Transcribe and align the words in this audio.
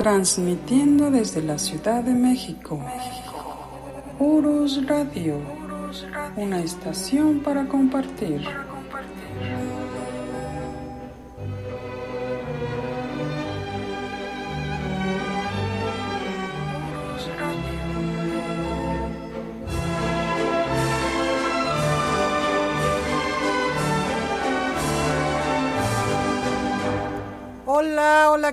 Transmitiendo 0.00 1.10
desde 1.10 1.42
la 1.42 1.58
Ciudad 1.58 2.02
de 2.02 2.14
México. 2.14 2.80
Urus 4.18 4.86
Radio. 4.86 5.36
Una 6.36 6.60
estación 6.60 7.40
para 7.40 7.68
compartir. 7.68 8.40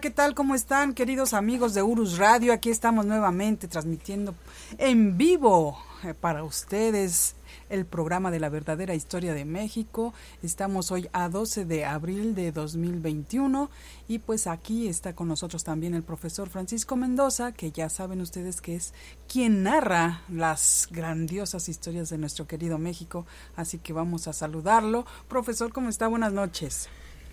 ¿Qué 0.01 0.11
tal? 0.11 0.35
¿Cómo 0.35 0.53
están, 0.53 0.93
queridos 0.93 1.33
amigos 1.33 1.73
de 1.73 1.81
Urus 1.81 2.19
Radio? 2.19 2.53
Aquí 2.53 2.69
estamos 2.69 3.07
nuevamente 3.07 3.67
transmitiendo 3.67 4.35
en 4.77 5.17
vivo 5.17 5.79
eh, 6.03 6.13
para 6.13 6.43
ustedes 6.43 7.35
el 7.69 7.83
programa 7.87 8.29
de 8.29 8.39
la 8.39 8.49
verdadera 8.49 8.93
historia 8.93 9.33
de 9.33 9.43
México. 9.43 10.13
Estamos 10.43 10.91
hoy 10.91 11.09
a 11.13 11.29
12 11.29 11.65
de 11.65 11.85
abril 11.85 12.35
de 12.35 12.51
2021 12.51 13.71
y 14.07 14.19
pues 14.19 14.45
aquí 14.45 14.87
está 14.87 15.15
con 15.15 15.29
nosotros 15.29 15.63
también 15.63 15.95
el 15.95 16.03
profesor 16.03 16.47
Francisco 16.47 16.95
Mendoza, 16.95 17.51
que 17.53 17.71
ya 17.71 17.89
saben 17.89 18.21
ustedes 18.21 18.61
que 18.61 18.75
es 18.75 18.93
quien 19.27 19.63
narra 19.63 20.21
las 20.29 20.89
grandiosas 20.91 21.69
historias 21.69 22.09
de 22.09 22.19
nuestro 22.19 22.45
querido 22.45 22.77
México. 22.77 23.25
Así 23.55 23.79
que 23.79 23.93
vamos 23.93 24.27
a 24.27 24.33
saludarlo. 24.33 25.07
Profesor, 25.27 25.73
¿cómo 25.73 25.89
está? 25.89 26.07
Buenas 26.07 26.33
noches. 26.33 26.87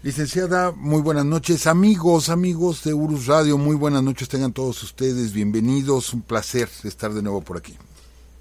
Licenciada, 0.04 0.70
muy 0.70 1.00
buenas 1.00 1.24
noches. 1.24 1.66
Amigos, 1.66 2.28
amigos 2.28 2.84
de 2.84 2.92
Urus 2.92 3.24
Radio, 3.24 3.56
muy 3.56 3.74
buenas 3.74 4.02
noches. 4.02 4.28
Tengan 4.28 4.52
todos 4.52 4.82
ustedes 4.82 5.32
bienvenidos. 5.32 6.12
Un 6.12 6.20
placer 6.20 6.68
estar 6.82 7.14
de 7.14 7.22
nuevo 7.22 7.40
por 7.40 7.56
aquí. 7.56 7.74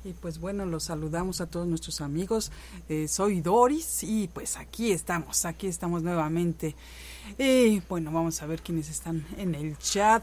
Y 0.03 0.11
pues 0.11 0.39
bueno, 0.39 0.65
los 0.65 0.83
saludamos 0.83 1.39
a 1.39 1.45
todos 1.45 1.65
nuestros 1.65 2.01
amigos. 2.01 2.51
Eh, 2.89 3.07
soy 3.07 3.39
Doris 3.39 4.03
y 4.03 4.27
pues 4.27 4.57
aquí 4.57 4.91
estamos, 4.91 5.45
aquí 5.45 5.67
estamos 5.67 6.03
nuevamente. 6.03 6.75
Y 7.37 7.79
bueno, 7.87 8.11
vamos 8.11 8.41
a 8.41 8.45
ver 8.45 8.61
quiénes 8.61 8.89
están 8.89 9.25
en 9.37 9.55
el 9.55 9.77
chat. 9.77 10.21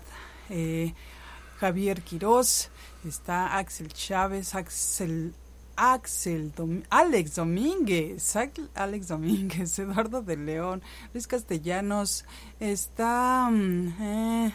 Eh, 0.51 0.93
Javier 1.59 2.03
Quiroz, 2.03 2.69
está 3.09 3.57
Axel 3.57 3.91
Chávez, 3.95 4.55
Axel 4.55 5.33
Axel, 5.83 6.53
Alex 6.91 7.36
Domínguez, 7.36 8.36
Alex 8.75 9.09
Domínguez, 9.09 9.78
Eduardo 9.78 10.20
de 10.20 10.37
León, 10.37 10.83
Luis 11.14 11.27
Castellanos, 11.27 12.27
está... 12.61 13.48
Mm, 13.50 13.89
eh, 13.98 14.55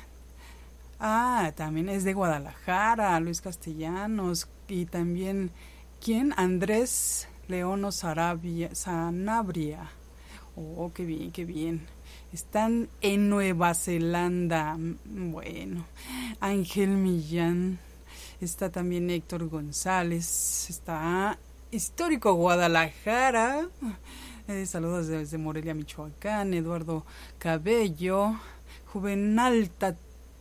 ah, 0.99 1.51
también 1.55 1.89
es 1.89 2.03
de 2.03 2.13
Guadalajara, 2.13 3.19
Luis 3.21 3.41
Castellanos, 3.41 4.47
y 4.67 4.85
también, 4.85 5.49
¿quién? 5.99 6.31
Andrés 6.37 7.27
Leono 7.47 7.91
Sanabria. 7.91 9.89
Oh, 10.55 10.91
qué 10.93 11.05
bien, 11.05 11.31
qué 11.31 11.43
bien. 11.43 11.87
Están 12.33 12.87
en 13.01 13.29
Nueva 13.29 13.73
Zelanda. 13.73 14.77
Mm, 14.77 15.31
bueno, 15.31 15.87
Ángel 16.39 16.89
Millán 16.89 17.79
está 18.41 18.69
también 18.69 19.09
Héctor 19.09 19.47
González, 19.47 20.69
está 20.69 21.37
Histórico 21.71 22.33
Guadalajara, 22.33 23.69
eh, 24.47 24.65
saludos 24.65 25.07
desde 25.07 25.37
Morelia, 25.37 25.73
Michoacán, 25.73 26.53
Eduardo 26.53 27.05
Cabello, 27.39 28.39
Juvenal 28.93 29.69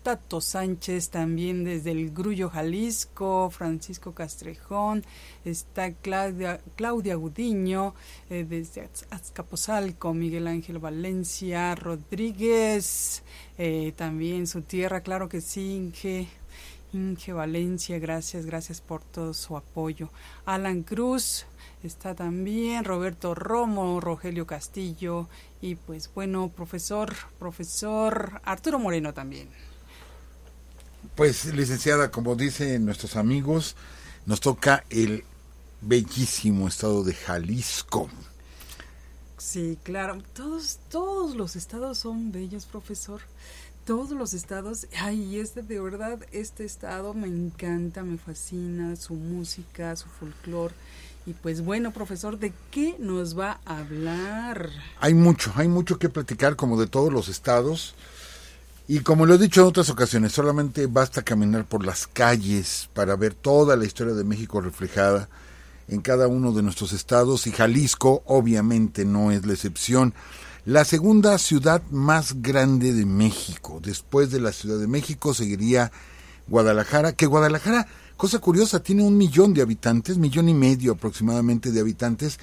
Tato 0.04 0.42
Sánchez 0.42 1.08
también 1.08 1.64
desde 1.64 1.92
el 1.92 2.10
Grullo, 2.10 2.50
Jalisco, 2.50 3.48
Francisco 3.48 4.12
Castrejón, 4.12 5.02
está 5.46 5.92
Claudia, 5.92 6.60
Claudia 6.76 7.14
Gudiño 7.14 7.94
eh, 8.28 8.44
desde 8.46 8.90
Azcapotzalco, 9.08 10.12
Miguel 10.12 10.46
Ángel 10.46 10.78
Valencia, 10.78 11.74
Rodríguez, 11.74 13.22
eh, 13.56 13.94
también 13.96 14.46
su 14.46 14.60
tierra, 14.60 15.00
claro 15.00 15.30
que 15.30 15.40
sí, 15.40 15.76
Inge, 15.76 16.28
Inge 16.94 17.32
Valencia, 17.32 17.98
gracias, 17.98 18.46
gracias 18.46 18.80
por 18.80 19.02
todo 19.02 19.34
su 19.34 19.56
apoyo. 19.56 20.10
Alan 20.46 20.84
Cruz 20.84 21.44
está 21.82 22.14
también, 22.14 22.84
Roberto 22.84 23.34
Romo, 23.34 24.00
Rogelio 24.00 24.46
Castillo 24.46 25.28
y 25.60 25.74
pues 25.74 26.08
bueno, 26.14 26.52
profesor, 26.54 27.12
profesor 27.40 28.40
Arturo 28.44 28.78
Moreno 28.78 29.12
también. 29.12 29.48
Pues 31.16 31.46
licenciada, 31.46 32.12
como 32.12 32.36
dicen 32.36 32.84
nuestros 32.84 33.16
amigos, 33.16 33.74
nos 34.24 34.40
toca 34.40 34.84
el 34.88 35.24
bellísimo 35.80 36.68
estado 36.68 37.02
de 37.02 37.14
Jalisco. 37.14 38.08
Sí, 39.36 39.76
claro, 39.82 40.22
todos, 40.32 40.78
todos 40.88 41.34
los 41.34 41.56
estados 41.56 41.98
son 41.98 42.30
bellos, 42.30 42.66
profesor 42.66 43.20
todos 43.84 44.10
los 44.10 44.34
estados, 44.34 44.86
ay, 44.98 45.38
este 45.38 45.62
de 45.62 45.80
verdad, 45.80 46.18
este 46.32 46.64
estado 46.64 47.14
me 47.14 47.28
encanta, 47.28 48.02
me 48.02 48.18
fascina, 48.18 48.96
su 48.96 49.14
música, 49.14 49.94
su 49.96 50.08
folclore. 50.08 50.74
Y 51.26 51.32
pues 51.32 51.62
bueno, 51.62 51.90
profesor, 51.90 52.38
¿de 52.38 52.52
qué 52.70 52.96
nos 52.98 53.38
va 53.38 53.60
a 53.64 53.78
hablar? 53.78 54.70
Hay 55.00 55.14
mucho, 55.14 55.52
hay 55.56 55.68
mucho 55.68 55.98
que 55.98 56.08
platicar 56.08 56.56
como 56.56 56.78
de 56.78 56.86
todos 56.86 57.12
los 57.12 57.28
estados. 57.28 57.94
Y 58.86 59.00
como 59.00 59.24
lo 59.24 59.34
he 59.34 59.38
dicho 59.38 59.62
en 59.62 59.68
otras 59.68 59.88
ocasiones, 59.88 60.32
solamente 60.32 60.86
basta 60.86 61.22
caminar 61.22 61.64
por 61.64 61.84
las 61.84 62.06
calles 62.06 62.90
para 62.92 63.16
ver 63.16 63.34
toda 63.34 63.76
la 63.76 63.86
historia 63.86 64.12
de 64.12 64.24
México 64.24 64.60
reflejada 64.60 65.28
en 65.88 66.00
cada 66.00 66.28
uno 66.28 66.52
de 66.52 66.62
nuestros 66.62 66.92
estados 66.92 67.46
y 67.46 67.52
Jalisco 67.52 68.22
obviamente 68.26 69.04
no 69.04 69.30
es 69.30 69.46
la 69.46 69.52
excepción 69.52 70.14
la 70.64 70.84
segunda 70.84 71.36
ciudad 71.38 71.82
más 71.90 72.40
grande 72.40 72.92
de 72.94 73.04
México. 73.04 73.80
Después 73.82 74.30
de 74.30 74.40
la 74.40 74.52
Ciudad 74.52 74.78
de 74.78 74.86
México 74.86 75.34
seguiría 75.34 75.92
Guadalajara, 76.48 77.12
que 77.12 77.26
Guadalajara, 77.26 77.86
cosa 78.16 78.38
curiosa, 78.38 78.82
tiene 78.82 79.02
un 79.02 79.16
millón 79.16 79.52
de 79.52 79.62
habitantes, 79.62 80.16
millón 80.16 80.48
y 80.48 80.54
medio 80.54 80.92
aproximadamente 80.92 81.70
de 81.70 81.80
habitantes, 81.80 82.38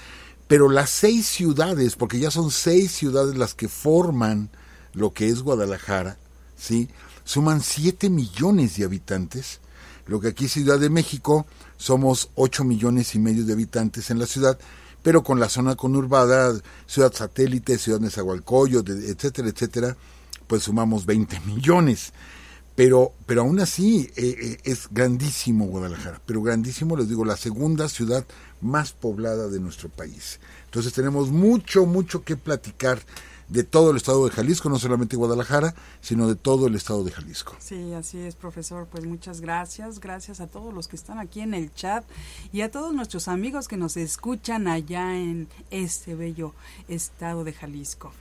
pero 0.47 0.69
las 0.69 0.89
seis 0.89 1.25
ciudades, 1.27 1.95
porque 1.95 2.19
ya 2.19 2.29
son 2.29 2.51
seis 2.51 2.91
ciudades 2.91 3.35
las 3.37 3.55
que 3.55 3.67
forman 3.67 4.49
lo 4.93 5.13
que 5.13 5.29
es 5.29 5.41
Guadalajara, 5.41 6.17
¿sí? 6.55 6.89
suman 7.23 7.61
siete 7.61 8.09
millones 8.09 8.77
de 8.77 8.83
habitantes, 8.83 9.61
lo 10.05 10.19
que 10.19 10.27
aquí 10.27 10.47
Ciudad 10.47 10.79
de 10.79 10.89
México 10.89 11.45
somos 11.77 12.29
ocho 12.35 12.63
millones 12.63 13.15
y 13.15 13.19
medio 13.19 13.45
de 13.45 13.53
habitantes 13.53 14.11
en 14.11 14.19
la 14.19 14.25
ciudad, 14.25 14.59
pero 15.03 15.23
con 15.23 15.39
la 15.39 15.49
zona 15.49 15.75
conurbada, 15.75 16.53
Ciudad 16.85 17.13
Satélite, 17.13 17.77
Ciudad 17.77 17.99
Nezahualcóyotl, 17.99 18.91
etcétera, 18.91 19.49
etcétera, 19.49 19.97
pues 20.47 20.63
sumamos 20.63 21.05
20 21.05 21.39
millones. 21.41 22.13
Pero, 22.75 23.13
pero 23.25 23.41
aún 23.41 23.59
así 23.59 24.09
eh, 24.15 24.35
eh, 24.41 24.57
es 24.63 24.87
grandísimo 24.89 25.65
Guadalajara, 25.65 26.21
pero 26.25 26.41
grandísimo, 26.41 26.95
les 26.95 27.09
digo, 27.09 27.25
la 27.25 27.35
segunda 27.35 27.89
ciudad 27.89 28.25
más 28.61 28.93
poblada 28.93 29.49
de 29.49 29.59
nuestro 29.59 29.89
país. 29.89 30.39
Entonces 30.65 30.93
tenemos 30.93 31.31
mucho, 31.31 31.85
mucho 31.85 32.23
que 32.23 32.37
platicar 32.37 32.99
de 33.51 33.63
todo 33.63 33.91
el 33.91 33.97
estado 33.97 34.25
de 34.25 34.31
Jalisco, 34.31 34.69
no 34.69 34.79
solamente 34.79 35.17
Guadalajara, 35.17 35.75
sino 35.99 36.27
de 36.27 36.35
todo 36.35 36.67
el 36.67 36.75
estado 36.75 37.03
de 37.03 37.11
Jalisco. 37.11 37.55
Sí, 37.59 37.93
así 37.93 38.17
es, 38.17 38.35
profesor. 38.35 38.87
Pues 38.89 39.05
muchas 39.05 39.41
gracias. 39.41 39.99
Gracias 39.99 40.39
a 40.39 40.47
todos 40.47 40.73
los 40.73 40.87
que 40.87 40.95
están 40.95 41.19
aquí 41.19 41.41
en 41.41 41.53
el 41.53 41.73
chat 41.73 42.05
y 42.53 42.61
a 42.61 42.71
todos 42.71 42.93
nuestros 42.93 43.27
amigos 43.27 43.67
que 43.67 43.75
nos 43.75 43.97
escuchan 43.97 44.67
allá 44.69 45.17
en 45.17 45.49
este 45.69 46.15
bello 46.15 46.53
estado 46.87 47.43
de 47.43 47.51
Jalisco. 47.51 48.13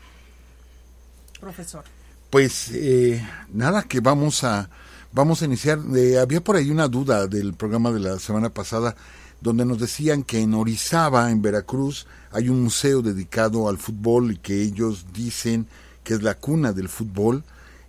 Profesor. 1.38 1.84
Pues 2.28 2.70
eh, 2.72 3.24
nada, 3.52 3.84
que 3.84 4.00
vamos 4.00 4.42
a 4.42 4.68
Vamos 5.12 5.42
a 5.42 5.46
iniciar. 5.46 5.80
Eh, 5.96 6.18
había 6.18 6.40
por 6.40 6.54
ahí 6.54 6.70
una 6.70 6.86
duda 6.86 7.26
del 7.26 7.54
programa 7.54 7.90
de 7.90 7.98
la 7.98 8.18
semana 8.20 8.48
pasada 8.48 8.94
donde 9.40 9.64
nos 9.64 9.78
decían 9.78 10.22
que 10.22 10.40
en 10.40 10.54
Orizaba, 10.54 11.30
en 11.30 11.42
Veracruz, 11.42 12.06
hay 12.30 12.48
un 12.48 12.62
museo 12.62 13.02
dedicado 13.02 13.68
al 13.68 13.78
fútbol 13.78 14.32
y 14.32 14.36
que 14.36 14.62
ellos 14.62 15.06
dicen 15.12 15.66
que 16.04 16.14
es 16.14 16.22
la 16.22 16.34
cuna 16.34 16.72
del 16.72 16.88
fútbol. 16.88 17.44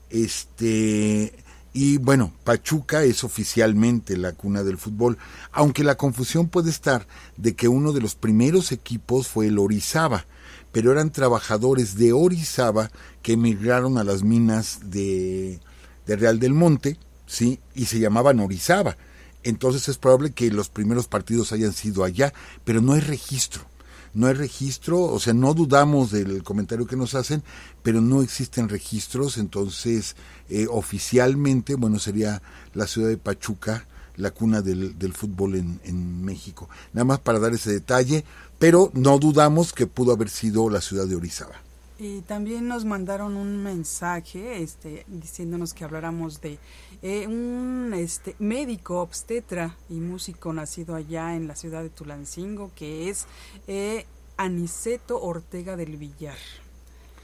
Este, 0.10 1.34
y 1.74 1.98
bueno, 1.98 2.34
Pachuca 2.44 3.04
es 3.04 3.24
oficialmente 3.24 4.18
la 4.18 4.34
cuna 4.34 4.64
del 4.64 4.78
fútbol, 4.78 5.18
aunque 5.52 5.84
la 5.84 5.96
confusión 5.96 6.48
puede 6.48 6.70
estar 6.70 7.08
de 7.38 7.56
que 7.56 7.68
uno 7.68 7.94
de 7.94 8.02
los 8.02 8.16
primeros 8.16 8.72
equipos 8.72 9.28
fue 9.28 9.48
el 9.48 9.60
Orizaba, 9.60 10.26
pero 10.72 10.92
eran 10.92 11.12
trabajadores 11.12 11.96
de 11.96 12.14
Orizaba 12.14 12.92
que 13.22 13.34
emigraron 13.34 13.98
a 13.98 14.04
las 14.04 14.24
minas 14.24 14.80
de, 14.86 15.60
de 16.06 16.16
Real 16.16 16.40
del 16.40 16.54
Monte, 16.54 16.98
¿sí? 17.26 17.60
Y 17.76 17.86
se 17.86 18.00
llamaban 18.00 18.40
Orizaba. 18.40 18.98
Entonces 19.44 19.90
es 19.90 19.98
probable 19.98 20.32
que 20.32 20.52
los 20.52 20.70
primeros 20.70 21.08
partidos 21.08 21.52
hayan 21.52 21.74
sido 21.74 22.04
allá, 22.04 22.34
pero 22.64 22.82
no 22.82 22.94
hay 22.94 23.02
registro. 23.02 23.66
No 24.14 24.28
hay 24.28 24.34
registro, 24.34 25.04
o 25.04 25.20
sea, 25.20 25.34
no 25.34 25.54
dudamos 25.54 26.12
del 26.12 26.44
comentario 26.44 26.86
que 26.86 26.98
nos 26.98 27.16
hacen, 27.16 27.44
pero 27.82 28.02
no 28.02 28.22
existen 28.22 28.68
registros, 28.68 29.38
entonces 29.38 30.18
eh, 30.50 30.68
oficialmente, 30.70 31.76
bueno, 31.76 31.98
sería 31.98 32.42
la 32.74 32.88
ciudad 32.88 33.08
de 33.08 33.18
Pachuca, 33.18 33.88
la 34.18 34.32
cuna 34.32 34.62
del, 34.62 35.14
fútbol 35.14 35.56
en, 35.56 35.80
en, 35.86 36.26
México. 36.26 36.70
Nada 36.92 37.06
más 37.06 37.20
para 37.20 37.40
dar 37.40 37.54
ese 37.54 37.72
detalle, 37.72 38.26
pero 38.60 38.92
no 38.94 39.18
dudamos 39.18 39.72
que 39.72 39.88
pudo 39.88 40.12
haber 40.12 40.30
sido 40.30 40.70
la 40.70 40.82
ciudad 40.82 41.08
de 41.08 41.16
Orizaba. 41.16 41.56
Y 42.02 42.22
también 42.22 42.68
nos 42.68 42.84
mandaron 42.84 43.38
un 43.38 43.62
mensaje 43.62 44.64
este, 44.64 45.06
diciéndonos 45.08 45.76
que 45.76 45.84
habláramos 45.84 46.42
de 46.42 46.58
eh, 47.04 47.28
un 47.28 47.94
este, 47.96 48.36
médico 48.40 49.02
obstetra 49.02 49.78
y 49.88 50.00
músico 50.00 50.52
nacido 50.52 50.96
allá 50.96 51.36
en 51.36 51.48
la 51.48 51.56
ciudad 51.56 51.84
de 51.84 51.92
Tulancingo, 51.92 52.72
que 52.76 53.08
es 53.12 53.28
eh, 53.68 54.08
Aniceto 54.36 55.22
Ortega 55.22 55.76
del 55.76 55.98
Villar. 55.98 56.40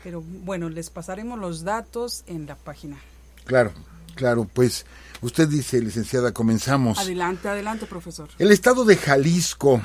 Pero 0.04 0.22
bueno, 0.22 0.70
les 0.70 0.92
pasaremos 0.92 1.40
los 1.40 1.64
datos 1.64 2.24
en 2.28 2.46
la 2.46 2.56
página. 2.56 3.00
Claro, 3.46 3.72
claro, 4.14 4.48
pues 4.54 4.86
usted 5.22 5.48
dice, 5.48 5.82
licenciada, 5.82 6.34
comenzamos. 6.34 7.00
Adelante, 7.00 7.50
adelante, 7.50 7.88
profesor. 7.88 8.30
El 8.38 8.52
estado 8.52 8.86
de 8.86 8.96
Jalisco, 8.96 9.82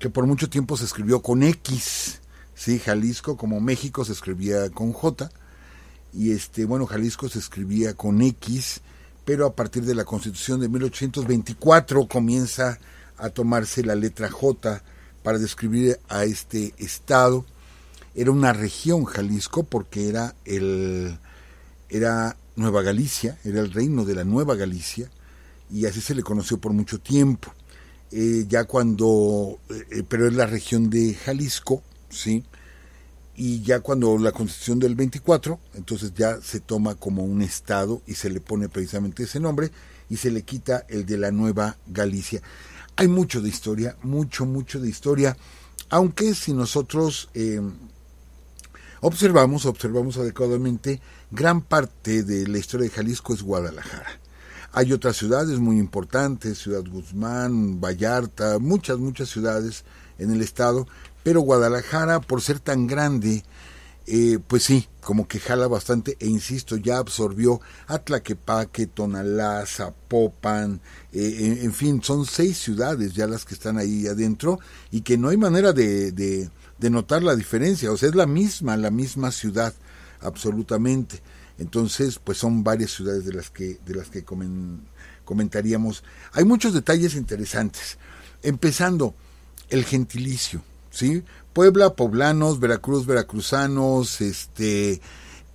que 0.00 0.10
por 0.10 0.26
mucho 0.26 0.50
tiempo 0.50 0.76
se 0.76 0.86
escribió 0.86 1.22
con 1.22 1.44
X, 1.44 2.20
sí, 2.64 2.78
Jalisco 2.78 3.36
como 3.36 3.60
México 3.60 4.06
se 4.06 4.12
escribía 4.12 4.70
con 4.70 4.94
J, 4.94 5.30
y 6.14 6.32
este, 6.32 6.64
bueno, 6.64 6.86
Jalisco 6.86 7.28
se 7.28 7.38
escribía 7.38 7.92
con 7.92 8.22
X, 8.22 8.80
pero 9.26 9.46
a 9.46 9.54
partir 9.54 9.84
de 9.84 9.94
la 9.94 10.06
Constitución 10.06 10.60
de 10.60 10.70
1824 10.70 12.08
comienza 12.08 12.78
a 13.18 13.28
tomarse 13.28 13.84
la 13.84 13.94
letra 13.94 14.30
J 14.30 14.82
para 15.22 15.38
describir 15.38 16.00
a 16.08 16.24
este 16.24 16.72
estado. 16.78 17.44
Era 18.14 18.30
una 18.30 18.54
región 18.54 19.04
Jalisco 19.04 19.64
porque 19.64 20.08
era 20.08 20.34
el 20.46 21.18
era 21.90 22.36
Nueva 22.56 22.80
Galicia, 22.80 23.38
era 23.44 23.60
el 23.60 23.72
reino 23.72 24.06
de 24.06 24.14
la 24.14 24.24
Nueva 24.24 24.54
Galicia 24.54 25.10
y 25.70 25.84
así 25.84 26.00
se 26.00 26.14
le 26.14 26.22
conoció 26.22 26.58
por 26.58 26.72
mucho 26.72 26.98
tiempo. 26.98 27.52
Eh, 28.10 28.46
ya 28.48 28.64
cuando, 28.64 29.58
eh, 29.68 30.02
pero 30.08 30.28
es 30.28 30.34
la 30.34 30.46
región 30.46 30.88
de 30.88 31.14
Jalisco, 31.14 31.82
sí, 32.08 32.44
y 33.36 33.62
ya 33.62 33.80
cuando 33.80 34.16
la 34.18 34.32
constitución 34.32 34.78
del 34.78 34.94
24, 34.94 35.58
entonces 35.74 36.12
ya 36.14 36.40
se 36.40 36.60
toma 36.60 36.94
como 36.94 37.24
un 37.24 37.42
estado 37.42 38.02
y 38.06 38.14
se 38.14 38.30
le 38.30 38.40
pone 38.40 38.68
precisamente 38.68 39.24
ese 39.24 39.40
nombre 39.40 39.70
y 40.08 40.16
se 40.16 40.30
le 40.30 40.42
quita 40.42 40.84
el 40.88 41.04
de 41.04 41.18
la 41.18 41.30
Nueva 41.30 41.76
Galicia. 41.86 42.42
Hay 42.96 43.08
mucho 43.08 43.40
de 43.40 43.48
historia, 43.48 43.96
mucho, 44.02 44.46
mucho 44.46 44.80
de 44.80 44.88
historia, 44.88 45.36
aunque 45.90 46.34
si 46.34 46.52
nosotros 46.52 47.28
eh, 47.34 47.60
observamos, 49.00 49.66
observamos 49.66 50.16
adecuadamente, 50.16 51.00
gran 51.30 51.60
parte 51.60 52.22
de 52.22 52.46
la 52.46 52.58
historia 52.58 52.88
de 52.88 52.94
Jalisco 52.94 53.34
es 53.34 53.42
Guadalajara. 53.42 54.20
Hay 54.72 54.92
otras 54.92 55.16
ciudades 55.16 55.58
muy 55.58 55.78
importantes, 55.78 56.58
Ciudad 56.58 56.84
Guzmán, 56.84 57.80
Vallarta, 57.80 58.58
muchas, 58.58 58.98
muchas 58.98 59.28
ciudades 59.28 59.84
en 60.18 60.32
el 60.32 60.42
estado, 60.42 60.88
pero 61.24 61.40
Guadalajara, 61.40 62.20
por 62.20 62.42
ser 62.42 62.60
tan 62.60 62.86
grande, 62.86 63.42
eh, 64.06 64.38
pues 64.46 64.64
sí, 64.64 64.86
como 65.00 65.26
que 65.26 65.40
jala 65.40 65.66
bastante, 65.66 66.16
e 66.20 66.26
insisto, 66.26 66.76
ya 66.76 66.98
absorbió 66.98 67.62
a 67.86 67.98
Tlaquepaque, 67.98 68.86
Tonalá, 68.86 69.64
Zapopan, 69.66 70.82
eh, 71.12 71.60
en, 71.62 71.72
fin, 71.72 72.02
son 72.02 72.26
seis 72.26 72.58
ciudades 72.58 73.14
ya 73.14 73.26
las 73.26 73.46
que 73.46 73.54
están 73.54 73.78
ahí 73.78 74.06
adentro 74.06 74.60
y 74.90 75.00
que 75.00 75.16
no 75.16 75.30
hay 75.30 75.38
manera 75.38 75.72
de, 75.72 76.12
de, 76.12 76.50
notar 76.90 77.22
la 77.22 77.34
diferencia, 77.34 77.90
o 77.90 77.96
sea, 77.96 78.10
es 78.10 78.14
la 78.14 78.26
misma, 78.26 78.76
la 78.76 78.90
misma 78.90 79.32
ciudad, 79.32 79.72
absolutamente. 80.20 81.22
Entonces, 81.56 82.18
pues 82.22 82.36
son 82.36 82.62
varias 82.62 82.90
ciudades 82.90 83.24
de 83.24 83.32
las 83.32 83.48
que, 83.48 83.78
de 83.86 83.94
las 83.94 84.10
que 84.10 84.22
comentaríamos. 85.24 86.04
Hay 86.32 86.44
muchos 86.44 86.74
detalles 86.74 87.14
interesantes, 87.14 87.96
empezando 88.42 89.14
el 89.70 89.86
gentilicio 89.86 90.62
¿sí? 90.94 91.24
Puebla, 91.52 91.94
poblanos, 91.94 92.60
Veracruz, 92.60 93.06
veracruzanos, 93.06 94.20
este, 94.20 95.00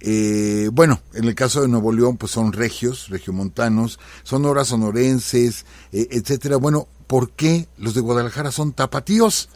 eh, 0.02 0.70
bueno, 0.72 1.02
en 1.14 1.26
el 1.26 1.36
caso 1.36 1.62
de 1.62 1.68
Nuevo 1.68 1.92
León, 1.92 2.18
pues 2.18 2.32
son 2.32 2.54
regios, 2.54 3.10
regiomontanos, 3.10 4.00
sonoras, 4.24 4.68
sonorenses, 4.68 5.66
eh, 5.92 6.08
etcétera. 6.12 6.58
Bueno, 6.58 6.88
¿por 7.08 7.32
qué 7.32 7.68
los 7.78 7.96
de 7.96 8.02
Guadalajara 8.02 8.52
son 8.52 8.74
tapatíos? 8.74 9.50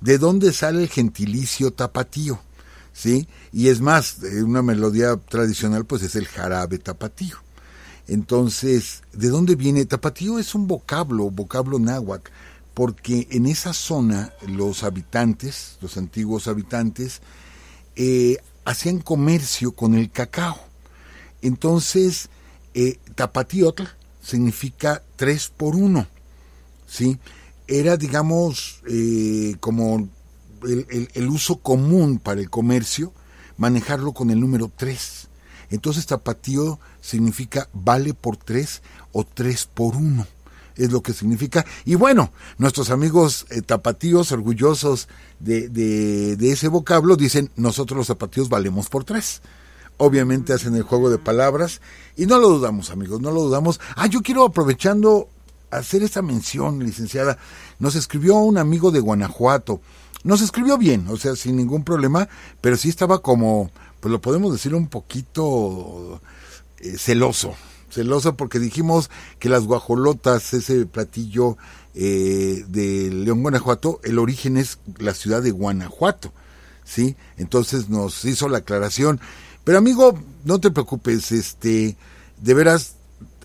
¿De 0.00 0.18
dónde 0.18 0.52
sale 0.52 0.82
el 0.82 0.88
gentilicio 0.88 1.72
tapatío? 1.72 2.40
¿Sí? 2.92 3.26
Y 3.52 3.68
es 3.68 3.80
más, 3.80 4.18
una 4.44 4.60
melodía 4.62 5.16
tradicional, 5.16 5.86
pues 5.86 6.02
es 6.02 6.14
el 6.14 6.26
jarabe 6.26 6.78
tapatío. 6.78 7.36
Entonces, 8.06 9.02
¿de 9.12 9.28
dónde 9.28 9.54
viene? 9.54 9.86
Tapatío 9.86 10.38
es 10.38 10.54
un 10.54 10.66
vocablo, 10.66 11.30
vocablo 11.30 11.78
náhuatl 11.78 12.30
porque 12.74 13.28
en 13.30 13.46
esa 13.46 13.72
zona 13.72 14.32
los 14.46 14.82
habitantes, 14.82 15.76
los 15.80 15.96
antiguos 15.96 16.48
habitantes, 16.48 17.20
eh, 17.96 18.38
hacían 18.64 18.98
comercio 18.98 19.72
con 19.72 19.94
el 19.94 20.10
cacao. 20.10 20.58
Entonces, 21.42 22.28
eh, 22.74 22.98
tapatiotl 23.14 23.84
significa 24.22 25.02
tres 25.16 25.48
por 25.48 25.76
uno, 25.76 26.06
¿sí? 26.86 27.18
Era, 27.66 27.96
digamos, 27.96 28.82
eh, 28.88 29.56
como 29.60 30.08
el, 30.64 31.08
el, 31.12 31.28
uso 31.28 31.56
común 31.56 32.18
para 32.18 32.40
el 32.40 32.48
comercio, 32.48 33.12
manejarlo 33.56 34.12
con 34.12 34.30
el 34.30 34.40
número 34.40 34.70
tres. 34.74 35.28
Entonces, 35.70 36.06
tapatío 36.06 36.78
significa 37.00 37.68
vale 37.72 38.14
por 38.14 38.36
tres 38.36 38.82
o 39.12 39.24
tres 39.24 39.66
por 39.66 39.96
uno 39.96 40.26
es 40.76 40.92
lo 40.92 41.02
que 41.02 41.12
significa. 41.12 41.64
Y 41.84 41.94
bueno, 41.94 42.32
nuestros 42.58 42.90
amigos 42.90 43.46
eh, 43.50 43.62
tapatíos, 43.62 44.32
orgullosos 44.32 45.08
de, 45.40 45.68
de, 45.68 46.50
ese 46.50 46.68
vocablo, 46.68 47.16
dicen, 47.16 47.50
nosotros 47.56 47.96
los 47.98 48.06
tapatíos 48.08 48.48
valemos 48.48 48.88
por 48.88 49.04
tres. 49.04 49.42
Obviamente 49.98 50.52
hacen 50.52 50.74
el 50.74 50.82
juego 50.82 51.10
de 51.10 51.18
palabras 51.18 51.80
y 52.16 52.26
no 52.26 52.38
lo 52.38 52.48
dudamos, 52.48 52.90
amigos, 52.90 53.20
no 53.20 53.30
lo 53.30 53.42
dudamos. 53.42 53.80
Ah, 53.96 54.06
yo 54.06 54.22
quiero 54.22 54.44
aprovechando 54.44 55.28
hacer 55.70 56.02
esta 56.02 56.22
mención, 56.22 56.78
licenciada. 56.84 57.38
Nos 57.78 57.94
escribió 57.94 58.36
un 58.36 58.58
amigo 58.58 58.90
de 58.90 59.00
Guanajuato. 59.00 59.80
Nos 60.24 60.40
escribió 60.40 60.78
bien, 60.78 61.06
o 61.08 61.16
sea, 61.16 61.34
sin 61.34 61.56
ningún 61.56 61.82
problema, 61.82 62.28
pero 62.60 62.76
sí 62.76 62.88
estaba 62.88 63.20
como, 63.20 63.72
pues 63.98 64.12
lo 64.12 64.20
podemos 64.20 64.52
decir 64.52 64.72
un 64.74 64.86
poquito 64.86 66.20
eh, 66.78 66.96
celoso, 66.96 67.54
celosa 67.92 68.32
porque 68.32 68.58
dijimos 68.58 69.10
que 69.38 69.48
las 69.48 69.64
guajolotas, 69.64 70.54
ese 70.54 70.86
platillo 70.86 71.56
eh, 71.94 72.64
de 72.68 73.10
León, 73.10 73.42
Guanajuato, 73.42 74.00
el 74.02 74.18
origen 74.18 74.56
es 74.56 74.78
la 74.98 75.14
ciudad 75.14 75.42
de 75.42 75.50
Guanajuato, 75.50 76.32
¿sí? 76.84 77.16
Entonces 77.36 77.88
nos 77.88 78.24
hizo 78.24 78.48
la 78.48 78.58
aclaración. 78.58 79.20
Pero 79.64 79.78
amigo, 79.78 80.18
no 80.44 80.58
te 80.58 80.70
preocupes, 80.70 81.30
este, 81.32 81.96
de 82.40 82.54
veras 82.54 82.96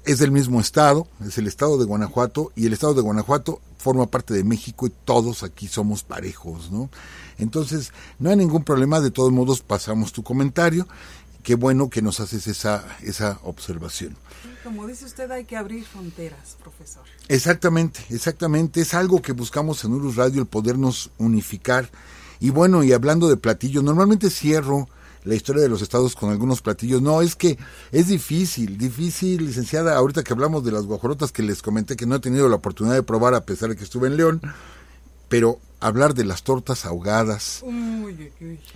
es 0.05 0.19
del 0.19 0.31
mismo 0.31 0.61
estado, 0.61 1.07
es 1.25 1.37
el 1.37 1.47
estado 1.47 1.77
de 1.77 1.85
Guanajuato 1.85 2.53
y 2.55 2.65
el 2.65 2.73
estado 2.73 2.93
de 2.93 3.01
Guanajuato 3.01 3.61
forma 3.77 4.07
parte 4.07 4.33
de 4.33 4.43
México 4.43 4.87
y 4.87 4.93
todos 5.05 5.43
aquí 5.43 5.67
somos 5.67 6.03
parejos, 6.03 6.71
¿no? 6.71 6.89
Entonces, 7.37 7.91
no 8.17 8.29
hay 8.29 8.35
ningún 8.37 8.63
problema, 8.63 8.99
de 8.99 9.11
todos 9.11 9.31
modos 9.31 9.61
pasamos 9.61 10.11
tu 10.11 10.23
comentario 10.23 10.87
qué 11.47 11.55
bueno 11.55 11.89
que 11.89 12.01
nos 12.01 12.19
haces 12.19 12.45
esa, 12.47 12.83
esa 13.03 13.39
observación. 13.43 14.17
Como 14.65 14.85
dice 14.85 15.05
usted, 15.05 15.31
hay 15.31 15.45
que 15.45 15.55
abrir 15.55 15.85
fronteras, 15.85 16.57
profesor. 16.61 17.03
Exactamente, 17.29 18.01
exactamente. 18.09 18.81
Es 18.81 18.93
algo 18.93 19.21
que 19.21 19.31
buscamos 19.31 19.81
en 19.85 19.93
Urus 19.93 20.17
Radio, 20.17 20.41
el 20.41 20.47
podernos 20.47 21.09
unificar. 21.17 21.89
Y 22.41 22.49
bueno, 22.49 22.83
y 22.83 22.91
hablando 22.91 23.29
de 23.29 23.37
platillo, 23.37 23.81
normalmente 23.81 24.29
cierro 24.29 24.89
la 25.23 25.35
historia 25.35 25.63
de 25.63 25.69
los 25.69 25.81
estados 25.81 26.15
con 26.15 26.31
algunos 26.31 26.61
platillos. 26.61 27.01
No, 27.01 27.21
es 27.21 27.37
que 27.37 27.57
es 27.93 28.09
difícil, 28.09 28.77
difícil, 28.77 29.45
licenciada. 29.45 29.95
Ahorita 29.95 30.23
que 30.23 30.33
hablamos 30.33 30.65
de 30.65 30.73
las 30.73 30.85
guajorotas 30.85 31.31
que 31.31 31.43
les 31.43 31.61
comenté 31.61 31.95
que 31.95 32.05
no 32.05 32.15
he 32.15 32.19
tenido 32.19 32.49
la 32.49 32.57
oportunidad 32.57 32.95
de 32.95 33.03
probar 33.03 33.35
a 33.35 33.45
pesar 33.45 33.69
de 33.69 33.77
que 33.77 33.85
estuve 33.85 34.09
en 34.09 34.17
León, 34.17 34.41
pero 35.29 35.59
hablar 35.79 36.13
de 36.13 36.25
las 36.25 36.43
tortas 36.43 36.85
ahogadas, 36.85 37.63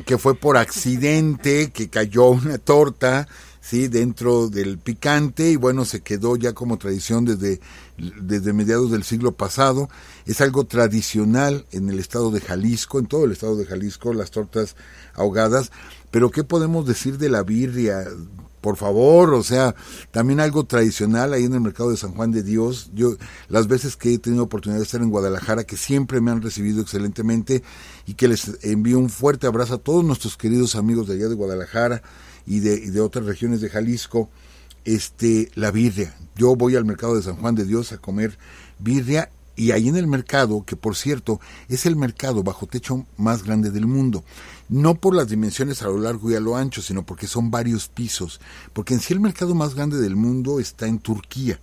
que 0.05 0.17
fue 0.17 0.35
por 0.35 0.57
accidente, 0.57 1.71
que 1.71 1.89
cayó 1.89 2.29
una 2.29 2.57
torta, 2.57 3.27
sí, 3.59 3.87
dentro 3.87 4.49
del 4.49 4.77
picante 4.77 5.51
y 5.51 5.55
bueno, 5.55 5.85
se 5.85 6.01
quedó 6.01 6.35
ya 6.35 6.53
como 6.53 6.77
tradición 6.77 7.25
desde, 7.25 7.59
desde 7.97 8.53
mediados 8.53 8.91
del 8.91 9.03
siglo 9.03 9.31
pasado. 9.31 9.89
Es 10.25 10.41
algo 10.41 10.65
tradicional 10.65 11.65
en 11.71 11.89
el 11.89 11.99
estado 11.99 12.31
de 12.31 12.41
Jalisco, 12.41 12.99
en 12.99 13.07
todo 13.07 13.25
el 13.25 13.31
estado 13.31 13.55
de 13.55 13.65
Jalisco, 13.65 14.13
las 14.13 14.31
tortas 14.31 14.75
ahogadas. 15.13 15.71
Pero 16.11 16.29
¿qué 16.29 16.43
podemos 16.43 16.85
decir 16.85 17.17
de 17.17 17.29
la 17.29 17.43
birria? 17.43 18.05
Por 18.61 18.77
favor, 18.77 19.33
o 19.33 19.43
sea, 19.43 19.75
también 20.11 20.39
algo 20.39 20.63
tradicional 20.63 21.33
ahí 21.33 21.45
en 21.45 21.53
el 21.53 21.61
mercado 21.61 21.89
de 21.89 21.97
San 21.97 22.13
Juan 22.13 22.31
de 22.31 22.43
Dios. 22.43 22.91
Yo, 22.93 23.15
las 23.49 23.67
veces 23.67 23.97
que 23.97 24.13
he 24.13 24.17
tenido 24.19 24.43
oportunidad 24.43 24.79
de 24.79 24.85
estar 24.85 25.01
en 25.01 25.09
Guadalajara, 25.09 25.63
que 25.63 25.77
siempre 25.77 26.21
me 26.21 26.31
han 26.31 26.41
recibido 26.41 26.81
excelentemente 26.81 27.63
y 28.05 28.13
que 28.13 28.27
les 28.27 28.63
envío 28.63 28.99
un 28.99 29.09
fuerte 29.09 29.47
abrazo 29.47 29.75
a 29.75 29.77
todos 29.79 30.05
nuestros 30.05 30.37
queridos 30.37 30.75
amigos 30.75 31.07
de 31.07 31.15
allá 31.15 31.27
de 31.27 31.35
Guadalajara 31.35 32.03
y 32.45 32.59
de, 32.59 33.01
otras 33.01 33.25
regiones 33.25 33.61
de 33.61 33.69
Jalisco, 33.69 34.29
este, 34.85 35.51
la 35.55 35.71
birria. 35.71 36.15
Yo 36.35 36.55
voy 36.55 36.75
al 36.75 36.85
mercado 36.85 37.15
de 37.15 37.23
San 37.23 37.37
Juan 37.37 37.55
de 37.55 37.65
Dios 37.65 37.91
a 37.91 37.97
comer 37.97 38.37
birria 38.79 39.31
y 39.55 39.71
ahí 39.71 39.89
en 39.89 39.97
el 39.97 40.07
mercado, 40.07 40.63
que 40.65 40.75
por 40.75 40.95
cierto 40.95 41.39
es 41.67 41.85
el 41.85 41.95
mercado 41.95 42.41
bajo 42.43 42.67
techo 42.67 43.05
más 43.17 43.43
grande 43.43 43.69
del 43.69 43.85
mundo, 43.85 44.23
no 44.71 44.95
por 44.95 45.13
las 45.13 45.27
dimensiones 45.27 45.81
a 45.81 45.87
lo 45.87 45.97
largo 45.97 46.31
y 46.31 46.35
a 46.35 46.39
lo 46.39 46.55
ancho, 46.55 46.81
sino 46.81 47.05
porque 47.05 47.27
son 47.27 47.51
varios 47.51 47.89
pisos, 47.89 48.39
porque 48.71 48.93
en 48.93 49.01
sí 49.01 49.13
el 49.13 49.19
mercado 49.19 49.53
más 49.53 49.75
grande 49.75 49.99
del 49.99 50.15
mundo 50.15 50.61
está 50.61 50.87
en 50.87 50.99
Turquía. 50.99 51.59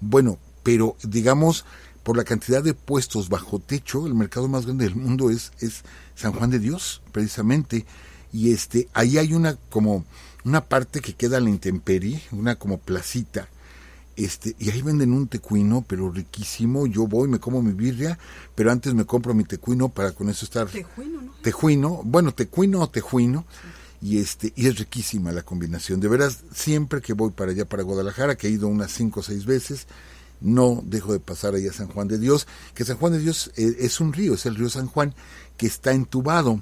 Bueno, 0.00 0.38
pero 0.62 0.96
digamos, 1.02 1.64
por 2.04 2.16
la 2.16 2.22
cantidad 2.22 2.62
de 2.62 2.72
puestos 2.72 3.28
bajo 3.28 3.58
techo, 3.58 4.06
el 4.06 4.14
mercado 4.14 4.46
más 4.46 4.64
grande 4.64 4.84
del 4.84 4.94
mundo 4.94 5.30
es, 5.30 5.50
es 5.58 5.82
San 6.14 6.32
Juan 6.32 6.50
de 6.50 6.60
Dios, 6.60 7.02
precisamente, 7.10 7.84
y 8.32 8.52
este, 8.52 8.88
ahí 8.94 9.18
hay 9.18 9.34
una 9.34 9.56
como 9.68 10.04
una 10.44 10.60
parte 10.64 11.00
que 11.00 11.14
queda 11.14 11.38
a 11.38 11.40
la 11.40 11.50
intemperie, 11.50 12.22
una 12.30 12.54
como 12.54 12.78
placita, 12.78 13.48
este, 14.16 14.54
y 14.58 14.70
ahí 14.70 14.82
venden 14.82 15.12
un 15.12 15.26
tecuino, 15.28 15.84
pero 15.86 16.10
riquísimo. 16.10 16.86
Yo 16.86 17.06
voy, 17.06 17.28
me 17.28 17.38
como 17.38 17.62
mi 17.62 17.72
birria, 17.72 18.18
pero 18.54 18.70
antes 18.70 18.94
me 18.94 19.06
compro 19.06 19.34
mi 19.34 19.44
tecuino 19.44 19.88
para 19.88 20.12
con 20.12 20.28
eso 20.28 20.44
estar. 20.44 20.68
Tejuino, 20.68 21.22
¿no? 21.22 21.32
Tejuino, 21.42 22.02
bueno, 22.04 22.32
tecuino 22.34 22.80
o 22.80 22.90
tejuino. 22.90 23.46
Y 24.02 24.18
este, 24.18 24.52
y 24.56 24.66
es 24.66 24.78
riquísima 24.78 25.30
la 25.32 25.42
combinación. 25.42 26.00
De 26.00 26.08
veras, 26.08 26.40
siempre 26.52 27.00
que 27.00 27.12
voy 27.12 27.30
para 27.30 27.52
allá, 27.52 27.64
para 27.64 27.84
Guadalajara, 27.84 28.36
que 28.36 28.48
he 28.48 28.50
ido 28.50 28.66
unas 28.66 28.90
cinco 28.90 29.20
o 29.20 29.22
seis 29.22 29.46
veces, 29.46 29.86
no 30.40 30.82
dejo 30.84 31.12
de 31.12 31.20
pasar 31.20 31.54
allá 31.54 31.70
a 31.70 31.74
San 31.74 31.86
Juan 31.86 32.08
de 32.08 32.18
Dios, 32.18 32.48
que 32.74 32.84
San 32.84 32.96
Juan 32.96 33.12
de 33.12 33.20
Dios 33.20 33.52
eh, 33.56 33.76
es 33.78 34.00
un 34.00 34.12
río, 34.12 34.34
es 34.34 34.44
el 34.44 34.56
río 34.56 34.68
San 34.68 34.88
Juan, 34.88 35.14
que 35.56 35.66
está 35.66 35.92
entubado. 35.92 36.60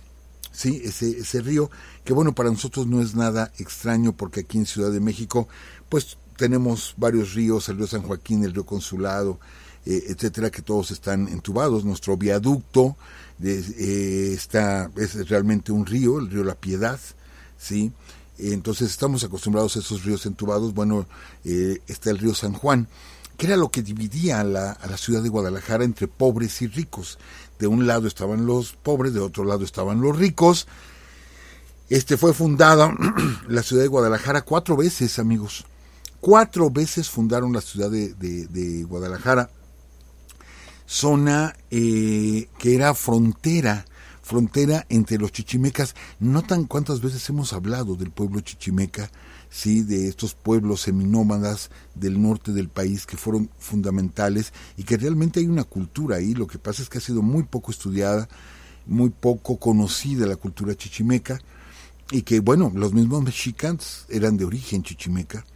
Sí, 0.52 0.83
ese, 0.85 1.11
ese 1.11 1.40
río, 1.40 1.71
que 2.04 2.12
bueno, 2.12 2.35
para 2.35 2.50
nosotros 2.50 2.87
no 2.87 3.00
es 3.00 3.14
nada 3.14 3.52
extraño 3.59 4.12
porque 4.12 4.40
aquí 4.40 4.59
en 4.59 4.66
Ciudad 4.66 4.90
de 4.90 5.00
México, 5.00 5.49
pues 5.88 6.19
tenemos 6.41 6.95
varios 6.97 7.35
ríos, 7.35 7.69
el 7.69 7.77
río 7.77 7.87
San 7.87 8.01
Joaquín, 8.01 8.43
el 8.45 8.55
río 8.55 8.65
Consulado, 8.65 9.39
eh, 9.85 10.05
etcétera, 10.09 10.51
que 10.51 10.63
todos 10.63 10.91
están 10.91 11.29
entubados. 11.29 11.85
Nuestro 11.85 12.17
viaducto 12.17 12.97
eh, 13.43 14.33
está, 14.35 14.91
es 14.97 15.29
realmente 15.29 15.71
un 15.71 15.85
río, 15.85 16.19
el 16.19 16.31
río 16.31 16.43
La 16.43 16.55
Piedad, 16.55 16.99
¿sí? 17.59 17.93
Entonces 18.39 18.91
estamos 18.91 19.23
acostumbrados 19.23 19.77
a 19.77 19.81
esos 19.81 20.03
ríos 20.03 20.25
entubados. 20.25 20.73
Bueno, 20.73 21.07
eh, 21.45 21.83
está 21.87 22.09
el 22.09 22.17
río 22.17 22.35
San 22.35 22.55
Juan, 22.55 22.89
que 23.37 23.45
era 23.45 23.59
lo 23.59 23.71
que 23.71 23.83
dividía 23.83 24.41
a 24.41 24.45
la, 24.45 24.73
a 24.73 24.87
la 24.87 24.97
ciudad 24.97 25.23
de 25.23 25.29
Guadalajara 25.29 25.85
entre 25.85 26.09
pobres 26.09 26.63
y 26.63 26.69
ricos. 26.69 27.19
De 27.59 27.67
un 27.67 27.87
lado 27.87 28.09
estaban 28.09 28.47
los 28.47 28.73
pobres, 28.73 29.13
de 29.13 29.21
otro 29.21 29.45
lado 29.45 29.63
estaban 29.63 30.01
los 30.01 30.19
ricos. 30.19 30.67
Este 31.91 32.17
fue 32.17 32.33
fundada 32.33 32.97
la 33.49 33.63
ciudad 33.63 33.83
de 33.83 33.89
Guadalajara 33.89 34.41
cuatro 34.41 34.75
veces, 34.79 35.19
amigos. 35.19 35.67
Cuatro 36.21 36.69
veces 36.69 37.09
fundaron 37.09 37.55
la 37.55 37.62
ciudad 37.62 37.91
de, 37.91 38.85
Guadalajara, 38.87 39.49
zona 40.87 41.57
eh, 41.71 42.47
que 42.59 42.75
era 42.75 42.93
frontera, 42.93 43.87
frontera 44.21 44.85
entre 44.91 45.17
los 45.17 45.33
chichimecas. 45.33 45.95
Notan 46.19 46.65
cuántas 46.65 47.00
veces 47.00 47.27
hemos 47.31 47.55
hablado 47.55 47.97
del 47.97 48.11
pueblo 48.11 48.41
chichimeca, 48.41 49.11
sí, 49.49 49.81
de 49.81 50.09
estos 50.09 50.35
pueblos 50.35 50.83
seminómadas 50.83 51.71
del 51.95 52.21
norte 52.21 52.53
del 52.53 52.69
país 52.69 53.07
que 53.07 53.17
fueron 53.17 53.49
fundamentales 53.59 54.53
y 54.77 54.85
que 54.85 54.99
realmente 54.99 55.41
hay 55.41 55.47
una 55.47 55.65
cultura 55.65 56.17
ahí. 56.17 56.35
Lo 56.35 56.47
que 56.47 56.59
pasa 56.59 56.83
es 56.83 56.91
que 56.91 56.99
ha 56.99 57.00
sido 57.00 57.23
muy 57.23 57.45
poco 57.45 57.71
estudiada, 57.71 58.29
muy 58.85 59.09
poco 59.09 59.59
conocida 59.59 60.27
la 60.27 60.37
cultura 60.37 60.75
chichimeca 60.75 61.41
y 62.11 62.23
que, 62.23 62.41
bueno, 62.41 62.71
los 62.75 62.93
mismos 62.93 63.23
mexicanos 63.23 64.05
eran 64.11 64.37
de 64.37 64.45
origen 64.45 64.83
chichimeca 64.83 65.47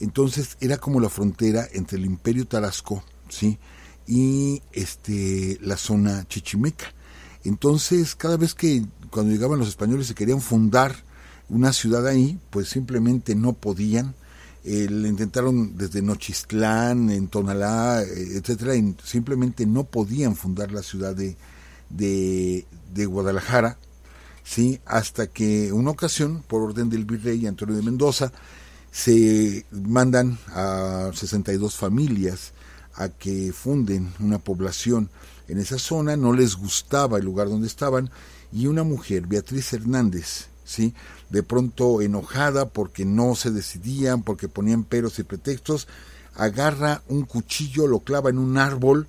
entonces 0.00 0.56
era 0.60 0.76
como 0.78 1.00
la 1.00 1.08
frontera 1.08 1.66
entre 1.72 1.98
el 1.98 2.06
Imperio 2.06 2.46
Tarasco, 2.46 3.02
¿sí? 3.28 3.58
y 4.08 4.62
este 4.72 5.58
la 5.60 5.76
zona 5.76 6.26
chichimeca. 6.26 6.86
Entonces, 7.44 8.16
cada 8.16 8.36
vez 8.36 8.54
que 8.54 8.84
cuando 9.10 9.32
llegaban 9.32 9.58
los 9.58 9.68
españoles 9.68 10.06
se 10.08 10.14
querían 10.14 10.40
fundar 10.40 10.96
una 11.48 11.72
ciudad 11.72 12.06
ahí, 12.06 12.40
pues 12.50 12.68
simplemente 12.68 13.34
no 13.34 13.52
podían. 13.52 14.14
Eh, 14.64 14.88
le 14.90 15.08
intentaron 15.08 15.76
desde 15.76 16.02
Nochistlán, 16.02 17.10
en 17.10 17.28
Tonalá, 17.28 18.02
eh, 18.02 18.38
etcétera, 18.38 18.72
simplemente 19.04 19.66
no 19.66 19.84
podían 19.84 20.34
fundar 20.34 20.72
la 20.72 20.82
ciudad 20.82 21.14
de, 21.14 21.36
de, 21.90 22.66
de 22.92 23.06
Guadalajara, 23.06 23.78
sí, 24.42 24.80
hasta 24.84 25.28
que 25.28 25.72
una 25.72 25.90
ocasión, 25.90 26.42
por 26.46 26.62
orden 26.62 26.90
del 26.90 27.04
virrey 27.04 27.46
Antonio 27.46 27.76
de 27.76 27.82
Mendoza, 27.82 28.32
se 28.90 29.64
mandan 29.70 30.38
a 30.48 31.10
62 31.14 31.76
familias 31.76 32.52
a 32.94 33.08
que 33.08 33.52
funden 33.52 34.12
una 34.18 34.38
población 34.38 35.10
en 35.48 35.58
esa 35.58 35.78
zona, 35.78 36.16
no 36.16 36.32
les 36.32 36.56
gustaba 36.56 37.18
el 37.18 37.24
lugar 37.24 37.48
donde 37.48 37.66
estaban 37.66 38.10
y 38.52 38.66
una 38.66 38.82
mujer, 38.82 39.26
Beatriz 39.26 39.72
Hernández, 39.72 40.46
¿sí? 40.64 40.94
de 41.30 41.42
pronto 41.42 42.02
enojada 42.02 42.68
porque 42.68 43.04
no 43.04 43.34
se 43.34 43.50
decidían, 43.50 44.22
porque 44.22 44.48
ponían 44.48 44.84
peros 44.84 45.18
y 45.18 45.22
pretextos, 45.22 45.86
agarra 46.34 47.02
un 47.08 47.24
cuchillo, 47.24 47.86
lo 47.86 48.00
clava 48.00 48.30
en 48.30 48.38
un 48.38 48.58
árbol, 48.58 49.06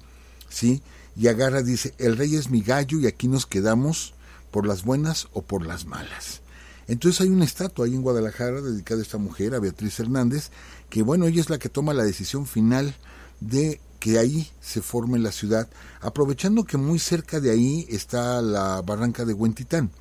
¿sí? 0.49 0.81
y 1.15 1.27
agarra, 1.27 1.61
dice, 1.61 1.93
el 1.97 2.17
rey 2.17 2.35
es 2.35 2.49
mi 2.49 2.61
gallo 2.61 2.99
y 2.99 3.07
aquí 3.07 3.27
nos 3.27 3.45
quedamos 3.45 4.13
por 4.51 4.65
las 4.65 4.83
buenas 4.83 5.27
o 5.33 5.41
por 5.41 5.65
las 5.65 5.85
malas. 5.85 6.41
Entonces 6.89 7.21
hay 7.21 7.29
una 7.29 7.45
estatua 7.45 7.85
ahí 7.85 7.93
en 7.93 8.01
Guadalajara 8.01 8.61
dedicada 8.61 8.99
a 8.99 9.03
esta 9.03 9.19
mujer, 9.19 9.53
a 9.53 9.59
Beatriz 9.59 9.99
Hernández, 9.99 10.49
que 10.89 11.03
bueno, 11.03 11.27
ella 11.27 11.39
es 11.39 11.51
la 11.51 11.59
que 11.59 11.69
toma 11.69 11.93
la 11.93 12.03
decisión 12.03 12.47
final 12.47 12.95
de 13.39 13.79
que 13.99 14.17
ahí 14.17 14.49
se 14.59 14.81
forme 14.81 15.19
la 15.19 15.31
ciudad, 15.31 15.69
aprovechando 16.01 16.63
que 16.63 16.77
muy 16.77 16.97
cerca 16.97 17.39
de 17.39 17.51
ahí 17.51 17.85
está 17.89 18.41
la 18.41 18.81
barranca 18.81 19.23
de 19.23 19.35
Huentitán. 19.35 19.91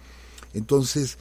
Entonces, 0.55 1.19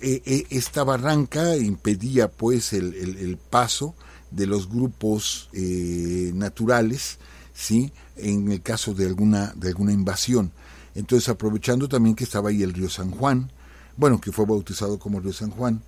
eh, 0.00 0.46
esta 0.48 0.82
barranca 0.82 1.58
impedía 1.58 2.30
pues 2.30 2.72
el, 2.72 3.38
paso 3.50 3.94
de 4.30 4.46
los 4.46 4.66
grupos 4.66 5.50
eh, 5.52 6.32
naturales, 6.34 7.18
¿sí? 7.52 7.92
En 8.16 8.50
el 8.50 8.62
caso 8.62 8.94
de 8.94 9.04
alguna, 9.04 9.52
de 9.56 9.68
alguna 9.68 9.92
invasión. 9.92 10.52
Entonces, 10.94 11.28
aprovechando 11.28 11.86
también 11.86 12.16
que 12.16 12.24
estaba 12.24 12.48
ahí 12.48 12.62
el 12.62 12.72
río 12.72 12.88
San 12.88 13.10
Juan, 13.10 13.52
bueno, 13.96 14.20
que 14.20 14.32
fue 14.32 14.46
bautizado 14.46 14.98
como 14.98 15.20
Río 15.20 15.32
San 15.32 15.50
Juan, 15.50 15.82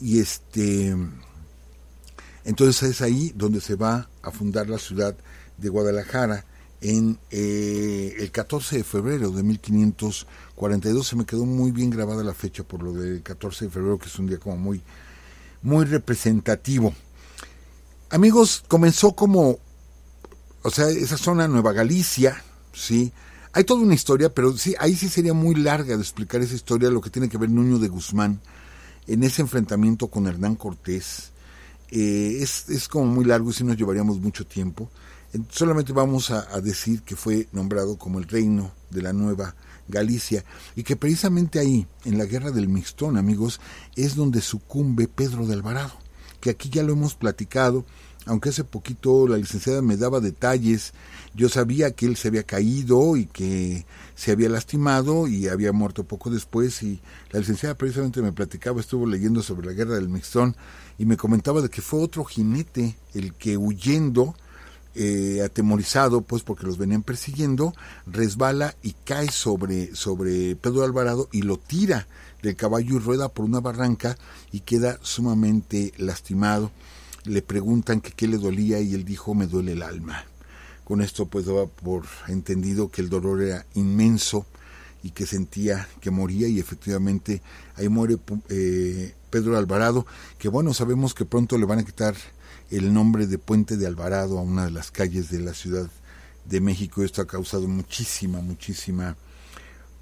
y 0.00 0.18
este, 0.18 0.96
entonces 2.44 2.90
es 2.90 3.02
ahí 3.02 3.32
donde 3.36 3.60
se 3.60 3.76
va 3.76 4.08
a 4.22 4.30
fundar 4.30 4.68
la 4.68 4.78
ciudad 4.78 5.16
de 5.58 5.68
Guadalajara 5.68 6.44
en 6.80 7.18
eh, 7.30 8.16
el 8.18 8.30
14 8.32 8.78
de 8.78 8.84
febrero 8.84 9.30
de 9.30 9.42
1542. 9.44 11.06
Se 11.06 11.16
me 11.16 11.24
quedó 11.24 11.46
muy 11.46 11.70
bien 11.70 11.90
grabada 11.90 12.24
la 12.24 12.34
fecha 12.34 12.64
por 12.64 12.82
lo 12.82 12.92
del 12.92 13.22
14 13.22 13.66
de 13.66 13.70
febrero, 13.70 13.98
que 13.98 14.08
es 14.08 14.18
un 14.18 14.26
día 14.26 14.38
como 14.38 14.56
muy, 14.56 14.82
muy 15.62 15.84
representativo. 15.84 16.92
Amigos, 18.10 18.64
comenzó 18.66 19.12
como, 19.12 19.58
o 20.62 20.70
sea, 20.70 20.88
esa 20.88 21.16
zona 21.16 21.46
Nueva 21.46 21.72
Galicia, 21.72 22.42
¿sí? 22.72 23.12
Hay 23.54 23.64
toda 23.64 23.82
una 23.82 23.94
historia, 23.94 24.32
pero 24.32 24.56
sí, 24.56 24.74
ahí 24.78 24.96
sí 24.96 25.08
sería 25.08 25.34
muy 25.34 25.54
larga 25.54 25.94
de 25.94 26.02
explicar 26.02 26.40
esa 26.40 26.54
historia, 26.54 26.90
lo 26.90 27.02
que 27.02 27.10
tiene 27.10 27.28
que 27.28 27.36
ver 27.36 27.50
Nuño 27.50 27.78
de 27.78 27.88
Guzmán 27.88 28.40
en 29.06 29.22
ese 29.24 29.42
enfrentamiento 29.42 30.08
con 30.08 30.26
Hernán 30.26 30.56
Cortés. 30.56 31.32
Eh, 31.90 32.38
es, 32.40 32.70
es 32.70 32.88
como 32.88 33.04
muy 33.06 33.26
largo 33.26 33.50
y 33.50 33.52
sí 33.52 33.62
nos 33.62 33.76
llevaríamos 33.76 34.18
mucho 34.20 34.46
tiempo. 34.46 34.88
Solamente 35.50 35.92
vamos 35.92 36.30
a, 36.30 36.60
decir 36.60 37.02
que 37.02 37.16
fue 37.16 37.48
nombrado 37.52 37.96
como 37.96 38.18
el 38.18 38.28
reino 38.28 38.72
de 38.90 39.02
la 39.02 39.12
Nueva 39.12 39.54
Galicia 39.88 40.44
y 40.76 40.82
que 40.82 40.96
precisamente 40.96 41.58
ahí, 41.58 41.86
en 42.04 42.18
la 42.18 42.26
guerra 42.26 42.50
del 42.50 42.68
Mixtón, 42.68 43.16
amigos, 43.16 43.60
es 43.96 44.14
donde 44.14 44.40
sucumbe 44.42 45.08
Pedro 45.08 45.46
de 45.46 45.54
Alvarado, 45.54 45.94
que 46.40 46.50
aquí 46.50 46.68
ya 46.68 46.82
lo 46.82 46.92
hemos 46.92 47.14
platicado, 47.14 47.86
aunque 48.26 48.50
hace 48.50 48.64
poquito 48.64 49.26
la 49.26 49.36
licenciada 49.36 49.82
me 49.82 49.96
daba 49.96 50.20
detalles, 50.20 50.92
yo 51.34 51.48
sabía 51.48 51.92
que 51.92 52.06
él 52.06 52.16
se 52.16 52.28
había 52.28 52.42
caído 52.42 53.16
y 53.16 53.26
que 53.26 53.84
se 54.14 54.32
había 54.32 54.48
lastimado 54.48 55.26
y 55.26 55.48
había 55.48 55.72
muerto 55.72 56.04
poco 56.04 56.30
después 56.30 56.82
y 56.82 57.00
la 57.30 57.40
licenciada 57.40 57.74
precisamente 57.74 58.22
me 58.22 58.32
platicaba, 58.32 58.80
estuvo 58.80 59.06
leyendo 59.06 59.42
sobre 59.42 59.66
la 59.66 59.72
guerra 59.72 59.94
del 59.94 60.08
Mixtón 60.08 60.56
y 60.98 61.06
me 61.06 61.16
comentaba 61.16 61.60
de 61.62 61.68
que 61.68 61.82
fue 61.82 62.00
otro 62.00 62.24
jinete 62.24 62.96
el 63.14 63.34
que 63.34 63.56
huyendo 63.56 64.34
eh, 64.94 65.40
atemorizado, 65.42 66.20
pues 66.20 66.42
porque 66.42 66.66
los 66.66 66.76
venían 66.76 67.02
persiguiendo, 67.02 67.74
resbala 68.06 68.76
y 68.82 68.92
cae 68.92 69.30
sobre, 69.30 69.96
sobre 69.96 70.54
Pedro 70.56 70.84
Alvarado 70.84 71.28
y 71.32 71.42
lo 71.42 71.56
tira 71.56 72.06
del 72.42 72.56
caballo 72.56 72.96
y 72.96 72.98
rueda 72.98 73.30
por 73.30 73.46
una 73.46 73.60
barranca 73.60 74.18
y 74.50 74.60
queda 74.60 74.98
sumamente 75.00 75.94
lastimado. 75.96 76.70
Le 77.24 77.42
preguntan 77.42 78.00
que 78.00 78.12
qué 78.12 78.26
le 78.26 78.38
dolía 78.38 78.80
y 78.80 78.94
él 78.94 79.04
dijo 79.04 79.34
me 79.34 79.46
duele 79.46 79.72
el 79.72 79.82
alma. 79.82 80.24
Con 80.84 81.00
esto 81.00 81.26
pues 81.26 81.46
daba 81.46 81.66
por 81.66 82.04
entendido 82.28 82.90
que 82.90 83.02
el 83.02 83.08
dolor 83.08 83.42
era 83.42 83.64
inmenso 83.74 84.46
y 85.02 85.10
que 85.10 85.26
sentía 85.26 85.88
que 86.00 86.10
moría 86.10 86.48
y 86.48 86.58
efectivamente 86.58 87.42
ahí 87.76 87.88
muere 87.88 88.18
eh, 88.48 89.14
Pedro 89.30 89.56
Alvarado, 89.56 90.06
que 90.38 90.48
bueno, 90.48 90.74
sabemos 90.74 91.14
que 91.14 91.24
pronto 91.24 91.58
le 91.58 91.66
van 91.66 91.80
a 91.80 91.84
quitar 91.84 92.14
el 92.70 92.92
nombre 92.92 93.26
de 93.26 93.38
Puente 93.38 93.76
de 93.76 93.86
Alvarado 93.86 94.38
a 94.38 94.42
una 94.42 94.64
de 94.64 94.70
las 94.70 94.90
calles 94.90 95.30
de 95.30 95.40
la 95.40 95.54
Ciudad 95.54 95.88
de 96.44 96.60
México. 96.60 97.02
Esto 97.02 97.22
ha 97.22 97.26
causado 97.26 97.68
muchísima, 97.68 98.40
muchísima 98.40 99.16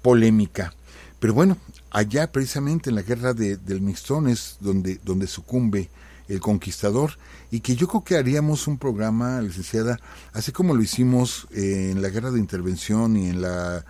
polémica. 0.01 0.73
Pero 1.19 1.33
bueno, 1.33 1.57
allá 1.91 2.31
precisamente 2.31 2.89
en 2.89 2.95
la 2.95 3.03
guerra 3.03 3.33
de, 3.33 3.57
del 3.57 3.81
Mixtón 3.81 4.27
es 4.27 4.57
donde, 4.59 4.99
donde 5.03 5.27
sucumbe 5.27 5.89
el 6.31 6.39
conquistador 6.39 7.17
y 7.49 7.59
que 7.59 7.75
yo 7.75 7.87
creo 7.87 8.03
que 8.03 8.17
haríamos 8.17 8.67
un 8.67 8.77
programa, 8.77 9.41
licenciada, 9.41 9.99
así 10.33 10.51
como 10.51 10.73
lo 10.73 10.81
hicimos 10.81 11.47
eh, 11.51 11.89
en 11.91 12.01
la 12.01 12.09
guerra 12.09 12.31
de 12.31 12.39
intervención 12.39 13.17
y 13.17 13.29
en 13.29 13.41
la 13.41 13.85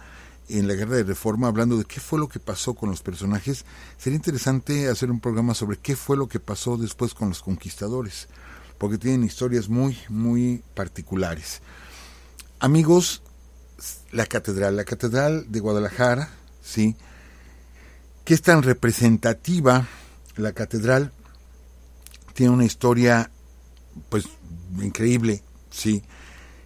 en 0.49 0.67
la 0.67 0.73
guerra 0.73 0.97
de 0.97 1.03
reforma 1.03 1.47
hablando 1.47 1.77
de 1.77 1.85
qué 1.85 2.01
fue 2.01 2.19
lo 2.19 2.27
que 2.27 2.39
pasó 2.39 2.73
con 2.73 2.89
los 2.89 3.01
personajes, 3.01 3.63
sería 3.97 4.17
interesante 4.17 4.89
hacer 4.89 5.09
un 5.09 5.21
programa 5.21 5.53
sobre 5.53 5.77
qué 5.77 5.95
fue 5.95 6.17
lo 6.17 6.27
que 6.27 6.41
pasó 6.41 6.75
después 6.75 7.13
con 7.13 7.29
los 7.29 7.41
conquistadores 7.41 8.27
porque 8.81 8.97
tienen 8.97 9.23
historias 9.23 9.69
muy, 9.69 9.95
muy 10.09 10.63
particulares. 10.73 11.61
Amigos, 12.59 13.21
la 14.11 14.25
catedral, 14.25 14.75
la 14.75 14.85
catedral 14.85 15.51
de 15.51 15.59
Guadalajara, 15.59 16.29
¿sí? 16.63 16.95
Que 18.25 18.33
es 18.33 18.41
tan 18.41 18.63
representativa, 18.63 19.87
la 20.35 20.53
catedral 20.53 21.11
tiene 22.33 22.53
una 22.53 22.65
historia, 22.65 23.31
pues, 24.09 24.25
increíble, 24.81 25.43
¿sí? 25.69 26.03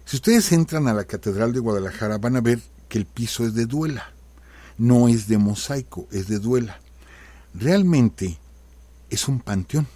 Si 0.04 0.16
ustedes 0.16 0.52
entran 0.52 0.88
a 0.88 0.94
la 0.94 1.04
catedral 1.04 1.52
de 1.52 1.60
Guadalajara 1.60 2.18
van 2.18 2.36
a 2.36 2.40
ver 2.40 2.60
que 2.88 2.98
el 2.98 3.06
piso 3.06 3.44
es 3.44 3.54
de 3.54 3.66
duela, 3.66 4.12
no 4.78 5.08
es 5.08 5.26
de 5.26 5.38
mosaico, 5.38 6.06
es 6.12 6.28
de 6.28 6.38
duela. 6.38 6.80
Realmente 7.54 8.38
es 9.10 9.26
un 9.28 9.40
panteón 9.40 9.88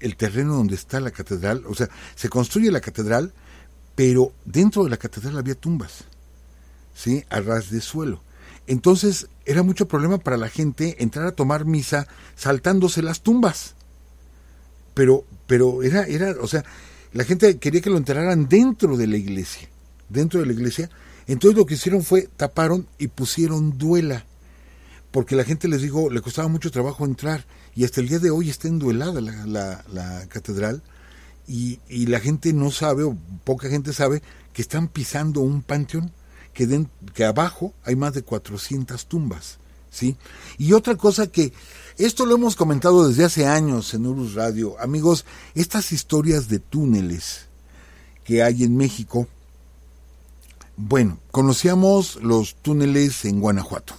el 0.00 0.16
terreno 0.16 0.54
donde 0.54 0.74
está 0.74 1.00
la 1.00 1.10
catedral, 1.10 1.64
o 1.66 1.74
sea, 1.74 1.88
se 2.14 2.28
construye 2.28 2.70
la 2.70 2.80
catedral, 2.80 3.32
pero 3.94 4.32
dentro 4.44 4.84
de 4.84 4.90
la 4.90 4.96
catedral 4.96 5.38
había 5.38 5.54
tumbas, 5.54 6.04
¿sí? 6.94 7.24
A 7.30 7.40
ras 7.40 7.70
de 7.70 7.80
suelo. 7.80 8.22
Entonces 8.66 9.28
era 9.44 9.62
mucho 9.62 9.88
problema 9.88 10.18
para 10.18 10.36
la 10.36 10.48
gente 10.48 11.02
entrar 11.02 11.26
a 11.26 11.32
tomar 11.32 11.64
misa 11.64 12.06
saltándose 12.36 13.02
las 13.02 13.22
tumbas. 13.22 13.74
Pero, 14.98 15.24
pero 15.46 15.84
era, 15.84 16.08
era, 16.08 16.34
o 16.40 16.48
sea, 16.48 16.64
la 17.12 17.22
gente 17.22 17.58
quería 17.58 17.80
que 17.80 17.88
lo 17.88 17.98
enterraran 17.98 18.48
dentro 18.48 18.96
de 18.96 19.06
la 19.06 19.16
iglesia, 19.16 19.68
dentro 20.08 20.40
de 20.40 20.46
la 20.46 20.52
iglesia. 20.52 20.90
Entonces 21.28 21.56
lo 21.56 21.66
que 21.66 21.74
hicieron 21.74 22.02
fue 22.02 22.28
taparon 22.36 22.88
y 22.98 23.06
pusieron 23.06 23.78
duela, 23.78 24.26
porque 25.12 25.36
la 25.36 25.44
gente 25.44 25.68
les 25.68 25.82
dijo, 25.82 26.10
le 26.10 26.20
costaba 26.20 26.48
mucho 26.48 26.72
trabajo 26.72 27.04
entrar 27.04 27.46
y 27.76 27.84
hasta 27.84 28.00
el 28.00 28.08
día 28.08 28.18
de 28.18 28.32
hoy 28.32 28.50
está 28.50 28.66
enduelada 28.66 29.20
la, 29.20 29.84
la, 29.86 30.26
catedral 30.26 30.82
y, 31.46 31.78
la 32.06 32.18
gente 32.18 32.52
no 32.52 32.72
sabe 32.72 33.04
o 33.04 33.16
poca 33.44 33.68
gente 33.68 33.92
sabe 33.92 34.20
que 34.52 34.62
están 34.62 34.88
pisando 34.88 35.42
un 35.42 35.62
panteón 35.62 36.10
que, 36.52 36.86
que 37.14 37.24
abajo 37.24 37.72
hay 37.84 37.94
más 37.94 38.14
de 38.14 38.22
400 38.22 39.06
tumbas. 39.06 39.60
¿sí? 39.90 40.16
Y 40.58 40.72
otra 40.72 40.96
cosa 40.96 41.28
que 41.28 41.52
esto 41.98 42.26
lo 42.26 42.36
hemos 42.36 42.56
comentado 42.56 43.08
desde 43.08 43.24
hace 43.24 43.46
años 43.46 43.92
en 43.94 44.06
Urus 44.06 44.34
Radio, 44.34 44.76
amigos, 44.80 45.24
estas 45.54 45.92
historias 45.92 46.48
de 46.48 46.58
túneles 46.58 47.46
que 48.24 48.42
hay 48.42 48.64
en 48.64 48.76
México, 48.76 49.26
bueno, 50.76 51.18
conocíamos 51.30 52.16
los 52.22 52.54
túneles 52.56 53.24
en 53.24 53.40
Guanajuato, 53.40 53.94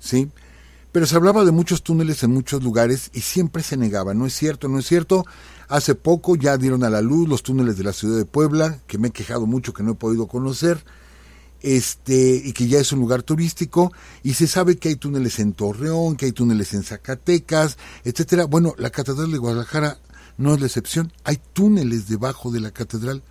¿sí? 0.00 0.30
pero 0.92 1.06
se 1.06 1.16
hablaba 1.16 1.44
de 1.44 1.52
muchos 1.52 1.82
túneles 1.82 2.22
en 2.22 2.32
muchos 2.32 2.62
lugares 2.62 3.10
y 3.12 3.20
siempre 3.20 3.62
se 3.62 3.76
negaba. 3.76 4.14
No 4.14 4.26
es 4.26 4.34
cierto, 4.34 4.68
no 4.68 4.78
es 4.78 4.86
cierto. 4.86 5.24
Hace 5.68 5.94
poco 5.94 6.34
ya 6.34 6.56
dieron 6.56 6.82
a 6.82 6.90
la 6.90 7.02
luz 7.02 7.28
los 7.28 7.42
túneles 7.42 7.76
de 7.76 7.84
la 7.84 7.92
ciudad 7.92 8.16
de 8.16 8.24
Puebla, 8.24 8.80
que 8.86 8.98
me 8.98 9.08
he 9.08 9.12
quejado 9.12 9.46
mucho 9.46 9.72
que 9.72 9.82
no 9.82 9.92
he 9.92 9.94
podido 9.94 10.26
conocer, 10.26 10.84
este, 11.62 12.40
y 12.44 12.52
que 12.52 12.68
ya 12.68 12.78
es 12.80 12.92
un 12.92 13.00
lugar 13.00 13.22
turístico, 13.22 13.92
y 14.22 14.34
se 14.34 14.46
sabe 14.46 14.76
que 14.76 14.88
hay 14.88 14.96
túneles 14.96 15.38
en 15.38 15.52
Torreón, 15.52 16.16
que 16.16 16.26
hay 16.26 16.32
túneles 16.32 16.74
en 16.74 16.82
Zacatecas, 16.82 17.78
etcétera. 18.04 18.44
Bueno, 18.44 18.74
la 18.78 18.90
Catedral 18.90 19.30
de 19.30 19.38
Guadalajara 19.38 19.98
no 20.38 20.54
es 20.54 20.60
la 20.60 20.66
excepción. 20.66 21.12
Hay 21.24 21.40
túneles 21.52 22.08
debajo 22.08 22.50
de 22.50 22.60
la 22.60 22.70
catedral. 22.70 23.22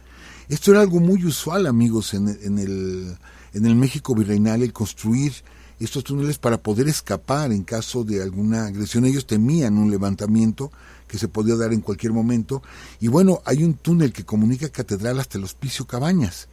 Esto 0.49 0.71
era 0.71 0.81
algo 0.81 0.99
muy 0.99 1.25
usual, 1.25 1.65
amigos, 1.65 2.13
en, 2.13 2.27
en 2.27 2.59
el, 2.59 3.17
en 3.53 3.65
el 3.65 3.75
México 3.75 4.13
virreinal, 4.13 4.61
el 4.61 4.73
construir 4.73 5.33
estos 5.79 6.03
túneles 6.03 6.37
para 6.37 6.61
poder 6.61 6.87
escapar 6.87 7.51
en 7.51 7.63
caso 7.63 8.03
de 8.03 8.21
alguna 8.21 8.65
agresión. 8.65 9.05
Ellos 9.05 9.27
temían 9.27 9.77
un 9.77 9.91
levantamiento 9.91 10.71
que 11.07 11.17
se 11.17 11.27
podía 11.27 11.55
dar 11.55 11.73
en 11.73 11.81
cualquier 11.81 12.13
momento. 12.13 12.61
Y 12.99 13.07
bueno, 13.07 13.41
hay 13.45 13.63
un 13.63 13.75
túnel 13.75 14.11
que 14.11 14.25
comunica 14.25 14.69
Catedral 14.69 15.19
hasta 15.19 15.37
el 15.37 15.43
Hospicio 15.43 15.85
Cabañas, 15.85 16.47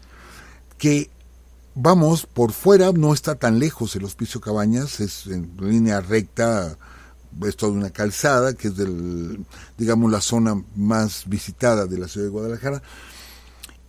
que 0.79 1.11
vamos, 1.75 2.27
por 2.27 2.53
fuera 2.53 2.93
no 2.93 3.13
está 3.13 3.35
tan 3.35 3.59
lejos 3.59 3.97
el 3.97 4.05
Hospicio 4.05 4.41
Cabañas, 4.41 5.01
es 5.01 5.27
en 5.27 5.53
línea 5.61 6.01
recta, 6.01 6.77
es 7.43 7.57
toda 7.57 7.73
una 7.73 7.91
calzada, 7.91 8.55
que 8.55 8.69
es 8.69 8.77
del, 8.77 9.45
digamos, 9.77 10.11
la 10.11 10.21
zona 10.21 10.63
más 10.77 11.25
visitada 11.27 11.87
de 11.87 11.99
la 11.99 12.09
ciudad 12.09 12.27
de 12.27 12.33
Guadalajara. 12.33 12.83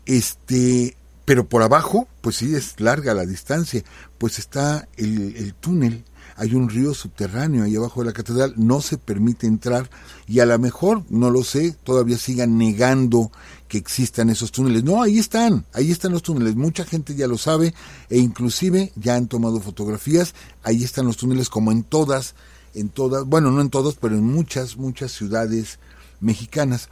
Este, 0.06 0.96
pero 1.26 1.48
por 1.48 1.64
abajo, 1.64 2.08
pues 2.22 2.38
sí, 2.38 2.56
es 2.56 2.80
larga 2.80 3.14
la 3.14 3.26
distancia, 3.26 3.84
pues 4.18 4.40
está 4.40 4.88
el, 4.96 5.54
túnel, 5.60 6.06
hay 6.38 6.54
un 6.54 6.70
río 6.70 6.94
subterráneo 6.94 7.64
ahí 7.64 7.76
abajo 7.76 8.02
de 8.02 8.08
la 8.08 8.14
catedral, 8.14 8.54
no 8.58 8.82
se 8.82 8.98
permite 8.98 9.48
entrar 9.48 9.90
y 10.28 10.40
a 10.40 10.46
lo 10.46 10.58
mejor, 10.60 11.04
no 11.10 11.32
lo 11.32 11.44
sé, 11.44 11.76
todavía 11.84 12.18
sigan 12.18 12.58
negando 12.58 13.32
que 13.68 13.78
existan 13.78 14.30
esos 14.30 14.52
túneles. 14.52 14.84
No, 14.84 15.02
ahí 15.02 15.18
están, 15.18 15.66
ahí 15.74 15.92
están 15.92 16.12
los 16.12 16.24
túneles, 16.24 16.56
mucha 16.56 16.86
gente 16.86 17.16
ya 17.16 17.28
lo 17.28 17.38
sabe 17.38 17.74
e 18.10 18.18
inclusive 18.18 18.92
ya 18.96 19.16
han 19.16 19.28
tomado 19.28 19.60
fotografías, 19.60 20.36
ahí 20.64 20.84
están 20.84 21.06
los 21.06 21.18
túneles 21.18 21.50
como 21.50 21.72
en 21.72 21.84
todas, 21.84 22.36
en 22.74 22.90
todas, 22.90 23.26
bueno, 23.26 23.52
no 23.52 23.62
en 23.62 23.70
todas, 23.70 23.96
pero 23.96 24.16
en 24.16 24.24
muchas, 24.24 24.78
muchas 24.78 25.12
ciudades 25.12 25.80
mexicanas. 26.20 26.90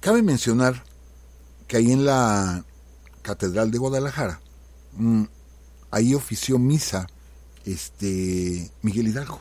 Cabe 0.00 0.22
mencionar 0.22 0.84
que 1.66 1.78
ahí 1.78 1.92
en 1.92 2.04
la 2.04 2.64
Catedral 3.22 3.70
de 3.70 3.78
Guadalajara, 3.78 4.40
mm, 4.96 5.24
ahí 5.90 6.14
ofició 6.14 6.58
misa 6.58 7.06
este 7.64 8.70
Miguel 8.82 9.08
Hidalgo. 9.08 9.40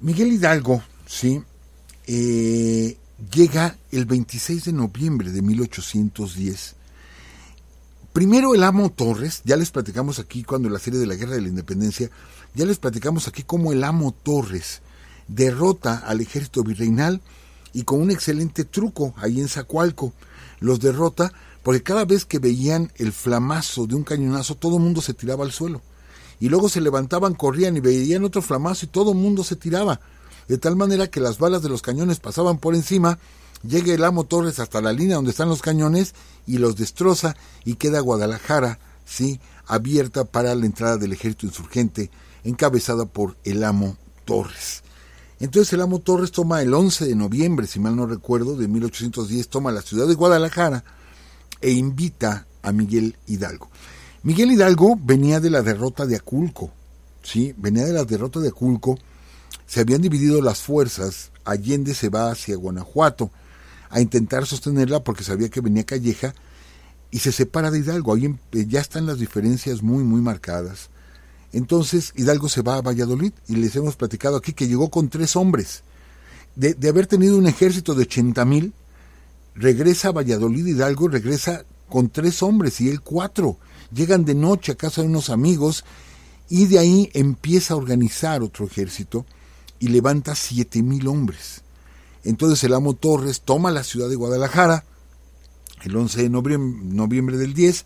Miguel 0.00 0.32
Hidalgo, 0.32 0.82
sí, 1.06 1.42
eh, 2.06 2.98
llega 3.32 3.76
el 3.90 4.04
26 4.04 4.64
de 4.66 4.72
noviembre 4.72 5.30
de 5.30 5.42
1810. 5.42 6.74
Primero 8.12 8.54
el 8.54 8.62
amo 8.62 8.90
Torres, 8.90 9.42
ya 9.44 9.56
les 9.56 9.70
platicamos 9.70 10.18
aquí 10.18 10.42
cuando 10.42 10.70
la 10.70 10.78
serie 10.78 10.98
de 10.98 11.06
la 11.06 11.16
Guerra 11.16 11.34
de 11.34 11.42
la 11.42 11.48
Independencia, 11.48 12.10
ya 12.54 12.64
les 12.64 12.78
platicamos 12.78 13.28
aquí 13.28 13.42
cómo 13.42 13.72
el 13.72 13.84
amo 13.84 14.12
Torres 14.12 14.80
derrota 15.28 15.98
al 15.98 16.20
ejército 16.20 16.62
virreinal 16.62 17.20
y 17.72 17.82
con 17.82 18.00
un 18.00 18.10
excelente 18.10 18.64
truco 18.64 19.14
ahí 19.18 19.40
en 19.40 19.48
Zacualco 19.48 20.14
los 20.60 20.80
derrota 20.80 21.32
porque 21.62 21.82
cada 21.82 22.04
vez 22.04 22.24
que 22.24 22.38
veían 22.38 22.92
el 22.94 23.12
flamazo 23.12 23.86
de 23.86 23.96
un 23.96 24.04
cañonazo, 24.04 24.54
todo 24.54 24.76
el 24.76 24.82
mundo 24.84 25.02
se 25.02 25.14
tiraba 25.14 25.44
al 25.44 25.50
suelo. 25.50 25.82
Y 26.38 26.48
luego 26.48 26.68
se 26.68 26.80
levantaban, 26.80 27.34
corrían 27.34 27.76
y 27.76 27.80
veían 27.80 28.24
otro 28.24 28.40
flamazo 28.40 28.86
y 28.86 28.88
todo 28.88 29.12
el 29.12 29.18
mundo 29.18 29.42
se 29.42 29.56
tiraba. 29.56 30.00
De 30.48 30.58
tal 30.58 30.76
manera 30.76 31.08
que 31.08 31.20
las 31.20 31.38
balas 31.38 31.62
de 31.62 31.68
los 31.68 31.82
cañones 31.82 32.20
pasaban 32.20 32.58
por 32.58 32.74
encima 32.74 33.18
Llega 33.62 33.94
el 33.94 34.04
amo 34.04 34.24
Torres 34.24 34.60
hasta 34.60 34.80
la 34.80 34.92
línea 34.92 35.16
donde 35.16 35.30
están 35.30 35.48
los 35.48 35.62
cañones 35.62 36.14
y 36.46 36.58
los 36.58 36.76
destroza 36.76 37.36
y 37.64 37.74
queda 37.74 38.00
Guadalajara, 38.00 38.78
¿sí? 39.04 39.40
abierta 39.66 40.24
para 40.24 40.54
la 40.54 40.66
entrada 40.66 40.98
del 40.98 41.12
ejército 41.12 41.46
insurgente 41.46 42.10
encabezada 42.44 43.06
por 43.06 43.36
el 43.44 43.64
amo 43.64 43.96
Torres. 44.24 44.82
Entonces 45.40 45.72
el 45.72 45.80
amo 45.80 45.98
Torres 45.98 46.30
toma 46.30 46.62
el 46.62 46.72
11 46.72 47.06
de 47.06 47.16
noviembre, 47.16 47.66
si 47.66 47.80
mal 47.80 47.96
no 47.96 48.06
recuerdo, 48.06 48.56
de 48.56 48.68
1810, 48.68 49.48
toma 49.48 49.72
la 49.72 49.82
ciudad 49.82 50.06
de 50.06 50.14
Guadalajara 50.14 50.84
e 51.60 51.72
invita 51.72 52.46
a 52.62 52.72
Miguel 52.72 53.16
Hidalgo. 53.26 53.68
Miguel 54.22 54.52
Hidalgo 54.52 54.96
venía 55.02 55.40
de 55.40 55.50
la 55.50 55.62
derrota 55.62 56.06
de 56.06 56.16
Aculco, 56.16 56.70
¿sí? 57.22 57.54
Venía 57.56 57.84
de 57.84 57.92
la 57.92 58.04
derrota 58.04 58.40
de 58.40 58.48
Aculco, 58.48 58.98
se 59.66 59.80
habían 59.80 60.02
dividido 60.02 60.40
las 60.40 60.60
fuerzas, 60.60 61.30
Allende 61.44 61.94
se 61.94 62.08
va 62.08 62.30
hacia 62.30 62.56
Guanajuato 62.56 63.30
a 63.90 64.00
intentar 64.00 64.46
sostenerla 64.46 65.02
porque 65.02 65.24
sabía 65.24 65.48
que 65.48 65.60
venía 65.60 65.84
Calleja 65.84 66.34
y 67.10 67.18
se 67.20 67.32
separa 67.32 67.70
de 67.70 67.78
Hidalgo, 67.78 68.14
ahí 68.14 68.26
em, 68.26 68.38
ya 68.52 68.80
están 68.80 69.06
las 69.06 69.18
diferencias 69.18 69.82
muy, 69.82 70.04
muy 70.04 70.20
marcadas. 70.20 70.90
Entonces 71.52 72.12
Hidalgo 72.16 72.48
se 72.48 72.62
va 72.62 72.76
a 72.76 72.82
Valladolid 72.82 73.32
y 73.48 73.56
les 73.56 73.74
hemos 73.76 73.96
platicado 73.96 74.36
aquí 74.36 74.52
que 74.52 74.68
llegó 74.68 74.90
con 74.90 75.08
tres 75.08 75.36
hombres. 75.36 75.82
De, 76.54 76.74
de 76.74 76.88
haber 76.88 77.06
tenido 77.06 77.36
un 77.36 77.46
ejército 77.46 77.94
de 77.94 78.02
80 78.02 78.44
mil, 78.44 78.72
regresa 79.54 80.08
a 80.08 80.12
Valladolid 80.12 80.66
Hidalgo, 80.66 81.08
regresa 81.08 81.64
con 81.88 82.10
tres 82.10 82.42
hombres 82.42 82.80
y 82.80 82.88
él 82.88 83.00
cuatro. 83.00 83.58
Llegan 83.92 84.24
de 84.24 84.34
noche 84.34 84.72
a 84.72 84.76
casa 84.76 85.02
de 85.02 85.08
unos 85.08 85.30
amigos 85.30 85.84
y 86.48 86.66
de 86.66 86.78
ahí 86.78 87.10
empieza 87.14 87.74
a 87.74 87.76
organizar 87.76 88.42
otro 88.42 88.66
ejército 88.66 89.26
y 89.78 89.88
levanta 89.88 90.34
siete 90.34 90.82
mil 90.82 91.06
hombres. 91.06 91.62
Entonces 92.24 92.62
el 92.64 92.74
amo 92.74 92.94
Torres 92.94 93.42
toma 93.42 93.70
la 93.70 93.84
ciudad 93.84 94.08
de 94.08 94.16
Guadalajara 94.16 94.84
el 95.82 95.96
11 95.96 96.22
de 96.22 96.30
noviembre, 96.30 97.36
del 97.36 97.54
10 97.54 97.84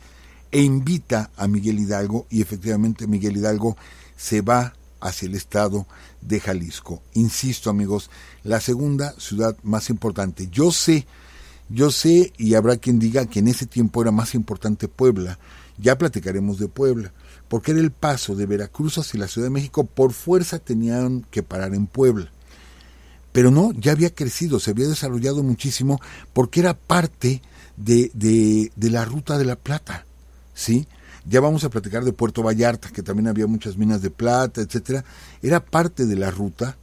e 0.52 0.62
invita 0.62 1.30
a 1.36 1.46
Miguel 1.46 1.78
Hidalgo 1.78 2.26
y 2.30 2.40
efectivamente 2.40 3.06
Miguel 3.06 3.36
Hidalgo 3.36 3.76
se 4.16 4.40
va 4.40 4.74
hacia 5.00 5.26
el 5.26 5.34
estado 5.34 5.86
de 6.20 6.40
Jalisco. 6.40 7.02
Insisto 7.14 7.70
amigos, 7.70 8.10
la 8.42 8.60
segunda 8.60 9.14
ciudad 9.18 9.56
más 9.62 9.90
importante. 9.90 10.48
Yo 10.50 10.72
sé, 10.72 11.06
yo 11.68 11.90
sé 11.90 12.32
y 12.36 12.54
habrá 12.54 12.76
quien 12.76 12.98
diga 12.98 13.26
que 13.26 13.38
en 13.40 13.48
ese 13.48 13.66
tiempo 13.66 14.02
era 14.02 14.10
más 14.10 14.34
importante 14.34 14.88
Puebla. 14.88 15.38
Ya 15.78 15.96
platicaremos 15.96 16.58
de 16.58 16.68
Puebla, 16.68 17.12
porque 17.50 17.72
era 17.72 17.80
el 17.80 17.90
paso 17.90 18.36
de 18.36 18.46
Veracruz 18.46 18.96
hacia 18.98 19.18
la 19.18 19.26
Ciudad 19.26 19.48
de 19.48 19.52
México. 19.52 19.84
Por 19.84 20.12
fuerza 20.12 20.60
tenían 20.60 21.26
que 21.32 21.42
parar 21.42 21.74
en 21.74 21.88
Puebla. 21.88 22.30
Pero 23.32 23.50
no, 23.50 23.72
ya 23.72 23.90
había 23.90 24.14
crecido, 24.14 24.60
se 24.60 24.70
había 24.70 24.86
desarrollado 24.86 25.42
muchísimo 25.42 26.00
porque 26.32 26.60
era 26.60 26.74
parte 26.74 27.42
de, 27.76 28.12
de, 28.14 28.90
la 28.90 29.04
ruta 29.04 29.36
de 29.36 29.46
la 29.46 29.56
plata. 29.56 30.06
¿sí? 30.54 30.86
Ya 31.28 31.40
vamos 31.40 31.64
a 31.64 31.70
platicar 31.70 32.04
de 32.04 32.12
Puerto 32.12 32.44
Vallarta, 32.44 32.90
que 32.90 33.02
también 33.02 33.26
había 33.26 33.48
muchas 33.48 33.76
minas 33.76 34.00
de 34.00 34.10
plata, 34.10 34.60
etcétera. 34.60 35.04
Era 35.42 35.58
parte 35.58 36.06
de 36.06 36.14
la 36.14 36.30
ruta. 36.30 36.76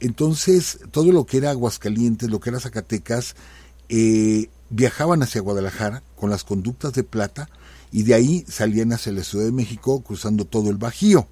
Entonces, 0.00 0.78
todo 0.90 1.12
lo 1.12 1.26
que 1.26 1.36
era 1.36 1.50
Aguascalientes, 1.50 2.30
lo 2.30 2.40
que 2.40 2.48
era 2.48 2.60
Zacatecas, 2.60 3.36
eh, 3.90 4.48
viajaban 4.70 5.22
hacia 5.22 5.42
Guadalajara 5.42 6.02
con 6.16 6.30
las 6.30 6.44
conductas 6.44 6.94
de 6.94 7.04
plata 7.04 7.50
y 7.92 8.02
de 8.02 8.14
ahí 8.14 8.44
salían 8.48 8.92
hacia 8.92 9.12
la 9.12 9.24
Ciudad 9.24 9.44
de 9.44 9.52
México 9.52 10.00
cruzando 10.02 10.44
todo 10.44 10.70
el 10.70 10.76
Bajío. 10.76 11.26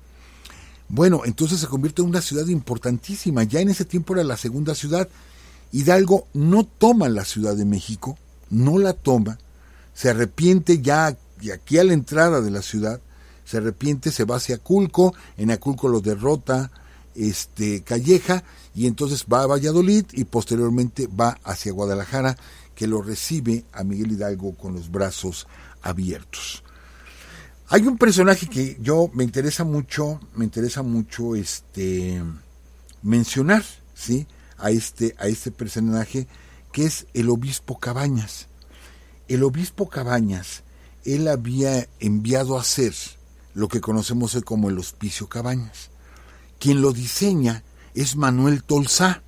Bueno, 0.89 1.23
entonces 1.25 1.61
se 1.61 1.67
convierte 1.67 2.03
en 2.03 2.09
una 2.09 2.21
ciudad 2.21 2.47
importantísima. 2.47 3.43
Ya 3.43 3.61
en 3.61 3.71
ese 3.71 3.85
tiempo 3.85 4.15
era 4.15 4.25
la 4.25 4.37
segunda 4.37 4.75
ciudad. 4.75 5.09
Hidalgo 5.73 6.29
no 6.33 6.65
toma 6.65 7.09
la 7.09 7.25
Ciudad 7.25 7.57
de 7.57 7.65
México, 7.65 8.17
no 8.51 8.79
la 8.79 8.93
toma, 8.93 9.39
se 9.95 10.11
arrepiente 10.11 10.81
ya 10.81 11.17
aquí 11.53 11.79
a 11.79 11.85
la 11.85 11.93
entrada 11.93 12.41
de 12.41 12.51
la 12.51 12.63
ciudad, 12.63 13.01
se 13.45 13.59
arrepiente, 13.59 14.11
se 14.11 14.25
va 14.25 14.37
hacia 14.37 14.57
Aculco, 14.57 15.15
en 15.37 15.51
Aculco 15.51 15.89
lo 15.89 16.01
derrota 16.01 16.71
este 17.15 17.83
Calleja 17.83 18.45
y 18.75 18.87
entonces 18.87 19.25
va 19.33 19.43
a 19.43 19.47
Valladolid 19.47 20.05
y 20.13 20.25
posteriormente 20.25 21.09
va 21.09 21.39
hacia 21.45 21.73
Guadalajara 21.73 22.37
que 22.75 22.87
lo 22.87 23.01
recibe 23.03 23.65
a 23.73 23.85
Miguel 23.85 24.13
Hidalgo 24.13 24.55
con 24.55 24.75
los 24.75 24.91
brazos. 24.91 25.47
Hay 27.69 27.87
un 27.87 27.99
personaje 27.99 28.47
que 28.47 28.79
yo 28.81 29.11
me 29.13 29.25
interesa 29.25 29.65
mucho, 29.65 30.21
me 30.35 30.45
interesa 30.45 30.83
mucho 30.83 31.35
este 31.35 32.23
mencionar, 33.03 33.65
¿sí? 33.95 34.27
A 34.59 34.71
este 34.71 35.15
a 35.19 35.27
este 35.27 35.51
personaje 35.51 36.29
que 36.73 36.85
es 36.87 37.07
el 37.15 37.29
obispo 37.31 37.79
Cabañas. 37.79 38.49
El 39.29 39.43
obispo 39.43 39.89
Cabañas 39.89 40.63
él 41.07 41.29
había 41.29 41.89
enviado 42.01 42.59
a 42.59 42.61
hacer 42.61 42.93
lo 43.55 43.69
que 43.69 43.81
conocemos 43.81 44.35
hoy 44.35 44.43
como 44.43 44.69
el 44.69 44.79
Hospicio 44.79 45.29
Cabañas. 45.29 45.91
Quien 46.59 46.83
lo 46.83 46.93
diseña 46.93 47.63
es 47.95 48.17
Manuel 48.17 48.65
Tolsá, 48.65 49.23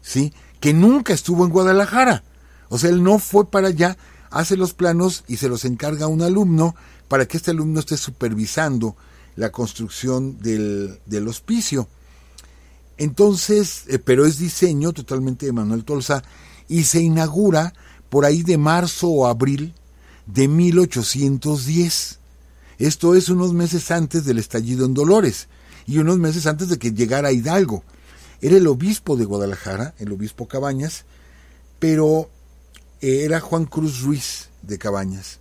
¿sí? 0.00 0.32
que 0.60 0.72
nunca 0.72 1.12
estuvo 1.12 1.44
en 1.44 1.50
Guadalajara. 1.50 2.22
O 2.68 2.78
sea, 2.78 2.90
él 2.90 3.02
no 3.02 3.18
fue 3.18 3.50
para 3.50 3.68
allá, 3.68 3.96
hace 4.30 4.56
los 4.56 4.74
planos 4.74 5.24
y 5.28 5.36
se 5.36 5.48
los 5.48 5.64
encarga 5.64 6.06
a 6.06 6.08
un 6.08 6.22
alumno 6.22 6.74
para 7.08 7.26
que 7.26 7.36
este 7.36 7.50
alumno 7.50 7.80
esté 7.80 7.96
supervisando 7.96 8.96
la 9.36 9.50
construcción 9.50 10.38
del, 10.38 11.00
del 11.06 11.28
hospicio. 11.28 11.88
Entonces, 12.96 13.84
eh, 13.88 13.98
pero 13.98 14.26
es 14.26 14.38
diseño 14.38 14.92
totalmente 14.92 15.46
de 15.46 15.52
Manuel 15.52 15.84
Tolsá 15.84 16.22
y 16.68 16.84
se 16.84 17.00
inaugura 17.00 17.72
por 18.08 18.24
ahí 18.24 18.42
de 18.42 18.58
marzo 18.58 19.08
o 19.08 19.26
abril 19.26 19.74
de 20.26 20.48
1810. 20.48 22.18
Esto 22.78 23.14
es 23.14 23.28
unos 23.28 23.52
meses 23.52 23.90
antes 23.90 24.24
del 24.24 24.38
estallido 24.38 24.86
en 24.86 24.94
Dolores 24.94 25.48
y 25.86 25.98
unos 25.98 26.18
meses 26.18 26.46
antes 26.46 26.68
de 26.68 26.78
que 26.78 26.92
llegara 26.92 27.32
Hidalgo. 27.32 27.82
Era 28.40 28.56
el 28.56 28.66
obispo 28.66 29.16
de 29.16 29.24
Guadalajara, 29.24 29.94
el 29.98 30.12
obispo 30.12 30.46
Cabañas, 30.46 31.04
pero 31.78 32.30
era 33.00 33.40
Juan 33.40 33.64
Cruz 33.64 34.02
Ruiz 34.02 34.48
de 34.62 34.78
Cabañas. 34.78 35.38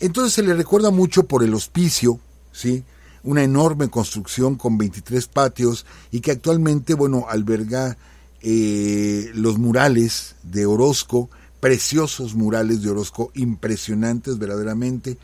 Entonces 0.00 0.34
se 0.34 0.42
le 0.42 0.54
recuerda 0.54 0.90
mucho 0.90 1.24
por 1.24 1.42
el 1.42 1.54
hospicio, 1.54 2.18
¿sí? 2.52 2.84
Una 3.22 3.44
enorme 3.44 3.88
construcción 3.88 4.56
con 4.56 4.76
23 4.76 5.28
patios 5.28 5.86
y 6.10 6.20
que 6.20 6.32
actualmente, 6.32 6.94
bueno, 6.94 7.26
alberga 7.28 7.96
eh, 8.42 9.30
los 9.34 9.58
murales 9.58 10.34
de 10.42 10.66
Orozco, 10.66 11.30
preciosos 11.60 12.34
murales 12.34 12.82
de 12.82 12.90
Orozco, 12.90 13.30
impresionantes 13.34 14.38
verdaderamente, 14.38 15.18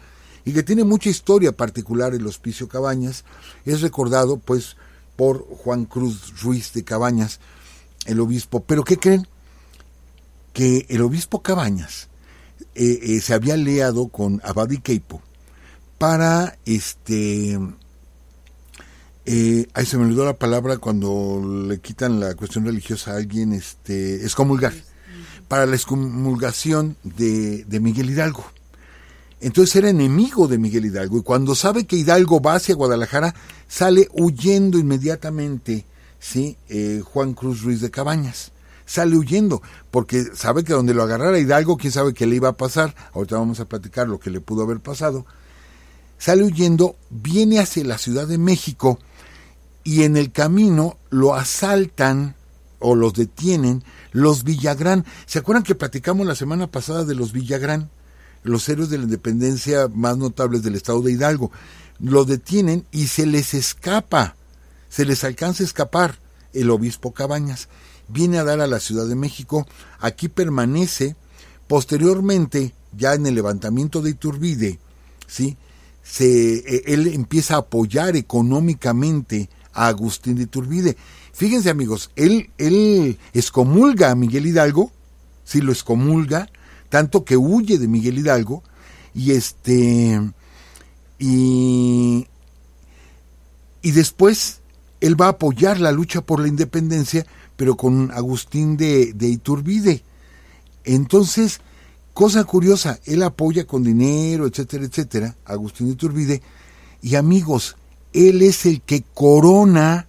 y 0.45 0.53
que 0.53 0.63
tiene 0.63 0.85
mucha 0.85 1.11
historia 1.11 1.53
particular 1.53 2.15
el 2.15 2.27
Hospicio 2.27 2.69
Cabañas, 2.69 3.25
es 3.65 3.81
recordado 3.81 4.39
pues 4.39 4.77
por 5.17 5.45
Juan 5.49 5.85
Cruz 5.85 6.41
Ruiz 6.41 6.73
de 6.73 6.85
Cabañas, 6.85 7.41
el 8.07 8.21
obispo. 8.21 8.61
Pero 8.61 8.85
¿qué 8.85 8.97
creen? 8.97 9.27
Que 10.59 10.87
el 10.89 11.03
obispo 11.03 11.41
Cabañas 11.41 12.09
eh, 12.75 12.99
eh, 13.01 13.21
se 13.21 13.33
había 13.33 13.55
aliado 13.55 14.09
con 14.09 14.41
Abad 14.43 14.71
y 14.71 14.79
Keipo 14.79 15.23
para 15.99 16.59
este 16.65 17.57
eh, 19.25 19.69
ahí 19.75 19.87
se 19.87 19.99
me 19.99 20.07
olvidó 20.07 20.25
la 20.25 20.39
palabra 20.39 20.79
cuando 20.79 21.41
le 21.69 21.79
quitan 21.79 22.19
la 22.19 22.35
cuestión 22.35 22.65
religiosa 22.65 23.13
a 23.13 23.17
alguien, 23.19 23.53
este, 23.53 24.23
excomulgar 24.25 24.73
para 25.47 25.67
la 25.67 25.77
excomulgación 25.77 26.97
de, 27.05 27.63
de 27.65 27.79
Miguel 27.79 28.11
Hidalgo. 28.11 28.45
Entonces 29.41 29.77
era 29.77 29.91
enemigo 29.91 30.49
de 30.49 30.59
Miguel 30.59 30.87
Hidalgo 30.87 31.19
y 31.19 31.23
cuando 31.23 31.55
sabe 31.55 31.87
que 31.87 31.97
Hidalgo 31.97 32.41
va 32.41 32.55
hacia 32.55 32.75
Guadalajara, 32.75 33.35
sale 33.69 34.09
huyendo 34.13 34.79
inmediatamente, 34.79 35.87
¿sí? 36.19 36.57
Eh, 36.69 37.03
Juan 37.05 37.35
Cruz 37.35 37.63
Ruiz 37.63 37.81
de 37.81 37.91
Cabañas. 37.91 38.53
Sale 38.89 39.19
huyendo 39.19 39.61
porque 39.91 40.25
sabe 40.35 40.65
que 40.65 40.73
donde 40.73 40.95
lo 40.95 41.03
agarrara 41.03 41.39
Hidalgo, 41.39 41.77
quién 41.77 41.93
sabe 41.93 42.15
qué 42.15 42.27
le 42.27 42.37
iba 42.37 42.49
a 42.49 42.57
pasar. 42.57 42.95
Ahorita 43.13 43.37
vamos 43.37 43.61
a 43.61 43.67
platicar 43.67 44.09
lo 44.09 44.19
que 44.19 44.31
le 44.31 44.41
pudo 44.41 44.63
haber 44.63 44.81
pasado. 44.81 45.27
Sale 46.17 46.43
huyendo, 46.43 46.97
viene 47.11 47.61
hacia 47.61 47.85
la 47.85 47.99
Ciudad 47.99 48.27
de 48.27 48.39
México 48.39 48.99
y 49.85 50.05
en 50.05 50.17
el 50.17 50.33
camino 50.33 50.97
lo 51.11 51.35
asaltan 51.35 52.35
o 52.79 52.95
los 52.95 53.13
detienen 53.13 53.85
los 54.13 54.43
Villagrán. 54.43 55.05
¿Se 55.27 55.39
acuerdan 55.39 55.65
que 55.65 55.75
platicamos 55.75 56.27
la 56.27 56.35
semana 56.35 56.67
pasada 56.67 57.05
de 57.05 57.15
los 57.15 57.33
Villagrán? 57.33 57.91
Los 58.43 58.67
héroes 58.71 58.89
de 58.89 58.97
la 58.97 59.05
independencia 59.05 59.89
más 59.93 60.17
notables 60.17 60.63
del 60.63 60.77
estado 60.77 61.03
de 61.03 61.13
Hidalgo. 61.13 61.53
Los 62.01 62.27
detienen 62.27 62.87
y 62.91 63.09
se 63.09 63.27
les 63.27 63.53
escapa, 63.53 64.35
se 64.89 65.05
les 65.05 65.25
alcanza 65.25 65.63
a 65.63 65.67
escapar 65.67 66.19
el 66.55 66.71
obispo 66.71 67.13
Cabañas. 67.13 67.69
Viene 68.09 68.39
a 68.39 68.45
dar 68.45 68.61
a 68.61 68.67
la 68.67 68.81
Ciudad 68.81 69.07
de 69.07 69.15
México, 69.15 69.67
aquí 70.01 70.29
permanece, 70.29 71.17
posteriormente, 71.67 72.75
ya 72.97 73.15
en 73.15 73.27
el 73.27 73.35
levantamiento 73.35 74.01
de 74.01 74.11
Iturbide, 74.11 74.79
¿sí? 75.27 75.57
Se, 76.03 76.55
eh, 76.57 76.83
él 76.87 77.07
empieza 77.09 77.55
a 77.55 77.59
apoyar 77.59 78.17
económicamente 78.17 79.51
a 79.75 79.89
Agustín 79.89 80.37
de 80.37 80.45
Iturbide 80.45 80.97
Fíjense 81.39 81.71
amigos, 81.71 82.11
él, 82.17 82.51
él 82.59 83.17
excomulga 83.33 84.11
a 84.11 84.17
Miguel 84.17 84.49
Hidalgo, 84.49 84.91
sí 85.45 85.61
lo 85.61 85.71
excomulga, 85.71 86.51
tanto 86.89 87.25
que 87.25 87.37
huye 87.37 87.79
de 87.79 87.87
Miguel 87.87 88.19
Hidalgo 88.19 88.65
y 89.15 89.31
este 89.31 90.21
y 91.17 92.27
y 93.83 93.91
después 93.93 94.63
él 95.01 95.15
va 95.21 95.27
a 95.27 95.31
apoyar 95.31 95.79
la 95.79 95.93
lucha 95.93 96.23
por 96.23 96.41
la 96.41 96.49
independencia, 96.49 97.25
pero 97.59 97.77
con 97.77 98.13
Agustín 98.13 98.77
de, 98.77 99.13
de 99.15 99.27
Iturbide. 99.27 100.05
Entonces, 100.85 101.61
cosa 102.15 102.45
curiosa, 102.45 103.01
él 103.05 103.21
apoya 103.25 103.67
con 103.67 103.83
dinero, 103.83 104.47
etcétera, 104.47 104.85
etcétera, 104.85 105.37
Agustín 105.45 105.89
de 105.89 105.95
Iturbide, 105.95 106.41
y 107.03 107.17
amigos, 107.17 107.77
él 108.13 108.43
es 108.43 108.65
el 108.65 108.81
que 108.81 109.03
corona 109.13 110.07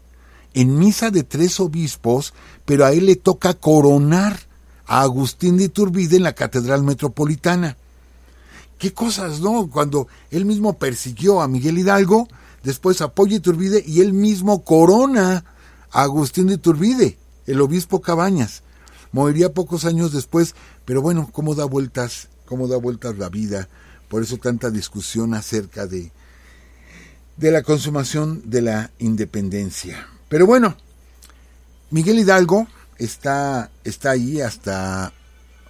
en 0.53 0.77
misa 0.77 1.09
de 1.09 1.23
tres 1.23 1.59
obispos, 1.59 2.35
pero 2.65 2.85
a 2.85 2.91
él 2.91 3.07
le 3.07 3.15
toca 3.15 3.55
coronar 3.55 4.39
a 4.85 5.01
Agustín 5.01 5.57
de 5.57 5.63
Iturbide 5.65 6.17
en 6.17 6.23
la 6.23 6.33
Catedral 6.33 6.83
Metropolitana. 6.83 7.77
Qué 8.77 8.93
cosas, 8.93 9.39
¿no? 9.39 9.71
Cuando 9.71 10.07
él 10.29 10.45
mismo 10.45 10.73
persiguió 10.77 11.41
a 11.41 11.47
Miguel 11.47 11.79
Hidalgo, 11.79 12.27
después 12.63 13.01
apoya 13.01 13.37
Iturbide 13.37 13.83
y 13.87 14.01
él 14.01 14.13
mismo 14.13 14.63
corona 14.63 15.45
a 15.91 16.03
Agustín 16.03 16.45
de 16.45 16.53
Iturbide, 16.53 17.17
el 17.49 17.61
obispo 17.61 17.99
Cabañas. 18.01 18.61
Moriría 19.11 19.53
pocos 19.53 19.85
años 19.85 20.13
después, 20.13 20.53
pero 20.85 21.01
bueno, 21.01 21.29
cómo 21.31 21.55
da 21.55 21.65
vueltas, 21.65 22.29
cómo 22.45 22.67
da 22.67 22.77
vueltas 22.77 23.17
la 23.17 23.29
vida. 23.29 23.67
Por 24.07 24.21
eso 24.21 24.37
tanta 24.37 24.69
discusión 24.69 25.33
acerca 25.33 25.87
de, 25.87 26.11
de 27.37 27.51
la 27.51 27.63
consumación 27.63 28.43
de 28.45 28.61
la 28.61 28.91
independencia. 28.99 30.07
Pero 30.29 30.45
bueno, 30.45 30.77
Miguel 31.89 32.19
Hidalgo 32.19 32.67
está, 32.99 33.71
está 33.83 34.11
ahí 34.11 34.41
hasta 34.41 35.11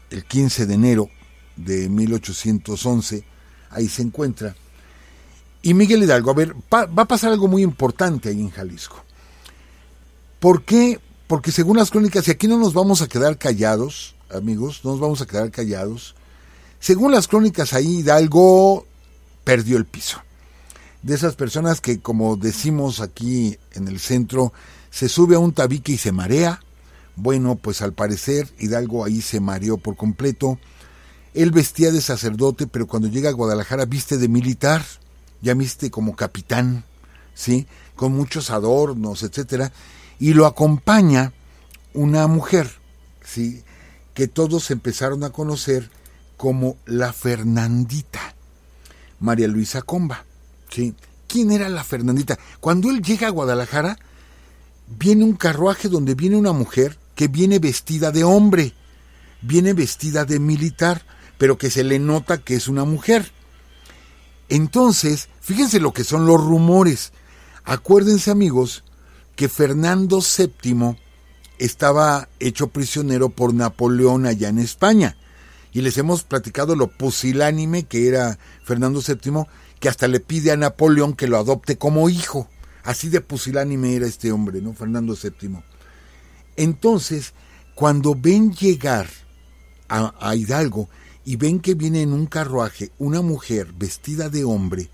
el 0.09 0.25
15 0.25 0.65
de 0.65 0.73
enero 0.73 1.09
de 1.55 1.87
1811, 1.87 3.23
ahí 3.69 3.87
se 3.87 4.01
encuentra. 4.01 4.53
Y 5.61 5.73
Miguel 5.73 6.03
Hidalgo, 6.03 6.31
a 6.31 6.33
ver, 6.33 6.55
va 6.73 7.03
a 7.03 7.07
pasar 7.07 7.31
algo 7.31 7.47
muy 7.47 7.63
importante 7.63 8.27
ahí 8.27 8.41
en 8.41 8.49
Jalisco. 8.49 9.05
¿Por 10.39 10.63
qué? 10.63 10.99
Porque 11.29 11.51
según 11.51 11.77
las 11.77 11.91
crónicas, 11.91 12.27
y 12.27 12.31
aquí 12.31 12.47
no 12.47 12.57
nos 12.57 12.73
vamos 12.73 13.03
a 13.03 13.07
quedar 13.07 13.37
callados, 13.37 14.15
amigos, 14.31 14.81
no 14.83 14.93
nos 14.93 14.99
vamos 14.99 15.21
a 15.21 15.27
quedar 15.27 15.51
callados, 15.51 16.15
según 16.79 17.11
las 17.11 17.27
crónicas 17.27 17.73
ahí 17.73 17.99
Hidalgo 17.99 18.87
perdió 19.43 19.77
el 19.77 19.85
piso. 19.85 20.23
De 21.03 21.13
esas 21.13 21.35
personas 21.35 21.81
que, 21.81 21.99
como 21.99 22.35
decimos 22.35 22.99
aquí 22.99 23.59
en 23.73 23.87
el 23.87 23.99
centro, 23.99 24.53
se 24.89 25.07
sube 25.07 25.35
a 25.35 25.39
un 25.39 25.53
tabique 25.53 25.91
y 25.91 25.97
se 25.99 26.11
marea. 26.11 26.63
Bueno, 27.15 27.57
pues 27.57 27.83
al 27.83 27.93
parecer 27.93 28.49
Hidalgo 28.57 29.05
ahí 29.05 29.21
se 29.21 29.39
mareó 29.39 29.77
por 29.77 29.95
completo. 29.95 30.57
Él 31.35 31.51
vestía 31.51 31.91
de 31.91 32.01
sacerdote, 32.01 32.65
pero 32.65 32.87
cuando 32.87 33.07
llega 33.07 33.29
a 33.29 33.33
Guadalajara 33.33 33.85
viste 33.85 34.17
de 34.17 34.29
militar 34.29 34.83
ya 35.41 35.53
viste 35.53 35.91
como 35.91 36.15
capitán, 36.15 36.85
¿sí? 37.35 37.67
Con 37.95 38.13
muchos 38.13 38.49
adornos, 38.49 39.21
etcétera, 39.21 39.71
y 40.19 40.33
lo 40.33 40.45
acompaña 40.45 41.33
una 41.93 42.27
mujer, 42.27 42.69
¿sí? 43.23 43.63
Que 44.13 44.27
todos 44.27 44.69
empezaron 44.69 45.23
a 45.23 45.31
conocer 45.31 45.89
como 46.37 46.77
la 46.85 47.13
Fernandita, 47.13 48.35
María 49.19 49.47
Luisa 49.47 49.81
Comba, 49.81 50.25
¿sí? 50.69 50.93
¿Quién 51.27 51.51
era 51.51 51.69
la 51.69 51.83
Fernandita? 51.83 52.37
Cuando 52.59 52.89
él 52.89 53.01
llega 53.01 53.27
a 53.27 53.31
Guadalajara, 53.31 53.97
viene 54.87 55.23
un 55.23 55.33
carruaje 55.33 55.87
donde 55.87 56.15
viene 56.15 56.35
una 56.35 56.51
mujer 56.51 56.97
que 57.15 57.27
viene 57.27 57.59
vestida 57.59 58.11
de 58.11 58.23
hombre, 58.23 58.73
viene 59.41 59.73
vestida 59.73 60.25
de 60.25 60.39
militar, 60.39 61.05
pero 61.37 61.57
que 61.57 61.69
se 61.69 61.83
le 61.83 61.99
nota 61.99 62.39
que 62.39 62.55
es 62.55 62.67
una 62.67 62.83
mujer. 62.83 63.31
Entonces, 64.49 65.29
fíjense 65.39 65.79
lo 65.79 65.93
que 65.93 66.03
son 66.03 66.25
los 66.25 66.43
rumores. 66.43 67.13
Acuérdense 67.63 68.31
amigos 68.31 68.83
que 69.39 69.47
Fernando 69.47 70.19
VII 70.19 70.97
estaba 71.59 72.27
hecho 72.41 72.67
prisionero 72.67 73.29
por 73.29 73.53
Napoleón 73.53 74.25
allá 74.25 74.49
en 74.49 74.59
España. 74.59 75.15
Y 75.71 75.79
les 75.79 75.97
hemos 75.97 76.23
platicado 76.23 76.75
lo 76.75 76.87
pusilánime 76.87 77.83
que 77.83 78.09
era 78.09 78.37
Fernando 78.65 78.99
VII, 78.99 79.45
que 79.79 79.87
hasta 79.87 80.09
le 80.09 80.19
pide 80.19 80.51
a 80.51 80.57
Napoleón 80.57 81.13
que 81.13 81.29
lo 81.29 81.37
adopte 81.37 81.77
como 81.77 82.09
hijo. 82.09 82.49
Así 82.83 83.07
de 83.07 83.21
pusilánime 83.21 83.95
era 83.95 84.07
este 84.07 84.33
hombre, 84.33 84.61
¿no? 84.61 84.73
Fernando 84.73 85.15
VII. 85.15 85.63
Entonces, 86.57 87.33
cuando 87.75 88.15
ven 88.15 88.51
llegar 88.51 89.07
a, 89.87 90.15
a 90.19 90.35
Hidalgo, 90.35 90.89
y 91.23 91.37
ven 91.37 91.61
que 91.61 91.75
viene 91.75 92.01
en 92.01 92.11
un 92.11 92.25
carruaje 92.25 92.91
una 92.97 93.21
mujer 93.21 93.71
vestida 93.71 94.27
de 94.27 94.43
hombre 94.43 94.89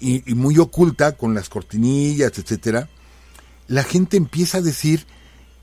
y, 0.00 0.34
muy 0.34 0.58
oculta 0.58 1.16
con 1.16 1.34
las 1.34 1.48
cortinillas, 1.48 2.36
etcétera, 2.36 2.88
la 3.70 3.84
gente 3.84 4.16
empieza 4.16 4.58
a 4.58 4.62
decir 4.62 5.06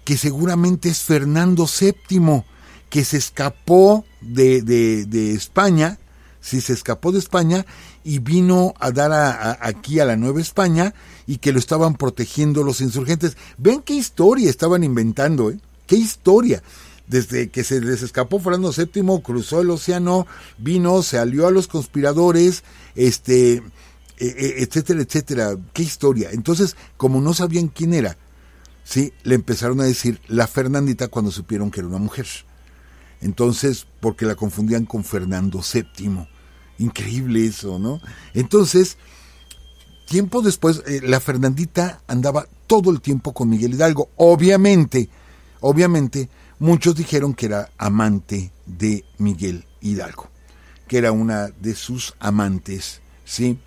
que 0.06 0.16
seguramente 0.16 0.88
es 0.88 1.02
Fernando 1.02 1.68
VII, 1.68 2.44
que 2.90 3.04
se 3.04 3.18
escapó 3.18 4.06
de, 4.22 4.62
de, 4.62 5.34
España, 5.34 6.00
si 6.40 6.62
se 6.62 6.72
escapó 6.72 7.12
de 7.12 7.20
España 7.20 7.66
y 8.06 8.20
vino 8.20 8.74
a 8.80 8.92
dar 8.92 9.58
aquí 9.60 10.00
a 10.00 10.06
la 10.06 10.16
Nueva 10.16 10.40
España 10.40 10.94
y 11.28 11.40
que 11.40 11.52
lo 11.52 11.60
estaban 11.60 11.96
protegiendo 11.96 12.64
los 12.64 12.80
insurgentes. 12.80 13.36
Ven 13.58 13.82
qué 13.82 13.96
historia 13.96 14.50
estaban 14.50 14.86
inventando, 14.86 15.52
¿eh? 15.52 15.60
¿Qué 15.86 15.98
historia? 15.98 16.64
desde 17.08 17.50
que 17.50 17.64
se 17.64 17.80
les 17.80 18.02
escapó 18.02 18.40
Fernando 18.40 18.72
VII, 18.72 19.22
cruzó 19.22 19.62
el 19.62 19.70
océano, 19.70 20.28
vino, 20.58 21.02
se 21.04 21.18
alió 21.18 21.48
a 21.48 21.52
los 21.52 21.68
conspiradores, 21.68 22.64
este, 22.96 23.64
etcétera, 24.18 25.02
etcétera. 25.02 25.56
Qué 25.74 25.84
historia. 25.84 26.30
Entonces, 26.32 26.76
como 26.98 27.22
no 27.22 27.34
sabían 27.34 27.68
quién 27.68 27.94
era, 27.94 28.18
sí, 28.84 29.14
le 29.24 29.36
empezaron 29.36 29.80
a 29.82 29.86
decir 29.86 30.20
la 30.28 30.48
Fernandita 30.48 31.08
cuando 31.08 31.32
supieron 31.32 31.72
que 31.72 31.80
era 31.80 31.90
una 31.90 32.00
mujer. 32.00 32.28
Entonces, 33.22 33.88
porque 34.00 34.26
la 34.26 34.36
confundían 34.36 34.86
con 34.86 35.04
Fernando 35.04 35.62
VII. 35.62 36.28
Increíble 36.80 37.46
eso, 37.46 37.80
¿no? 37.80 38.00
Entonces, 38.34 38.98
tiempo 40.08 40.42
después, 40.42 40.84
eh, 40.86 41.02
la 41.04 41.20
Fernandita 41.20 42.02
andaba 42.08 42.48
todo 42.68 42.92
el 42.92 43.02
tiempo 43.02 43.34
con 43.34 43.50
Miguel 43.50 43.74
Hidalgo. 43.74 44.10
Obviamente, 44.16 45.10
obviamente, 45.62 46.30
Muchos 46.60 46.96
dijeron 46.96 47.36
que 47.36 47.46
era 47.46 47.70
amante 47.78 48.52
de 48.66 49.06
Miguel 49.20 49.66
Hidalgo, 49.80 50.28
que 50.88 50.98
era 50.98 51.12
una 51.12 51.50
de 51.50 51.76
sus 51.76 52.16
amantes, 52.18 53.02
¿sí? 53.26 53.60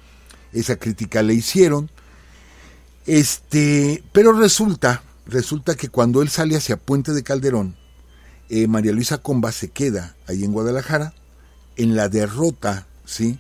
Esa 0.52 0.76
crítica 0.76 1.22
le 1.22 1.34
hicieron. 1.34 1.90
Este, 3.06 4.02
pero 4.12 4.32
resulta, 4.32 5.02
resulta 5.26 5.74
que 5.74 5.88
cuando 5.88 6.22
él 6.22 6.28
sale 6.28 6.56
hacia 6.56 6.76
Puente 6.76 7.12
de 7.12 7.22
Calderón, 7.22 7.76
eh, 8.48 8.66
María 8.66 8.92
Luisa 8.92 9.18
Comba 9.18 9.52
se 9.52 9.68
queda 9.68 10.16
ahí 10.26 10.44
en 10.44 10.52
Guadalajara, 10.52 11.14
en 11.76 11.96
la 11.96 12.08
derrota, 12.08 12.86
¿sí? 13.04 13.38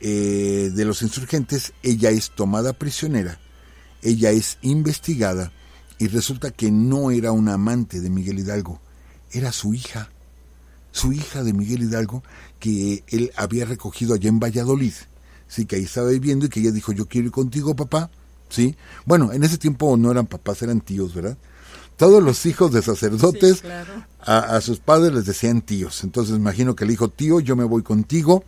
Eh, 0.00 0.70
de 0.74 0.84
los 0.84 1.02
insurgentes, 1.02 1.72
ella 1.82 2.10
es 2.10 2.30
tomada 2.30 2.74
prisionera, 2.74 3.40
ella 4.02 4.30
es 4.30 4.58
investigada 4.60 5.50
y 5.98 6.08
resulta 6.08 6.50
que 6.50 6.70
no 6.70 7.10
era 7.10 7.32
una 7.32 7.54
amante 7.54 8.00
de 8.00 8.10
Miguel 8.10 8.38
Hidalgo, 8.38 8.80
era 9.32 9.50
su 9.50 9.72
hija, 9.72 10.10
su 10.92 11.12
hija 11.12 11.42
de 11.42 11.54
Miguel 11.54 11.84
Hidalgo, 11.84 12.22
que 12.60 13.02
él 13.08 13.32
había 13.34 13.64
recogido 13.64 14.14
allá 14.14 14.28
en 14.28 14.40
Valladolid, 14.40 14.92
sí, 15.48 15.66
que 15.66 15.76
ahí 15.76 15.84
estaba 15.84 16.08
viviendo 16.10 16.46
y 16.46 16.48
que 16.48 16.60
ella 16.60 16.72
dijo, 16.72 16.92
yo 16.92 17.06
quiero 17.06 17.26
ir 17.26 17.32
contigo, 17.32 17.74
papá, 17.74 18.10
sí. 18.48 18.76
Bueno, 19.04 19.32
en 19.32 19.44
ese 19.44 19.58
tiempo 19.58 19.96
no 19.96 20.10
eran 20.10 20.26
papás, 20.26 20.62
eran 20.62 20.80
tíos, 20.80 21.14
¿verdad? 21.14 21.36
Todos 21.96 22.22
los 22.22 22.44
hijos 22.46 22.72
de 22.72 22.82
sacerdotes 22.82 23.62
a, 24.20 24.38
a, 24.38 24.60
sus 24.60 24.80
padres 24.80 25.12
les 25.14 25.26
decían 25.26 25.62
tíos. 25.62 26.02
Entonces 26.02 26.34
imagino 26.34 26.74
que 26.74 26.84
le 26.84 26.90
dijo, 26.90 27.08
tío, 27.08 27.38
yo 27.38 27.54
me 27.54 27.64
voy 27.64 27.82
contigo. 27.82 28.44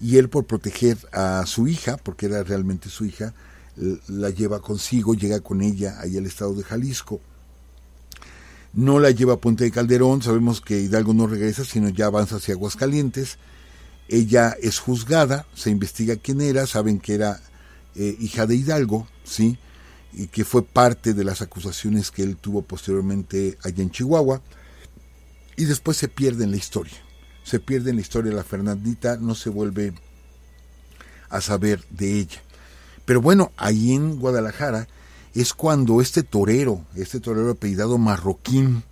Y 0.00 0.16
él 0.16 0.30
por 0.30 0.46
proteger 0.46 0.96
a 1.12 1.44
su 1.44 1.68
hija, 1.68 1.98
porque 1.98 2.24
era 2.24 2.42
realmente 2.42 2.88
su 2.88 3.04
hija, 3.04 3.34
la 4.08 4.30
lleva 4.30 4.60
consigo, 4.60 5.14
llega 5.14 5.40
con 5.40 5.62
ella 5.62 5.98
ahí 6.00 6.16
al 6.16 6.26
estado 6.26 6.54
de 6.54 6.62
Jalisco. 6.62 7.20
No 8.72 9.00
la 9.00 9.10
lleva 9.10 9.34
a 9.34 9.40
Puente 9.40 9.64
de 9.64 9.70
Calderón, 9.70 10.22
sabemos 10.22 10.60
que 10.60 10.80
Hidalgo 10.80 11.12
no 11.12 11.26
regresa, 11.26 11.64
sino 11.64 11.88
ya 11.88 12.06
avanza 12.06 12.36
hacia 12.36 12.54
Aguascalientes. 12.54 13.38
Ella 14.10 14.56
es 14.60 14.80
juzgada, 14.80 15.46
se 15.54 15.70
investiga 15.70 16.16
quién 16.16 16.40
era, 16.40 16.66
saben 16.66 16.98
que 16.98 17.14
era 17.14 17.40
eh, 17.94 18.16
hija 18.18 18.46
de 18.46 18.56
Hidalgo, 18.56 19.06
¿sí? 19.24 19.56
Y 20.12 20.26
que 20.26 20.44
fue 20.44 20.64
parte 20.64 21.14
de 21.14 21.22
las 21.22 21.40
acusaciones 21.40 22.10
que 22.10 22.24
él 22.24 22.36
tuvo 22.36 22.62
posteriormente 22.62 23.56
allá 23.62 23.82
en 23.82 23.90
Chihuahua. 23.90 24.42
Y 25.56 25.64
después 25.64 25.96
se 25.96 26.08
pierde 26.08 26.44
en 26.44 26.50
la 26.50 26.56
historia. 26.56 26.96
Se 27.44 27.60
pierde 27.60 27.90
en 27.90 27.96
la 27.96 28.02
historia 28.02 28.32
la 28.32 28.44
Fernandita, 28.44 29.16
no 29.16 29.34
se 29.34 29.48
vuelve 29.48 29.94
a 31.28 31.40
saber 31.40 31.84
de 31.90 32.18
ella. 32.18 32.42
Pero 33.04 33.20
bueno, 33.20 33.52
ahí 33.56 33.92
en 33.92 34.18
Guadalajara 34.18 34.88
es 35.34 35.54
cuando 35.54 36.00
este 36.00 36.24
torero, 36.24 36.84
este 36.96 37.20
torero 37.20 37.52
apellidado 37.52 37.96
Marroquín, 37.96 38.82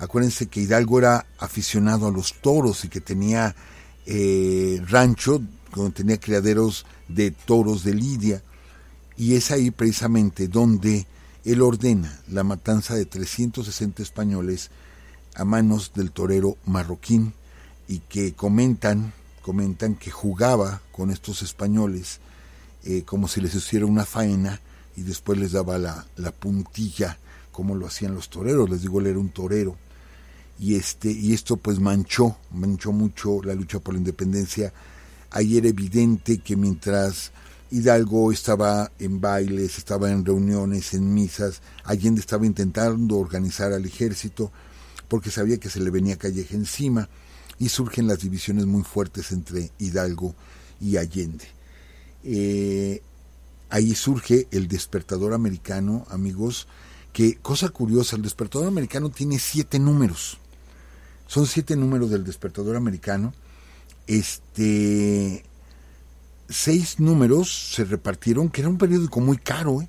Acuérdense 0.00 0.46
que 0.46 0.62
Hidalgo 0.62 0.98
era 0.98 1.26
aficionado 1.38 2.06
a 2.06 2.10
los 2.10 2.40
toros 2.40 2.86
y 2.86 2.88
que 2.88 3.02
tenía 3.02 3.54
eh, 4.12 4.82
rancho, 4.88 5.40
donde 5.72 5.92
tenía 5.92 6.18
criaderos 6.18 6.84
de 7.06 7.30
toros 7.30 7.84
de 7.84 7.94
Lidia. 7.94 8.42
Y 9.16 9.36
es 9.36 9.52
ahí 9.52 9.70
precisamente 9.70 10.48
donde 10.48 11.06
él 11.44 11.62
ordena 11.62 12.20
la 12.28 12.42
matanza 12.42 12.96
de 12.96 13.06
360 13.06 14.02
españoles 14.02 14.70
a 15.36 15.44
manos 15.44 15.92
del 15.94 16.10
torero 16.10 16.56
marroquín 16.66 17.34
y 17.86 18.00
que 18.00 18.32
comentan, 18.32 19.12
comentan 19.42 19.94
que 19.94 20.10
jugaba 20.10 20.82
con 20.90 21.12
estos 21.12 21.42
españoles 21.42 22.18
eh, 22.82 23.04
como 23.04 23.28
si 23.28 23.40
les 23.40 23.54
hiciera 23.54 23.86
una 23.86 24.04
faena 24.06 24.60
y 24.96 25.02
después 25.02 25.38
les 25.38 25.52
daba 25.52 25.78
la, 25.78 26.04
la 26.16 26.32
puntilla 26.32 27.16
como 27.52 27.76
lo 27.76 27.86
hacían 27.86 28.14
los 28.14 28.28
toreros, 28.28 28.68
les 28.70 28.82
digo, 28.82 29.00
él 29.00 29.06
era 29.06 29.18
un 29.20 29.28
torero 29.28 29.76
y 30.60 30.76
este 30.76 31.10
y 31.10 31.32
esto 31.32 31.56
pues 31.56 31.80
manchó 31.80 32.36
manchó 32.52 32.92
mucho 32.92 33.42
la 33.42 33.54
lucha 33.54 33.80
por 33.80 33.94
la 33.94 33.98
independencia 33.98 34.72
ahí 35.30 35.56
era 35.56 35.68
evidente 35.68 36.38
que 36.38 36.54
mientras 36.54 37.32
Hidalgo 37.72 38.32
estaba 38.32 38.90
en 38.98 39.20
bailes, 39.20 39.78
estaba 39.78 40.10
en 40.10 40.24
reuniones, 40.24 40.92
en 40.92 41.14
misas, 41.14 41.62
Allende 41.84 42.20
estaba 42.20 42.44
intentando 42.44 43.16
organizar 43.16 43.72
al 43.72 43.84
ejército 43.84 44.50
porque 45.06 45.30
sabía 45.30 45.58
que 45.58 45.70
se 45.70 45.78
le 45.78 45.90
venía 45.90 46.16
Calleja 46.16 46.56
encima 46.56 47.08
y 47.60 47.68
surgen 47.68 48.08
las 48.08 48.20
divisiones 48.20 48.66
muy 48.66 48.82
fuertes 48.82 49.30
entre 49.30 49.70
Hidalgo 49.78 50.34
y 50.80 50.96
Allende. 50.96 51.46
Eh, 52.24 53.02
ahí 53.68 53.94
surge 53.94 54.48
el 54.50 54.66
despertador 54.66 55.32
americano, 55.32 56.06
amigos, 56.10 56.66
que 57.12 57.36
cosa 57.36 57.68
curiosa, 57.68 58.16
el 58.16 58.22
despertador 58.22 58.66
americano 58.66 59.10
tiene 59.10 59.38
siete 59.38 59.78
números. 59.78 60.39
Son 61.30 61.46
siete 61.46 61.76
números 61.76 62.10
del 62.10 62.24
despertador 62.24 62.74
americano. 62.74 63.32
Este, 64.08 65.44
seis 66.48 66.98
números 66.98 67.70
se 67.72 67.84
repartieron, 67.84 68.48
que 68.48 68.62
era 68.62 68.68
un 68.68 68.78
periódico 68.78 69.20
muy 69.20 69.36
caro. 69.36 69.80
¿eh? 69.80 69.88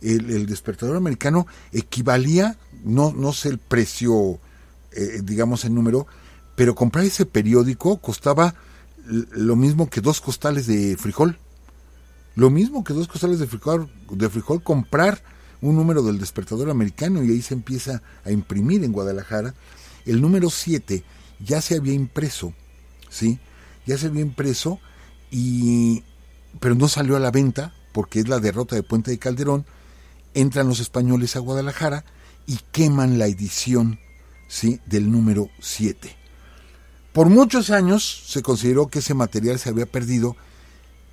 El, 0.00 0.46
despertador 0.46 0.96
americano 0.96 1.46
equivalía, 1.70 2.56
no, 2.82 3.12
no 3.12 3.34
sé 3.34 3.50
el 3.50 3.58
precio, 3.58 4.40
eh, 4.92 5.20
digamos 5.22 5.66
el 5.66 5.74
número, 5.74 6.06
pero 6.56 6.74
comprar 6.74 7.04
ese 7.04 7.26
periódico 7.26 7.98
costaba 7.98 8.54
lo 9.04 9.56
mismo 9.56 9.90
que 9.90 10.00
dos 10.00 10.22
costales 10.22 10.66
de 10.66 10.96
frijol. 10.96 11.36
Lo 12.36 12.48
mismo 12.48 12.84
que 12.84 12.94
dos 12.94 13.06
costales 13.06 13.38
de 13.38 13.46
frijol, 13.46 13.90
de 14.10 14.30
frijol 14.30 14.62
comprar 14.62 15.22
un 15.60 15.76
número 15.76 16.02
del 16.02 16.18
despertador 16.18 16.70
americano 16.70 17.22
y 17.22 17.32
ahí 17.32 17.42
se 17.42 17.52
empieza 17.52 18.00
a 18.24 18.30
imprimir 18.30 18.82
en 18.82 18.92
Guadalajara 18.92 19.54
el 20.10 20.20
número 20.20 20.50
7 20.50 21.04
ya 21.38 21.60
se 21.60 21.76
había 21.76 21.92
impreso, 21.92 22.52
¿sí? 23.08 23.38
Ya 23.86 23.96
se 23.96 24.06
había 24.06 24.22
impreso 24.22 24.80
y 25.30 26.02
pero 26.58 26.74
no 26.74 26.88
salió 26.88 27.16
a 27.16 27.20
la 27.20 27.30
venta 27.30 27.72
porque 27.92 28.20
es 28.20 28.28
la 28.28 28.40
derrota 28.40 28.74
de 28.74 28.82
Puente 28.82 29.10
de 29.10 29.18
Calderón. 29.18 29.64
Entran 30.34 30.68
los 30.68 30.80
españoles 30.80 31.36
a 31.36 31.40
Guadalajara 31.40 32.04
y 32.46 32.58
queman 32.72 33.18
la 33.18 33.26
edición, 33.26 34.00
¿sí? 34.48 34.80
del 34.86 35.10
número 35.10 35.48
7. 35.60 36.16
Por 37.12 37.28
muchos 37.28 37.70
años 37.70 38.24
se 38.26 38.42
consideró 38.42 38.88
que 38.88 39.00
ese 39.00 39.14
material 39.14 39.58
se 39.58 39.68
había 39.68 39.86
perdido. 39.86 40.36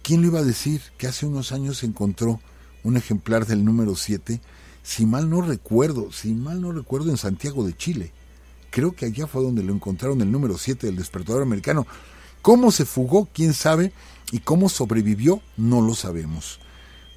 ¿Quién 0.03 0.21
le 0.21 0.27
iba 0.27 0.39
a 0.39 0.43
decir 0.43 0.81
que 0.97 1.07
hace 1.07 1.25
unos 1.25 1.51
años 1.51 1.79
se 1.79 1.86
encontró 1.86 2.39
un 2.83 2.97
ejemplar 2.97 3.45
del 3.45 3.65
número 3.65 3.95
7? 3.95 4.39
Si 4.83 5.05
mal 5.05 5.29
no 5.29 5.41
recuerdo, 5.41 6.12
si 6.12 6.33
mal 6.33 6.62
no 6.62 6.71
recuerdo 6.71 7.10
en 7.10 7.17
Santiago 7.17 7.65
de 7.65 7.75
Chile. 7.75 8.13
Creo 8.69 8.95
que 8.95 9.06
allá 9.06 9.27
fue 9.27 9.43
donde 9.43 9.63
lo 9.63 9.73
encontraron 9.73 10.21
el 10.21 10.32
número 10.32 10.58
7 10.58 10.88
del 10.88 10.95
despertador 10.95 11.41
americano. 11.41 11.88
¿Cómo 12.41 12.71
se 12.71 12.86
fugó? 12.86 13.27
¿Quién 13.34 13.53
sabe? 13.53 13.91
¿Y 14.32 14.39
cómo 14.39 14.69
sobrevivió? 14.69 15.41
No 15.56 15.82
lo 15.82 15.95
sabemos. 15.95 16.60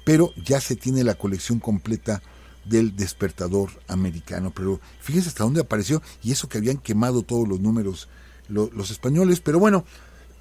Pero 0.03 0.31
ya 0.43 0.59
se 0.59 0.75
tiene 0.75 1.03
la 1.03 1.15
colección 1.15 1.59
completa 1.59 2.21
del 2.65 2.95
despertador 2.95 3.69
americano. 3.87 4.51
Pero 4.55 4.79
fíjense 4.99 5.29
hasta 5.29 5.43
dónde 5.43 5.61
apareció 5.61 6.01
y 6.23 6.31
eso 6.31 6.49
que 6.49 6.57
habían 6.57 6.77
quemado 6.77 7.23
todos 7.23 7.47
los 7.47 7.59
números 7.59 8.07
los 8.47 8.91
españoles. 8.91 9.39
Pero 9.39 9.59
bueno, 9.59 9.85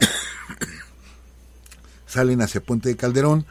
salen 2.07 2.42
hacia 2.42 2.62
Puente 2.62 2.88
de 2.88 2.96
Calderón. 2.96 3.46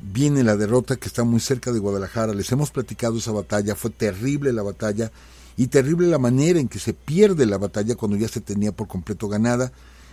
Viene 0.00 0.44
la 0.44 0.56
derrota 0.56 0.96
que 0.96 1.08
está 1.08 1.24
muy 1.24 1.40
cerca 1.40 1.72
de 1.72 1.80
Guadalajara. 1.80 2.34
Les 2.34 2.52
hemos 2.52 2.70
platicado 2.70 3.18
esa 3.18 3.32
batalla. 3.32 3.74
Fue 3.74 3.90
terrible 3.90 4.52
la 4.52 4.62
batalla 4.62 5.10
y 5.58 5.66
terrible 5.66 6.06
la 6.06 6.18
manera 6.18 6.60
en 6.60 6.68
que 6.68 6.78
se 6.78 6.94
pierde 6.94 7.44
la 7.44 7.58
batalla 7.58 7.96
cuando 7.96 8.16
ya 8.16 8.28
se 8.28 8.40
tenía 8.40 8.70
por 8.70 8.86
completo 8.86 9.28
ganada. 9.28 9.72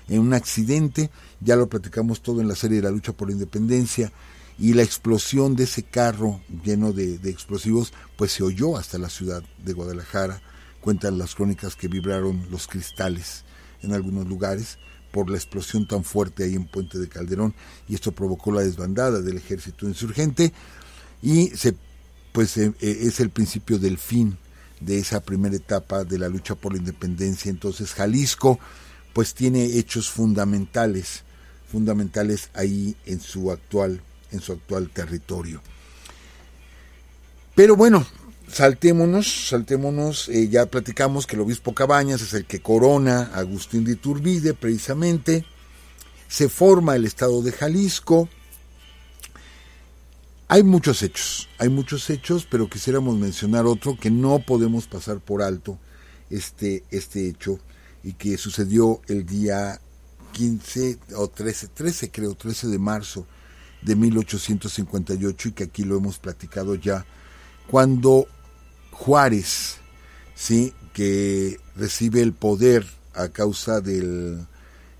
En 0.09 0.19
un 0.19 0.33
accidente, 0.33 1.11
ya 1.39 1.55
lo 1.55 1.69
platicamos 1.69 2.21
todo 2.21 2.41
en 2.41 2.47
la 2.47 2.55
serie 2.55 2.77
de 2.77 2.83
la 2.83 2.89
lucha 2.89 3.13
por 3.13 3.27
la 3.27 3.35
independencia, 3.35 4.11
y 4.57 4.73
la 4.73 4.81
explosión 4.81 5.55
de 5.55 5.65
ese 5.65 5.83
carro 5.83 6.41
lleno 6.63 6.93
de, 6.93 7.19
explosivos, 7.29 7.93
pues 8.17 8.31
se 8.31 8.41
oyó 8.41 8.75
hasta 8.75 8.97
la 8.97 9.07
ciudad 9.07 9.43
de 9.63 9.73
Guadalajara, 9.73 10.41
cuentan 10.81 11.19
las 11.19 11.35
crónicas 11.35 11.75
que 11.75 11.87
vibraron 11.87 12.47
los 12.49 12.67
cristales 12.67 13.43
en 13.83 13.93
algunos 13.93 14.27
lugares 14.27 14.79
por 15.11 15.29
la 15.29 15.37
explosión 15.37 15.87
tan 15.87 16.03
fuerte 16.03 16.43
ahí 16.43 16.55
en 16.55 16.65
Puente 16.65 16.97
de 16.97 17.07
Calderón, 17.07 17.53
y 17.87 17.93
esto 17.93 18.13
provocó 18.13 18.51
la 18.51 18.61
desbandada 18.61 19.21
del 19.21 19.37
ejército 19.37 19.87
insurgente, 19.87 20.53
y 21.21 21.49
se, 21.49 21.75
pues 22.31 22.57
eh, 22.57 22.73
eh, 22.79 22.97
es 23.01 23.19
el 23.19 23.29
principio 23.29 23.77
del 23.77 23.99
fin 23.99 24.39
de 24.79 24.99
esa 24.99 25.21
primera 25.21 25.55
etapa 25.55 26.03
de 26.03 26.17
la 26.17 26.29
lucha 26.29 26.55
por 26.55 26.73
la 26.73 26.79
independencia. 26.79 27.49
Entonces 27.49 27.93
Jalisco 27.93 28.59
pues 29.13 29.33
tiene 29.33 29.63
hechos 29.63 30.09
fundamentales, 30.09 31.23
fundamentales 31.71 32.49
ahí 32.53 32.95
en 33.05 33.21
su 33.21 33.51
actual, 33.51 34.01
en 34.31 34.41
su 34.41 34.51
actual 34.51 34.89
territorio. 34.89 35.61
Pero 37.55 37.77
bueno, 37.77 38.05
saltémonos, 38.51 39.47
saltémonos, 39.47 40.27
eh, 40.27 40.49
ya 40.49 40.65
platicamos 40.65 41.25
que 41.25 41.37
el 41.37 41.43
obispo 41.43 41.73
Cabañas 41.73 42.21
es 42.21 42.33
el 42.33 42.45
que 42.45 42.61
corona 42.61 43.31
a 43.33 43.39
Agustín 43.39 43.85
de 43.85 43.93
Iturbide 43.93 44.53
precisamente, 44.53 45.45
se 46.27 46.49
forma 46.49 46.97
el 46.97 47.05
estado 47.05 47.41
de 47.41 47.53
Jalisco, 47.53 48.27
hay 50.47 50.63
muchos 50.63 51.01
hechos, 51.01 51.49
hay 51.57 51.69
muchos 51.69 52.09
hechos, 52.09 52.47
pero 52.49 52.69
quisiéramos 52.69 53.17
mencionar 53.17 53.65
otro 53.65 53.97
que 53.97 54.11
no 54.11 54.39
podemos 54.39 54.87
pasar 54.87 55.19
por 55.19 55.41
alto, 55.41 55.79
este, 56.29 56.83
este 56.91 57.27
hecho, 57.27 57.59
y 58.03 58.13
que 58.13 58.37
sucedió 58.37 59.01
el 59.07 59.25
día 59.25 59.79
15 60.33 60.99
o 61.15 61.27
13, 61.29 61.69
13 61.69 62.11
creo, 62.11 62.35
13 62.35 62.67
de 62.67 62.77
marzo 62.77 63.25
de 63.81 63.95
1858 63.95 65.49
y 65.49 65.51
que 65.53 65.63
aquí 65.63 65.83
lo 65.83 65.97
hemos 65.97 66.19
platicado 66.19 66.75
ya, 66.75 67.05
cuando 67.67 68.27
Juárez, 68.91 69.77
sí, 70.35 70.73
que 70.93 71.59
recibe 71.75 72.21
el 72.21 72.33
poder 72.33 72.85
a 73.15 73.29
causa 73.29 73.81
del, 73.81 74.45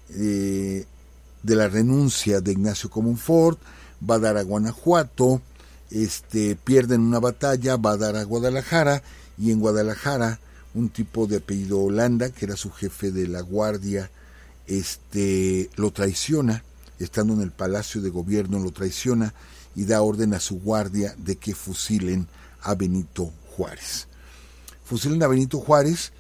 eh, 0.10 0.86
de 1.44 1.56
la 1.56 1.68
renuncia 1.68 2.42
de 2.42 2.52
Ignacio 2.52 2.90
Comonfort, 2.90 3.60
va 4.08 4.16
a 4.16 4.20
dar 4.20 4.38
a 4.38 4.44
Guanajuato, 4.44 5.42
este, 5.92 6.56
pierden 6.56 7.02
una 7.02 7.20
batalla, 7.20 7.78
va 7.78 7.92
a 7.92 7.98
dar 7.98 8.16
a 8.16 8.24
Guadalajara. 8.24 9.04
Y 9.38 9.52
en 9.52 9.60
Guadalajara 9.60 10.40
un 10.76 10.90
tipo 10.90 11.26
de 11.26 11.38
apellido 11.38 11.80
Holanda, 11.80 12.30
que 12.30 12.46
era 12.46 12.58
su 12.58 12.70
jefe 12.70 13.12
de 13.12 13.28
la 13.28 13.42
guardia, 13.42 14.12
este, 14.68 15.70
lo 15.78 15.92
traiciona, 15.92 16.64
estando 17.00 17.34
en 17.34 17.42
el 17.42 17.52
palacio 17.52 18.02
de 18.02 18.10
gobierno, 18.10 18.60
lo 18.60 18.72
traiciona 18.72 19.34
y 19.76 19.86
da 19.86 20.02
orden 20.02 20.34
a 20.34 20.40
su 20.40 20.60
guardia 20.60 21.16
de 21.18 21.38
que 21.38 21.56
fusilen 21.56 22.28
a 22.62 22.76
Benito 22.76 23.32
Juárez. 23.56 24.08
Fusilen 24.84 25.24
a 25.24 25.28
Benito 25.28 25.60
Juárez 25.60 26.12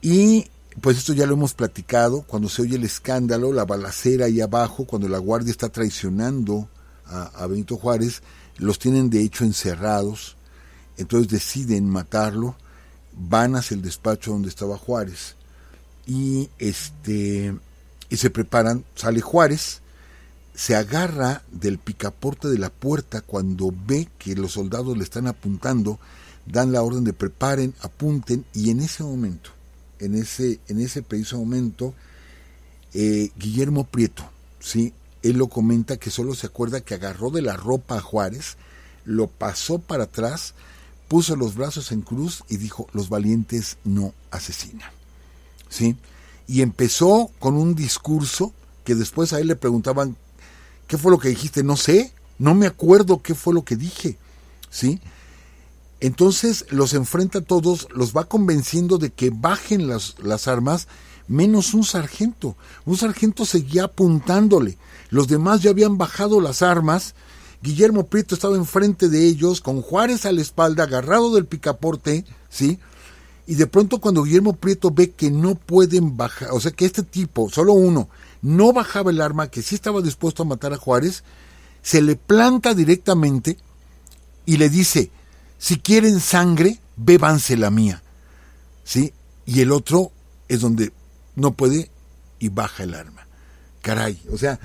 y 0.00 0.46
pues 0.80 0.98
esto 0.98 1.12
ya 1.12 1.26
lo 1.26 1.34
hemos 1.34 1.54
platicado, 1.54 2.22
cuando 2.22 2.48
se 2.48 2.62
oye 2.62 2.76
el 2.76 2.84
escándalo, 2.84 3.52
la 3.52 3.64
balacera 3.64 4.26
ahí 4.26 4.40
abajo, 4.40 4.86
cuando 4.86 5.08
la 5.08 5.18
guardia 5.18 5.50
está 5.50 5.68
traicionando 5.68 6.68
a, 7.08 7.46
Benito 7.46 7.76
Juárez, 7.76 8.22
los 8.56 8.78
tienen 8.78 9.10
de 9.10 9.22
hecho 9.22 9.44
encerrados, 9.44 10.36
entonces 10.96 11.30
deciden 11.30 11.88
matarlo, 11.88 12.56
van 13.16 13.56
hacia 13.56 13.74
el 13.74 13.82
despacho 13.82 14.32
donde 14.32 14.48
estaba 14.48 14.78
Juárez 14.78 15.36
y 16.06 16.48
este 16.58 17.54
y 18.10 18.16
se 18.16 18.30
preparan, 18.30 18.84
sale 18.94 19.20
Juárez, 19.20 19.82
se 20.54 20.74
agarra 20.74 21.42
del 21.52 21.78
picaporte 21.78 22.48
de 22.48 22.58
la 22.58 22.70
puerta 22.70 23.20
cuando 23.20 23.72
ve 23.86 24.08
que 24.18 24.34
los 24.34 24.52
soldados 24.52 24.96
le 24.96 25.04
están 25.04 25.26
apuntando, 25.26 26.00
dan 26.46 26.72
la 26.72 26.82
orden 26.82 27.04
de 27.04 27.12
preparen, 27.12 27.74
apunten 27.82 28.44
y 28.54 28.70
en 28.70 28.80
ese 28.80 29.02
momento, 29.02 29.50
en 29.98 30.14
ese 30.14 30.60
en 30.68 30.80
ese 30.80 31.02
preciso 31.02 31.38
momento 31.38 31.94
eh, 32.94 33.30
Guillermo 33.36 33.84
Prieto, 33.84 34.24
sí, 34.58 34.94
él 35.22 35.38
lo 35.38 35.48
comenta 35.48 35.96
que 35.96 36.10
solo 36.10 36.34
se 36.34 36.46
acuerda 36.46 36.80
que 36.80 36.94
agarró 36.94 37.30
de 37.30 37.42
la 37.42 37.56
ropa 37.56 37.96
a 37.96 38.00
Juárez, 38.00 38.56
lo 39.04 39.26
pasó 39.26 39.78
para 39.78 40.04
atrás, 40.04 40.54
puso 41.08 41.34
los 41.36 41.54
brazos 41.54 41.92
en 41.92 42.02
cruz 42.02 42.44
y 42.48 42.58
dijo, 42.58 42.86
los 42.92 43.08
valientes 43.08 43.78
no 43.84 44.14
asesinan. 44.30 44.90
¿Sí? 45.68 45.96
Y 46.46 46.62
empezó 46.62 47.30
con 47.38 47.56
un 47.56 47.74
discurso 47.74 48.52
que 48.84 48.94
después 48.94 49.32
a 49.32 49.40
él 49.40 49.48
le 49.48 49.56
preguntaban, 49.56 50.16
¿qué 50.86 50.96
fue 50.96 51.10
lo 51.10 51.18
que 51.18 51.28
dijiste? 51.28 51.62
No 51.62 51.76
sé, 51.76 52.12
no 52.38 52.54
me 52.54 52.66
acuerdo 52.66 53.22
qué 53.22 53.34
fue 53.34 53.54
lo 53.54 53.64
que 53.64 53.76
dije. 53.76 54.16
¿Sí? 54.70 55.00
Entonces 56.00 56.66
los 56.70 56.94
enfrenta 56.94 57.40
a 57.40 57.44
todos, 57.44 57.88
los 57.92 58.16
va 58.16 58.24
convenciendo 58.24 58.98
de 58.98 59.10
que 59.10 59.30
bajen 59.30 59.88
las, 59.88 60.14
las 60.22 60.46
armas, 60.46 60.86
menos 61.28 61.74
un 61.74 61.84
sargento. 61.84 62.56
Un 62.84 62.96
sargento 62.96 63.44
seguía 63.44 63.84
apuntándole. 63.84 64.76
Los 65.10 65.28
demás 65.28 65.62
ya 65.62 65.70
habían 65.70 65.98
bajado 65.98 66.40
las 66.40 66.62
armas. 66.62 67.14
Guillermo 67.62 68.06
Prieto 68.06 68.34
estaba 68.34 68.56
enfrente 68.56 69.08
de 69.08 69.26
ellos, 69.26 69.60
con 69.60 69.82
Juárez 69.82 70.26
a 70.26 70.32
la 70.32 70.40
espalda, 70.40 70.84
agarrado 70.84 71.34
del 71.34 71.46
picaporte, 71.46 72.24
¿sí? 72.48 72.78
Y 73.46 73.54
de 73.54 73.66
pronto 73.66 73.98
cuando 73.98 74.22
Guillermo 74.22 74.54
Prieto 74.56 74.90
ve 74.90 75.10
que 75.10 75.30
no 75.30 75.54
pueden 75.54 76.16
bajar, 76.16 76.50
o 76.52 76.60
sea 76.60 76.70
que 76.70 76.84
este 76.84 77.02
tipo, 77.02 77.48
solo 77.50 77.72
uno, 77.72 78.08
no 78.42 78.72
bajaba 78.72 79.10
el 79.10 79.20
arma, 79.20 79.50
que 79.50 79.62
sí 79.62 79.74
estaba 79.74 80.02
dispuesto 80.02 80.42
a 80.42 80.46
matar 80.46 80.72
a 80.72 80.76
Juárez, 80.76 81.24
se 81.82 82.02
le 82.02 82.16
planta 82.16 82.74
directamente 82.74 83.56
y 84.46 84.58
le 84.58 84.68
dice, 84.68 85.10
si 85.58 85.78
quieren 85.78 86.20
sangre, 86.20 86.78
bébanse 86.96 87.56
la 87.56 87.70
mía. 87.70 88.02
¿Sí? 88.84 89.12
Y 89.46 89.60
el 89.60 89.72
otro 89.72 90.12
es 90.48 90.60
donde 90.60 90.92
no 91.38 91.52
puede 91.52 91.90
y 92.38 92.48
baja 92.48 92.84
el 92.84 92.94
arma. 92.94 93.26
Caray, 93.82 94.20
o 94.30 94.38
sea, 94.38 94.58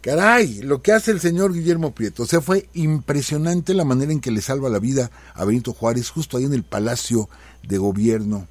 caray, 0.00 0.62
lo 0.62 0.82
que 0.82 0.92
hace 0.92 1.10
el 1.10 1.20
señor 1.20 1.52
Guillermo 1.52 1.94
Prieto. 1.94 2.22
O 2.22 2.26
sea, 2.26 2.40
fue 2.40 2.68
impresionante 2.74 3.74
la 3.74 3.84
manera 3.84 4.12
en 4.12 4.20
que 4.20 4.30
le 4.30 4.42
salva 4.42 4.68
la 4.68 4.78
vida 4.78 5.10
a 5.34 5.44
Benito 5.44 5.72
Juárez 5.72 6.10
justo 6.10 6.36
ahí 6.36 6.44
en 6.44 6.54
el 6.54 6.64
Palacio 6.64 7.28
de 7.62 7.78
Gobierno 7.78 8.46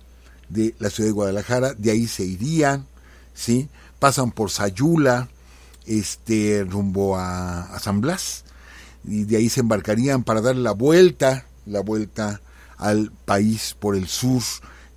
de 0.49 0.75
la 0.79 0.89
ciudad 0.89 1.09
de 1.09 1.13
Guadalajara. 1.13 1.73
De 1.73 1.91
ahí 1.91 2.07
se 2.07 2.23
irían, 2.23 2.85
¿sí? 3.33 3.69
Pasan 3.99 4.31
por 4.31 4.51
Sayula, 4.51 5.29
este, 5.85 6.65
rumbo 6.67 7.17
a, 7.17 7.63
a 7.63 7.79
San 7.79 8.01
Blas. 8.01 8.43
Y 9.05 9.23
de 9.23 9.37
ahí 9.37 9.49
se 9.49 9.61
embarcarían 9.61 10.23
para 10.23 10.41
dar 10.41 10.55
la 10.55 10.71
vuelta 10.73 11.45
la 11.67 11.81
vuelta 11.81 12.41
al 12.77 13.11
país 13.25 13.75
por 13.79 13.95
el 13.95 14.07
sur, 14.07 14.41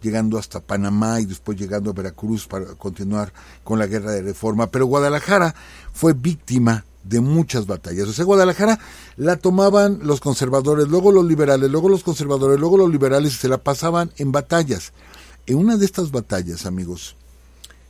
llegando 0.00 0.38
hasta 0.38 0.60
Panamá 0.60 1.20
y 1.20 1.26
después 1.26 1.58
llegando 1.58 1.90
a 1.90 1.94
Veracruz 1.94 2.46
para 2.46 2.66
continuar 2.74 3.32
con 3.64 3.78
la 3.78 3.86
guerra 3.86 4.12
de 4.12 4.22
reforma. 4.22 4.70
Pero 4.70 4.86
Guadalajara 4.86 5.54
fue 5.92 6.12
víctima 6.12 6.84
de 7.04 7.20
muchas 7.20 7.66
batallas. 7.66 8.08
O 8.08 8.12
sea, 8.12 8.24
Guadalajara 8.24 8.78
la 9.16 9.36
tomaban 9.36 10.00
los 10.02 10.20
conservadores, 10.20 10.88
luego 10.88 11.12
los 11.12 11.24
liberales, 11.24 11.70
luego 11.70 11.88
los 11.88 12.02
conservadores, 12.02 12.58
luego 12.58 12.76
los 12.76 12.90
liberales 12.90 13.34
y 13.34 13.36
se 13.36 13.48
la 13.48 13.58
pasaban 13.58 14.10
en 14.16 14.32
batallas. 14.32 14.92
En 15.46 15.56
una 15.56 15.76
de 15.76 15.84
estas 15.84 16.10
batallas, 16.10 16.66
amigos, 16.66 17.16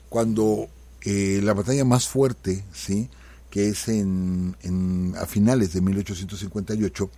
cuando 0.09 0.69
eh, 1.03 1.41
la 1.43 1.55
batalla 1.55 1.85
más 1.85 2.09
fuerte, 2.09 2.65
¿sí? 2.73 3.09
que 3.51 3.69
es 3.69 3.89
en, 3.89 4.57
en, 4.63 5.15
a 5.19 5.27
finales 5.27 5.73
de 5.73 5.81
1858, 5.81 7.11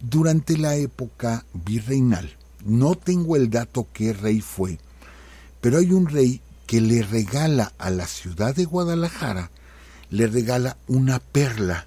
durante 0.00 0.58
la 0.58 0.76
época 0.76 1.46
virreinal. 1.52 2.36
No 2.64 2.94
tengo 2.94 3.36
el 3.36 3.50
dato 3.50 3.88
qué 3.92 4.12
rey 4.12 4.40
fue, 4.40 4.78
pero 5.60 5.78
hay 5.78 5.92
un 5.92 6.06
rey 6.06 6.40
que 6.66 6.80
le 6.80 7.02
regala 7.02 7.72
a 7.78 7.90
la 7.90 8.06
ciudad 8.06 8.54
de 8.54 8.64
Guadalajara, 8.64 9.50
le 10.10 10.26
regala 10.26 10.76
una 10.86 11.18
perla, 11.18 11.86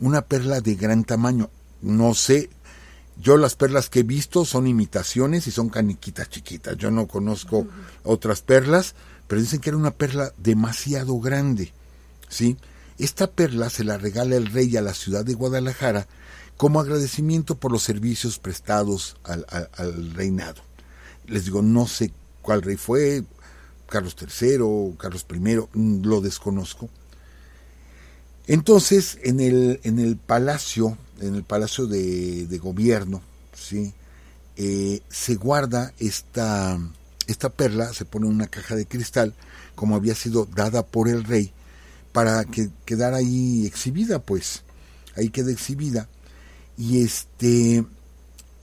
una 0.00 0.22
perla 0.22 0.60
de 0.60 0.74
gran 0.74 1.04
tamaño. 1.04 1.50
No 1.82 2.14
sé, 2.14 2.50
yo 3.20 3.36
las 3.36 3.54
perlas 3.56 3.90
que 3.90 4.00
he 4.00 4.04
visto 4.04 4.44
son 4.44 4.66
imitaciones 4.66 5.46
y 5.46 5.50
son 5.50 5.68
caniquitas 5.68 6.30
chiquitas. 6.30 6.76
Yo 6.76 6.90
no 6.90 7.06
conozco 7.06 7.66
otras 8.04 8.42
perlas, 8.42 8.94
pero 9.26 9.40
dicen 9.40 9.60
que 9.60 9.70
era 9.70 9.76
una 9.76 9.90
perla 9.90 10.32
demasiado 10.36 11.18
grande. 11.18 11.72
¿Sí? 12.28 12.56
Esta 12.98 13.30
perla 13.30 13.70
se 13.70 13.84
la 13.84 13.98
regala 13.98 14.36
el 14.36 14.46
rey 14.46 14.76
a 14.76 14.82
la 14.82 14.94
ciudad 14.94 15.24
de 15.24 15.34
Guadalajara 15.34 16.06
como 16.58 16.80
agradecimiento 16.80 17.54
por 17.54 17.70
los 17.70 17.84
servicios 17.84 18.38
prestados 18.40 19.16
al, 19.22 20.12
reinado. 20.12 20.60
Les 21.26 21.44
digo, 21.44 21.62
no 21.62 21.86
sé 21.86 22.12
cuál 22.42 22.62
rey 22.62 22.76
fue, 22.76 23.22
Carlos 23.88 24.16
III, 24.20 24.96
Carlos 24.98 25.24
I, 25.32 26.02
lo 26.02 26.20
desconozco. 26.20 26.90
Entonces, 28.48 29.18
en 29.22 29.38
el, 29.38 29.80
en 29.84 30.00
el 30.00 30.16
palacio, 30.16 30.98
en 31.20 31.36
el 31.36 31.44
palacio 31.44 31.86
de, 31.86 32.58
gobierno, 32.60 33.22
¿sí? 33.54 33.94
Eh, 34.56 35.02
se 35.08 35.36
guarda 35.36 35.92
esta, 36.00 36.76
esta 37.28 37.50
perla, 37.50 37.92
se 37.94 38.04
pone 38.04 38.26
en 38.26 38.32
una 38.32 38.48
caja 38.48 38.74
de 38.74 38.86
cristal, 38.86 39.32
como 39.76 39.94
había 39.94 40.16
sido 40.16 40.48
dada 40.56 40.84
por 40.84 41.08
el 41.08 41.22
rey, 41.22 41.52
para 42.10 42.44
que 42.44 42.70
quedara 42.84 43.18
ahí 43.18 43.64
exhibida, 43.64 44.18
pues, 44.18 44.64
ahí 45.14 45.28
queda 45.28 45.52
exhibida 45.52 46.08
y 46.78 47.02
este 47.02 47.84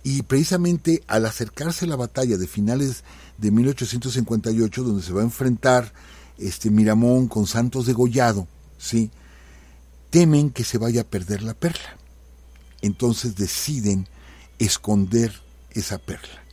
y 0.04 0.22
precisamente 0.22 1.04
al 1.08 1.26
acercarse 1.26 1.86
la 1.86 1.96
batalla 1.96 2.38
de 2.38 2.48
finales 2.48 3.04
de 3.38 3.52
1858 3.52 4.84
donde 4.84 5.04
se 5.04 5.12
va 5.14 5.22
a 5.22 5.26
enfrentar 5.26 5.92
este 6.38 6.70
Miramón 6.70 7.28
con 7.28 7.48
Santos 7.48 7.86
degollado, 7.86 8.48
¿sí? 8.78 9.12
Temen 10.12 10.52
que 10.52 10.64
se 10.64 10.78
vaya 10.78 11.02
a 11.02 11.06
perder 11.06 11.44
la 11.44 11.54
perla. 11.54 11.98
Entonces 12.82 13.36
deciden 13.36 14.08
esconder 14.60 15.42
esa 15.72 15.98
perla. 15.98 16.44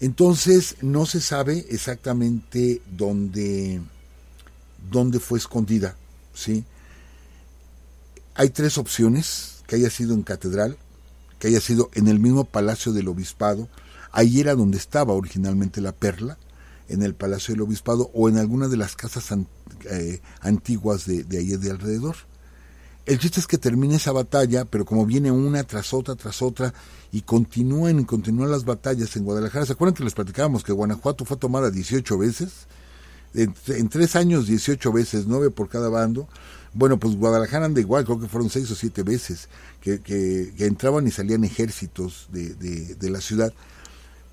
Entonces 0.00 0.76
no 0.82 1.06
se 1.06 1.20
sabe 1.20 1.66
exactamente 1.70 2.82
dónde, 2.90 3.80
dónde 4.90 5.18
fue 5.20 5.38
escondida, 5.38 5.96
¿sí? 6.34 6.64
Hay 8.34 8.50
tres 8.50 8.78
opciones 8.78 9.57
que 9.68 9.76
haya 9.76 9.90
sido 9.90 10.14
en 10.14 10.22
catedral, 10.22 10.76
que 11.38 11.46
haya 11.46 11.60
sido 11.60 11.90
en 11.92 12.08
el 12.08 12.18
mismo 12.18 12.44
palacio 12.44 12.92
del 12.92 13.06
obispado, 13.06 13.68
ahí 14.10 14.40
era 14.40 14.56
donde 14.56 14.78
estaba 14.78 15.12
originalmente 15.12 15.80
la 15.80 15.92
perla, 15.92 16.38
en 16.88 17.02
el 17.02 17.14
palacio 17.14 17.52
del 17.54 17.60
obispado 17.60 18.10
o 18.14 18.30
en 18.30 18.38
alguna 18.38 18.66
de 18.66 18.78
las 18.78 18.96
casas 18.96 19.30
eh, 19.90 20.20
antiguas 20.40 21.04
de, 21.06 21.26
ahí 21.38 21.48
de 21.48 21.70
alrededor. 21.70 22.16
El 23.04 23.18
chiste 23.18 23.40
es 23.40 23.46
que 23.46 23.58
termina 23.58 23.96
esa 23.96 24.10
batalla, 24.12 24.64
pero 24.64 24.86
como 24.86 25.04
viene 25.04 25.30
una 25.30 25.62
tras 25.64 25.92
otra, 25.92 26.14
tras 26.14 26.40
otra, 26.40 26.72
y 27.12 27.20
continúan 27.20 28.00
y 28.00 28.04
continúan 28.06 28.50
las 28.50 28.64
batallas 28.64 29.14
en 29.16 29.24
Guadalajara. 29.24 29.66
¿Se 29.66 29.72
acuerdan 29.72 29.94
que 29.94 30.04
les 30.04 30.14
platicábamos 30.14 30.64
que 30.64 30.72
Guanajuato 30.72 31.26
fue 31.26 31.36
tomada 31.36 31.70
18 31.70 32.16
veces? 32.16 32.66
En, 33.34 33.54
en 33.66 33.88
tres 33.90 34.16
años 34.16 34.46
18 34.46 34.90
veces, 34.92 35.26
nueve 35.26 35.50
por 35.50 35.68
cada 35.68 35.90
bando. 35.90 36.26
Bueno, 36.74 36.98
pues 36.98 37.16
Guadalajara 37.16 37.66
anda 37.66 37.80
igual, 37.80 38.04
creo 38.04 38.20
que 38.20 38.28
fueron 38.28 38.50
seis 38.50 38.70
o 38.70 38.74
siete 38.74 39.02
veces 39.02 39.48
que, 39.80 40.00
que, 40.00 40.52
entraban 40.58 41.06
y 41.06 41.10
salían 41.10 41.44
ejércitos 41.44 42.28
de, 42.30 42.54
de, 42.54 43.10
la 43.10 43.20
ciudad. 43.20 43.52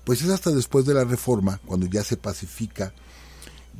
Pues 0.04 0.22
es 0.22 0.30
hasta 0.30 0.50
después 0.50 0.84
de 0.84 0.94
la 0.94 1.04
reforma, 1.04 1.60
cuando 1.66 1.86
ya 1.86 2.04
se 2.04 2.16
pacifica, 2.16 2.92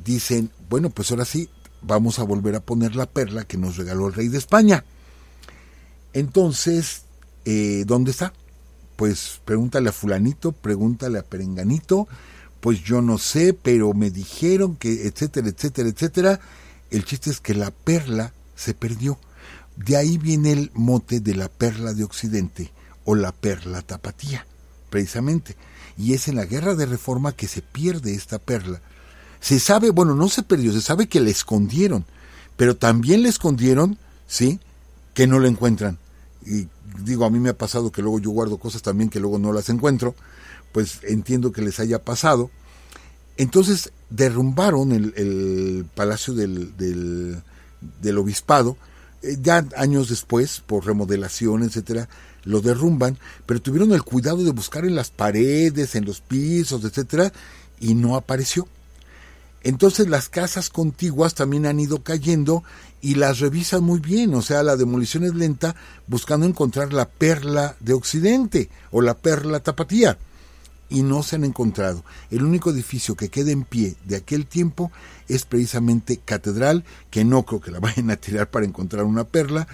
dicen, 0.03 0.51
bueno, 0.69 0.89
pues 0.89 1.11
ahora 1.11 1.25
sí, 1.25 1.49
vamos 1.81 2.19
a 2.19 2.23
volver 2.23 2.55
a 2.55 2.59
poner 2.59 2.95
la 2.95 3.05
perla 3.05 3.45
que 3.45 3.57
nos 3.57 3.77
regaló 3.77 4.07
el 4.07 4.13
rey 4.13 4.27
de 4.27 4.37
España. 4.37 4.83
Entonces, 6.13 7.03
eh, 7.45 7.83
¿dónde 7.85 8.11
está? 8.11 8.33
Pues 8.95 9.39
pregúntale 9.45 9.89
a 9.89 9.93
fulanito, 9.93 10.51
pregúntale 10.51 11.19
a 11.19 11.23
perenganito, 11.23 12.07
pues 12.59 12.83
yo 12.83 13.01
no 13.01 13.19
sé, 13.19 13.53
pero 13.53 13.93
me 13.93 14.09
dijeron 14.09 14.75
que, 14.75 15.07
etcétera, 15.07 15.49
etcétera, 15.49 15.89
etcétera. 15.89 16.39
El 16.89 17.05
chiste 17.05 17.29
es 17.29 17.39
que 17.39 17.53
la 17.53 17.71
perla 17.71 18.33
se 18.57 18.73
perdió. 18.73 19.17
De 19.77 19.95
ahí 19.95 20.17
viene 20.17 20.51
el 20.51 20.71
mote 20.73 21.21
de 21.21 21.35
la 21.35 21.47
perla 21.47 21.93
de 21.93 22.03
Occidente 22.03 22.73
o 23.05 23.15
la 23.15 23.31
perla 23.31 23.81
tapatía, 23.83 24.45
precisamente. 24.89 25.55
Y 25.97 26.13
es 26.13 26.27
en 26.27 26.35
la 26.35 26.45
guerra 26.45 26.75
de 26.75 26.85
reforma 26.85 27.31
que 27.31 27.47
se 27.47 27.61
pierde 27.61 28.13
esta 28.13 28.39
perla. 28.39 28.81
Se 29.39 29.59
sabe, 29.59 29.91
bueno, 29.91 30.15
no 30.15 30.27
se 30.27 30.43
perdió, 30.43 30.73
se 30.73 30.81
sabe 30.81 31.07
que 31.07 31.21
la 31.21 31.29
escondieron, 31.29 32.05
pero 32.57 32.75
también 32.75 33.21
le 33.21 33.29
escondieron, 33.29 33.97
¿sí? 34.27 34.59
Que 35.13 35.27
no 35.27 35.39
la 35.39 35.47
encuentran. 35.47 35.99
Y 36.43 36.67
digo, 37.03 37.25
a 37.25 37.29
mí 37.29 37.39
me 37.39 37.49
ha 37.49 37.57
pasado 37.57 37.91
que 37.91 38.01
luego 38.01 38.19
yo 38.19 38.31
guardo 38.31 38.57
cosas 38.57 38.81
también 38.81 39.09
que 39.09 39.19
luego 39.19 39.37
no 39.37 39.53
las 39.53 39.69
encuentro, 39.69 40.15
pues 40.71 40.99
entiendo 41.03 41.51
que 41.51 41.61
les 41.61 41.79
haya 41.79 42.03
pasado. 42.03 42.49
Entonces 43.37 43.91
derrumbaron 44.09 44.91
el, 44.91 45.85
palacio 45.93 46.33
del 46.33 47.43
obispado, 48.17 48.77
eh, 49.21 49.37
ya 49.41 49.65
años 49.75 50.09
después, 50.09 50.61
por 50.65 50.85
remodelación, 50.85 51.63
etcétera, 51.63 52.07
lo 52.43 52.61
derrumban, 52.61 53.17
pero 53.45 53.61
tuvieron 53.61 53.91
el 53.91 54.03
cuidado 54.03 54.43
de 54.43 54.51
buscar 54.51 54.85
en 54.85 54.95
las 54.95 55.09
paredes, 55.09 55.95
en 55.95 56.05
los 56.05 56.21
pisos, 56.21 56.83
etcétera, 56.83 57.31
y 57.79 57.93
no 57.93 58.15
apareció. 58.15 58.67
Entonces 59.63 60.07
las 60.07 60.29
casas 60.29 60.69
contiguas 60.69 61.33
también 61.33 61.65
han 61.65 61.79
ido 61.79 62.03
cayendo 62.03 62.63
y 63.01 63.15
las 63.15 63.39
revisan 63.39 63.83
muy 63.83 63.99
bien, 63.99 64.33
o 64.33 64.41
sea, 64.41 64.63
la 64.63 64.77
demolición 64.77 65.23
es 65.25 65.35
lenta 65.35 65.75
buscando 66.07 66.45
encontrar 66.45 66.93
la 66.93 67.09
perla 67.09 67.75
de 67.79 67.93
Occidente 67.93 68.69
o 68.91 69.01
la 69.01 69.15
perla 69.15 69.59
tapatía 69.59 70.17
y 70.89 71.03
no 71.03 71.23
se 71.23 71.35
han 71.35 71.43
encontrado. 71.43 72.03
El 72.31 72.43
único 72.43 72.69
edificio 72.69 73.15
que 73.15 73.29
queda 73.29 73.51
en 73.51 73.63
pie 73.63 73.95
de 74.05 74.15
aquel 74.15 74.45
tiempo 74.45 74.91
es 75.27 75.45
precisamente 75.45 76.17
Catedral, 76.17 76.83
que 77.09 77.25
no 77.25 77.43
creo 77.43 77.61
que 77.61 77.71
la 77.71 77.79
vayan 77.81 78.11
a 78.11 78.17
tirar 78.17 78.49
para 78.49 78.65
encontrar 78.65 79.05
una 79.05 79.25
perla, 79.25 79.67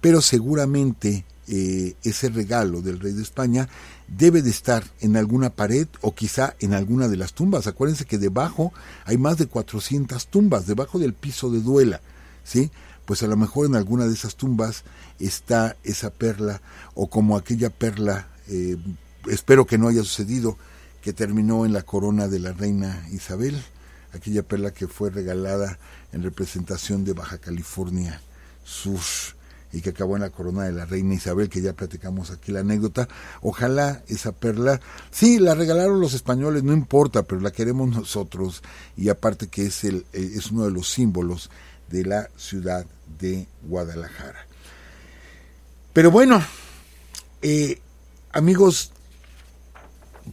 pero 0.00 0.20
seguramente 0.20 1.24
eh, 1.48 1.94
ese 2.02 2.28
regalo 2.28 2.82
del 2.82 2.98
rey 2.98 3.12
de 3.12 3.22
España 3.22 3.68
debe 4.08 4.42
de 4.42 4.50
estar 4.50 4.84
en 5.00 5.16
alguna 5.16 5.50
pared 5.50 5.86
o 6.00 6.14
quizá 6.14 6.54
en 6.60 6.74
alguna 6.74 7.08
de 7.08 7.16
las 7.16 7.34
tumbas. 7.34 7.66
Acuérdense 7.66 8.04
que 8.04 8.18
debajo 8.18 8.72
hay 9.04 9.16
más 9.16 9.38
de 9.38 9.46
400 9.46 10.26
tumbas, 10.26 10.66
debajo 10.66 10.98
del 10.98 11.14
piso 11.14 11.50
de 11.50 11.60
duela, 11.60 12.00
¿sí? 12.44 12.70
Pues 13.04 13.22
a 13.22 13.28
lo 13.28 13.36
mejor 13.36 13.66
en 13.66 13.76
alguna 13.76 14.06
de 14.06 14.14
esas 14.14 14.34
tumbas 14.34 14.82
está 15.20 15.76
esa 15.84 16.10
perla 16.10 16.60
o 16.94 17.08
como 17.08 17.36
aquella 17.36 17.70
perla 17.70 18.28
eh, 18.48 18.76
espero 19.28 19.66
que 19.66 19.78
no 19.78 19.88
haya 19.88 20.02
sucedido, 20.02 20.56
que 21.02 21.12
terminó 21.12 21.64
en 21.64 21.72
la 21.72 21.82
corona 21.82 22.28
de 22.28 22.40
la 22.40 22.52
reina 22.52 23.06
Isabel, 23.12 23.62
aquella 24.12 24.42
perla 24.42 24.72
que 24.72 24.88
fue 24.88 25.10
regalada 25.10 25.78
en 26.12 26.22
representación 26.22 27.04
de 27.04 27.12
Baja 27.12 27.38
California 27.38 28.20
Sur 28.64 29.00
y 29.72 29.82
que 29.82 29.90
acabó 29.90 30.16
en 30.16 30.22
la 30.22 30.30
corona 30.30 30.64
de 30.64 30.72
la 30.72 30.86
reina 30.86 31.14
Isabel, 31.14 31.48
que 31.48 31.60
ya 31.60 31.74
platicamos 31.74 32.30
aquí 32.30 32.50
la 32.50 32.60
anécdota. 32.60 33.08
Ojalá 33.42 34.02
esa 34.08 34.32
perla, 34.32 34.80
sí, 35.10 35.38
la 35.38 35.54
regalaron 35.54 36.00
los 36.00 36.14
españoles, 36.14 36.62
no 36.62 36.72
importa, 36.72 37.24
pero 37.24 37.40
la 37.40 37.50
queremos 37.50 37.88
nosotros 37.90 38.62
y 38.96 39.08
aparte 39.08 39.48
que 39.48 39.66
es, 39.66 39.84
el, 39.84 40.06
eh, 40.12 40.32
es 40.34 40.50
uno 40.50 40.64
de 40.64 40.70
los 40.70 40.88
símbolos 40.88 41.50
de 41.90 42.04
la 42.04 42.30
ciudad 42.36 42.86
de 43.18 43.48
Guadalajara. 43.64 44.46
Pero 45.92 46.10
bueno, 46.10 46.42
eh, 47.42 47.80
amigos, 48.32 48.92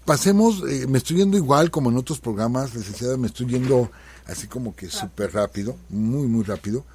pasemos, 0.06 0.64
eh, 0.70 0.88
me 0.88 0.98
estoy 0.98 1.18
yendo 1.18 1.38
igual 1.38 1.72
como 1.72 1.90
en 1.90 1.98
otros 1.98 2.20
programas, 2.20 2.74
licenciada, 2.76 3.18
me 3.18 3.28
estoy 3.28 3.48
yendo 3.48 3.92
así 4.26 4.48
como 4.48 4.76
que 4.76 4.90
súper 4.90 5.34
rápido, 5.34 5.78
muy, 5.90 6.28
muy 6.28 6.44
rápido, 6.44 6.86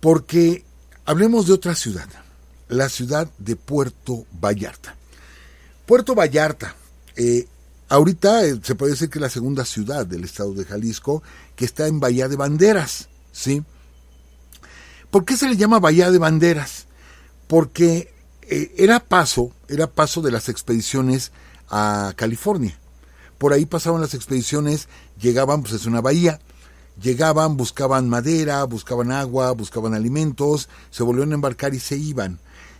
porque 0.00 0.64
hablemos 1.04 1.46
de 1.46 1.52
otra 1.52 1.74
ciudad, 1.74 2.08
la 2.68 2.88
ciudad 2.88 3.30
de 3.38 3.56
Puerto 3.56 4.26
Vallarta. 4.32 4.96
Puerto 5.86 6.14
Vallarta, 6.14 6.74
eh, 7.16 7.46
ahorita 7.88 8.44
eh, 8.44 8.60
se 8.62 8.74
puede 8.74 8.92
decir 8.92 9.08
que 9.08 9.18
es 9.18 9.22
la 9.22 9.30
segunda 9.30 9.64
ciudad 9.64 10.06
del 10.06 10.24
estado 10.24 10.52
de 10.54 10.64
Jalisco, 10.64 11.22
que 11.56 11.64
está 11.64 11.86
en 11.86 12.00
Bahía 12.00 12.28
de 12.28 12.36
Banderas, 12.36 13.08
¿sí? 13.32 13.62
¿Por 15.10 15.24
qué 15.24 15.36
se 15.36 15.48
le 15.48 15.56
llama 15.56 15.80
Bahía 15.80 16.10
de 16.10 16.18
Banderas? 16.18 16.86
Porque 17.46 18.12
era 18.50 19.00
paso, 19.00 19.52
era 19.68 19.86
paso 19.86 20.20
de 20.20 20.30
las 20.30 20.50
expediciones 20.50 21.32
a 21.70 22.12
California. 22.16 22.78
Por 23.38 23.52
ahí 23.52 23.66
pasaban 23.66 24.00
las 24.00 24.14
expediciones, 24.14 24.88
llegaban, 25.20 25.62
pues 25.62 25.74
es 25.74 25.86
una 25.86 26.00
bahía, 26.00 26.40
llegaban, 27.00 27.56
buscaban 27.56 28.08
madera, 28.08 28.64
buscaban 28.64 29.12
agua, 29.12 29.52
buscaban 29.52 29.94
alimentos, 29.94 30.68
se 30.90 31.02
volvieron 31.02 31.32
a 31.32 31.36
embarcar 31.36 31.74
y 31.74 31.78
se 31.78 31.96
iban. 31.96 32.38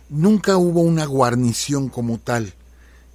Nunca 0.09 0.57
hubo 0.57 0.81
una 0.81 1.05
guarnición 1.05 1.87
como 1.89 2.17
tal, 2.17 2.53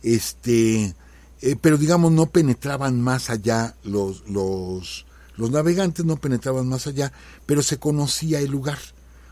este, 0.02 0.94
eh, 1.40 1.56
pero 1.60 1.76
digamos 1.76 2.12
no 2.12 2.26
penetraban 2.26 3.00
más 3.00 3.30
allá 3.30 3.74
los, 3.82 4.26
los, 4.28 5.04
los 5.36 5.50
navegantes, 5.50 6.04
no 6.04 6.16
penetraban 6.16 6.68
más 6.68 6.86
allá, 6.86 7.12
pero 7.46 7.62
se 7.62 7.78
conocía 7.78 8.40
el 8.40 8.50
lugar, 8.50 8.78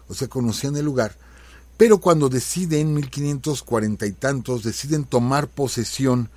o 0.09 0.14
se 0.14 0.28
conocían 0.28 0.76
el 0.76 0.84
lugar. 0.84 1.16
Pero 1.83 1.99
cuando 1.99 2.28
deciden, 2.28 2.95
1540 2.95 4.07
y 4.07 4.12
tantos, 4.12 4.62
deciden 4.62 5.03
tomar 5.03 5.49
posesión 5.49 6.30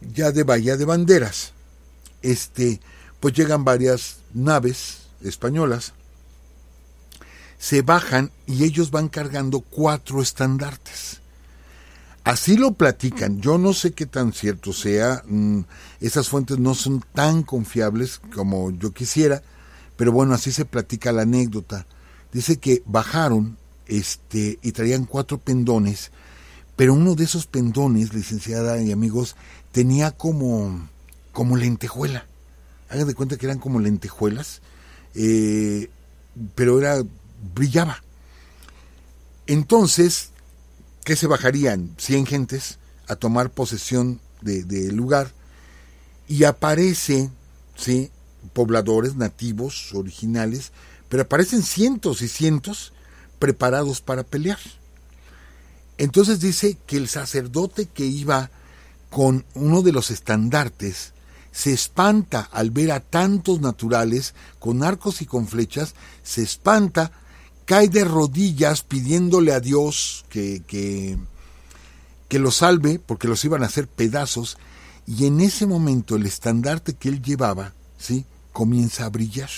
ya 0.00 0.32
de 0.32 0.44
Bahía 0.44 0.78
de 0.78 0.86
Banderas, 0.86 1.52
este, 2.22 2.80
pues 3.20 3.34
llegan 3.34 3.64
varias 3.66 4.20
naves 4.32 5.08
españolas, 5.22 5.92
se 7.58 7.82
bajan 7.82 8.30
y 8.46 8.64
ellos 8.64 8.90
van 8.90 9.10
cargando 9.10 9.60
cuatro 9.60 10.22
estandartes. 10.22 11.20
Así 12.24 12.56
lo 12.56 12.72
platican. 12.72 13.42
Yo 13.42 13.58
no 13.58 13.74
sé 13.74 13.92
qué 13.92 14.06
tan 14.06 14.32
cierto 14.32 14.72
sea. 14.72 15.22
Mm, 15.26 15.64
esas 16.00 16.30
fuentes 16.30 16.58
no 16.58 16.74
son 16.74 17.04
tan 17.12 17.42
confiables 17.42 18.22
como 18.34 18.70
yo 18.70 18.92
quisiera. 18.92 19.42
Pero 19.98 20.12
bueno, 20.12 20.32
así 20.32 20.50
se 20.50 20.64
platica 20.64 21.12
la 21.12 21.22
anécdota. 21.24 21.86
Dice 22.32 22.58
que 22.58 22.82
bajaron 22.86 23.59
este, 23.90 24.60
y 24.62 24.72
traían 24.72 25.04
cuatro 25.04 25.38
pendones, 25.38 26.12
pero 26.76 26.94
uno 26.94 27.16
de 27.16 27.24
esos 27.24 27.46
pendones, 27.46 28.14
licenciada 28.14 28.80
y 28.80 28.92
amigos, 28.92 29.34
tenía 29.72 30.12
como, 30.12 30.88
como 31.32 31.56
lentejuela. 31.56 32.24
Hagan 32.88 33.08
de 33.08 33.14
cuenta 33.14 33.36
que 33.36 33.46
eran 33.46 33.58
como 33.58 33.80
lentejuelas, 33.80 34.62
eh, 35.14 35.90
pero 36.54 36.78
era, 36.78 37.02
brillaba. 37.54 38.02
Entonces, 39.48 40.30
¿qué 41.04 41.16
se 41.16 41.26
bajarían? 41.26 41.90
100 41.98 42.26
gentes 42.26 42.78
a 43.08 43.16
tomar 43.16 43.50
posesión 43.50 44.20
del 44.40 44.68
de 44.68 44.92
lugar 44.92 45.32
y 46.28 46.44
aparece, 46.44 47.28
¿sí? 47.76 48.10
pobladores 48.52 49.16
nativos, 49.16 49.92
originales, 49.94 50.70
pero 51.08 51.24
aparecen 51.24 51.62
cientos 51.64 52.22
y 52.22 52.28
cientos 52.28 52.92
preparados 53.40 54.00
para 54.00 54.22
pelear. 54.22 54.60
Entonces 55.98 56.38
dice 56.38 56.78
que 56.86 56.96
el 56.96 57.08
sacerdote 57.08 57.86
que 57.86 58.06
iba 58.06 58.50
con 59.10 59.44
uno 59.54 59.82
de 59.82 59.90
los 59.90 60.12
estandartes 60.12 61.12
se 61.50 61.72
espanta 61.72 62.48
al 62.52 62.70
ver 62.70 62.92
a 62.92 63.00
tantos 63.00 63.60
naturales 63.60 64.34
con 64.60 64.84
arcos 64.84 65.20
y 65.20 65.26
con 65.26 65.48
flechas, 65.48 65.94
se 66.22 66.42
espanta, 66.42 67.10
cae 67.64 67.88
de 67.88 68.04
rodillas 68.04 68.82
pidiéndole 68.82 69.52
a 69.52 69.58
Dios 69.58 70.24
que, 70.28 70.62
que, 70.68 71.18
lo 72.38 72.52
salve, 72.52 73.00
porque 73.00 73.26
los 73.26 73.44
iban 73.44 73.64
a 73.64 73.66
hacer 73.66 73.88
pedazos, 73.88 74.58
y 75.06 75.26
en 75.26 75.40
ese 75.40 75.66
momento 75.66 76.14
el 76.14 76.26
estandarte 76.26 76.94
que 76.94 77.08
él 77.08 77.20
llevaba, 77.20 77.74
¿sí? 77.98 78.24
comienza 78.52 79.06
a 79.06 79.08
brillar 79.08 79.50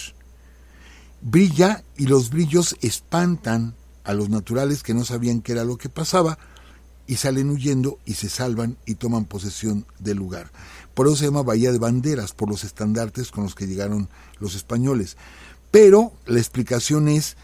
brilla 1.23 1.85
y 1.97 2.07
los 2.07 2.31
brillos 2.31 2.77
espantan 2.83 3.75
a 4.05 4.15
los 4.15 4.29
naturales 4.29 4.83
que 4.83 4.95
no 4.95 5.05
sabían 5.05 5.41
qué 5.41 5.53
era 5.53 5.65
lo 5.65 5.79
que 5.79 5.89
pasaba 5.89 6.39
y 7.07 7.17
salen 7.17 7.51
huyendo 7.51 7.99
y 8.05 8.15
se 8.15 8.29
salvan 8.29 8.77
y 8.87 8.97
toman 8.97 9.25
posesión 9.25 9.87
del 9.99 10.19
lugar. 10.19 10.51
Por 10.95 11.07
eso 11.07 11.17
se 11.17 11.25
llama 11.27 11.43
Bahía 11.43 11.73
de 11.73 11.79
Banderas, 11.79 12.33
por 12.33 12.49
los 12.49 12.65
estandartes 12.65 13.31
con 13.31 13.45
los 13.45 13.55
que 13.55 13.67
llegaron 13.67 14.09
los 14.39 14.55
españoles. 14.55 15.17
Pero 15.71 16.13
la 16.27 16.39
explicación 16.39 17.09
es 17.09 17.37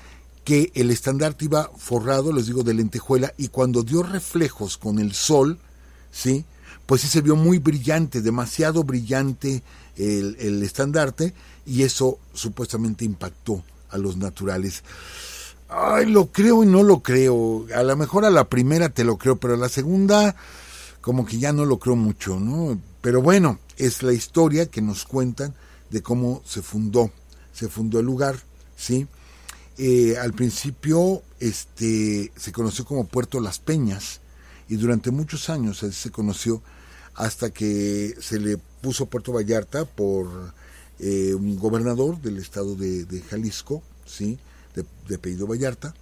que 0.45 0.71
el 0.75 0.91
estandarte 0.91 1.47
iba 1.47 1.71
forrado, 1.77 2.33
les 2.33 2.47
digo, 2.47 2.63
de 2.63 2.75
lentejuela, 2.75 3.35
y 3.37 3.49
cuando 3.49 3.83
dio 3.83 4.03
reflejos 4.03 4.79
con 4.79 4.99
el 4.99 5.13
sol, 5.13 5.59
¿sí? 6.11 6.45
Pues 6.87 7.03
sí 7.03 7.09
se 7.09 7.21
vio 7.21 7.37
muy 7.37 7.59
brillante, 7.59 8.23
demasiado 8.23 8.83
brillante 8.85 9.63
el, 9.97 10.37
el 10.39 10.63
estandarte, 10.63 11.35
y 11.69 11.83
eso 11.83 12.19
supuestamente 12.33 13.05
impactó 13.05 13.63
a 13.91 13.99
los 13.99 14.17
naturales. 14.17 14.83
Ay, 15.69 16.07
lo 16.07 16.33
creo 16.33 16.65
y 16.65 16.67
no 16.67 16.83
lo 16.83 17.03
creo. 17.03 17.67
A 17.75 17.83
lo 17.83 17.95
mejor 17.95 18.25
a 18.25 18.31
la 18.31 18.49
primera 18.49 18.89
te 18.89 19.05
lo 19.05 19.19
creo, 19.19 19.37
pero 19.37 19.55
a 19.55 19.59
la 19.59 19.69
segunda 19.69 20.35
como 21.03 21.27
que 21.27 21.39
ya 21.39 21.53
no 21.53 21.67
lo 21.67 21.79
creo 21.79 21.95
mucho, 21.95 22.41
¿no? 22.41 22.81
Pero 23.03 23.21
bueno, 23.21 23.59
es 23.77 24.03
la 24.03 24.15
historia 24.15 24.67
que 24.67 24.81
nos 24.81 25.05
cuentan 25.05 25.55
de 25.91 26.03
cómo 26.03 26.43
se 26.45 26.63
fundó, 26.63 27.11
se 27.53 27.69
fundó 27.69 28.01
el 28.01 28.07
lugar, 28.07 28.37
¿sí? 28.77 29.07
Eh, 29.77 30.17
al 30.19 30.33
principio 30.33 31.23
este, 31.39 32.33
se 32.35 32.53
conoció 32.53 32.85
como 32.85 33.07
Puerto 33.07 33.41
Las 33.41 33.59
Peñas 33.59 34.21
y 34.69 34.77
durante 34.77 35.11
muchos 35.11 35.51
años 35.51 35.79
se 35.79 36.11
conoció 36.11 36.63
hasta 37.15 37.51
que 37.51 38.15
se 38.21 38.41
le 38.41 38.57
puso 38.57 39.07
Puerto 39.07 39.33
Vallarta 39.33 39.85
por 39.85 40.53
eh, 41.01 41.35
un 41.35 41.59
gobernador 41.59 42.21
del 42.21 42.39
estado 42.39 42.75
de, 42.75 43.23
Jalisco, 43.31 43.83
¿sí? 44.07 44.39
de, 44.75 44.85
de 45.09 45.15
apellido 45.15 45.47
Vallarta, 45.47 45.95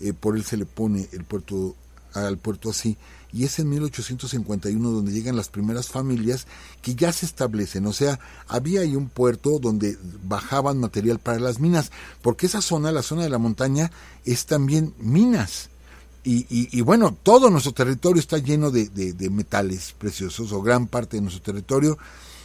eh, 0.00 0.12
por 0.12 0.36
él 0.36 0.44
se 0.44 0.56
le 0.56 0.66
pone 0.66 1.08
el 1.12 1.24
puerto 1.24 1.74
al 2.14 2.38
puerto 2.38 2.70
así, 2.70 2.96
y 3.32 3.44
es 3.44 3.58
en 3.58 3.68
1851 3.68 4.90
donde 4.90 5.12
llegan 5.12 5.36
las 5.36 5.48
primeras 5.48 5.88
familias 5.88 6.46
que 6.82 6.94
ya 6.94 7.12
se 7.12 7.26
establecen, 7.26 7.86
o 7.86 7.92
sea, 7.92 8.18
había 8.48 8.80
ahí 8.80 8.96
un 8.96 9.08
puerto 9.08 9.58
donde 9.58 9.96
bajaban 10.24 10.78
material 10.78 11.18
para 11.18 11.38
las 11.38 11.60
minas, 11.60 11.92
porque 12.22 12.46
esa 12.46 12.62
zona, 12.62 12.90
la 12.90 13.02
zona 13.02 13.22
de 13.22 13.30
la 13.30 13.38
montaña, 13.38 13.90
es 14.24 14.46
también 14.46 14.94
minas. 14.98 15.68
Y, 16.22 16.44
y, 16.50 16.82
bueno, 16.82 17.16
todo 17.22 17.48
nuestro 17.48 17.72
territorio 17.72 18.20
está 18.20 18.36
lleno 18.36 18.70
de 18.70 19.30
metales 19.30 19.94
preciosos, 19.96 20.52
o 20.52 20.60
gran 20.60 20.86
parte 20.86 21.16
de 21.16 21.22
nuestro 21.22 21.42
territorio, 21.42 21.96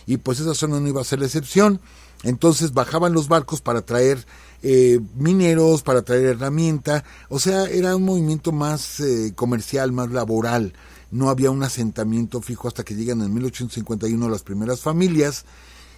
y 0.08 0.18
pues 0.18 0.40
esa 0.40 0.54
zona 0.54 0.80
no 0.80 0.88
iba 0.88 1.02
a 1.02 1.06
ser 1.06 1.20
la 1.20 1.26
excepción. 1.26 1.80
Entonces 2.24 2.74
bajaban 2.74 3.14
los 3.14 3.28
barcos 3.28 3.62
para 3.62 3.82
traer 3.82 4.26
eh, 4.64 5.00
mineros, 5.16 5.84
para 5.84 6.02
traer 6.02 6.26
herramienta, 6.26 7.04
o 7.30 7.40
sea, 7.40 7.66
era 7.66 7.96
un 7.96 8.04
movimiento 8.04 8.52
más 8.52 9.00
eh, 9.00 9.34
comercial, 9.36 9.92
más 9.92 10.10
laboral. 10.12 10.74
No 11.12 11.30
había 11.30 11.52
un 11.52 11.62
asentamiento 11.64 12.42
fijo 12.42 12.68
hasta 12.68 12.84
que 12.84 12.96
llegan 12.96 13.22
en 13.22 13.34
1851 13.34 14.28
las 14.28 14.44
primeras 14.44 14.82
familias 14.82 15.46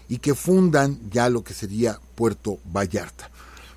y 0.10 0.18
que 0.18 0.36
fundan 0.36 1.00
ya 1.10 1.30
lo 1.30 1.44
que 1.44 1.54
sería 1.54 2.00
Puerto 2.16 2.60
Vallarta. 2.66 3.30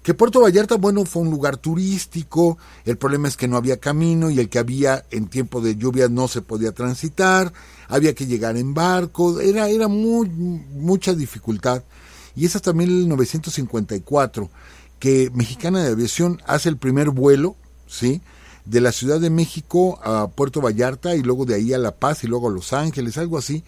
Que 0.02 0.14
Puerto 0.14 0.40
Vallarta, 0.40 0.76
bueno, 0.76 1.04
fue 1.04 1.22
un 1.22 1.30
lugar 1.30 1.58
turístico, 1.58 2.56
el 2.86 2.96
problema 2.96 3.28
es 3.28 3.36
que 3.36 3.48
no 3.48 3.58
había 3.58 3.78
camino 3.78 4.30
y 4.30 4.40
el 4.40 4.48
que 4.48 4.58
había 4.58 5.04
en 5.10 5.28
tiempo 5.28 5.60
de 5.60 5.76
lluvia 5.76 6.08
no 6.08 6.26
se 6.26 6.40
podía 6.40 6.72
transitar, 6.72 7.52
había 7.86 8.14
que 8.14 8.26
llegar 8.26 8.56
en 8.56 8.72
barco, 8.72 9.40
era, 9.40 9.68
era 9.68 9.88
muy, 9.88 10.28
mucha 10.28 11.12
dificultad. 11.14 11.82
Y 12.34 12.46
es 12.46 12.56
hasta 12.56 12.72
1954 12.72 14.48
que 14.98 15.30
Mexicana 15.34 15.82
de 15.82 15.92
Aviación 15.92 16.40
hace 16.46 16.70
el 16.70 16.78
primer 16.78 17.10
vuelo, 17.10 17.56
¿sí? 17.86 18.22
De 18.64 18.80
la 18.80 18.92
Ciudad 18.92 19.20
de 19.20 19.30
México 19.30 19.98
a 20.02 20.28
Puerto 20.28 20.62
Vallarta 20.62 21.14
y 21.14 21.22
luego 21.22 21.44
de 21.44 21.56
ahí 21.56 21.74
a 21.74 21.78
La 21.78 21.96
Paz 21.96 22.24
y 22.24 22.26
luego 22.26 22.48
a 22.48 22.52
Los 22.52 22.72
Ángeles, 22.72 23.18
algo 23.18 23.36
así 23.36 23.64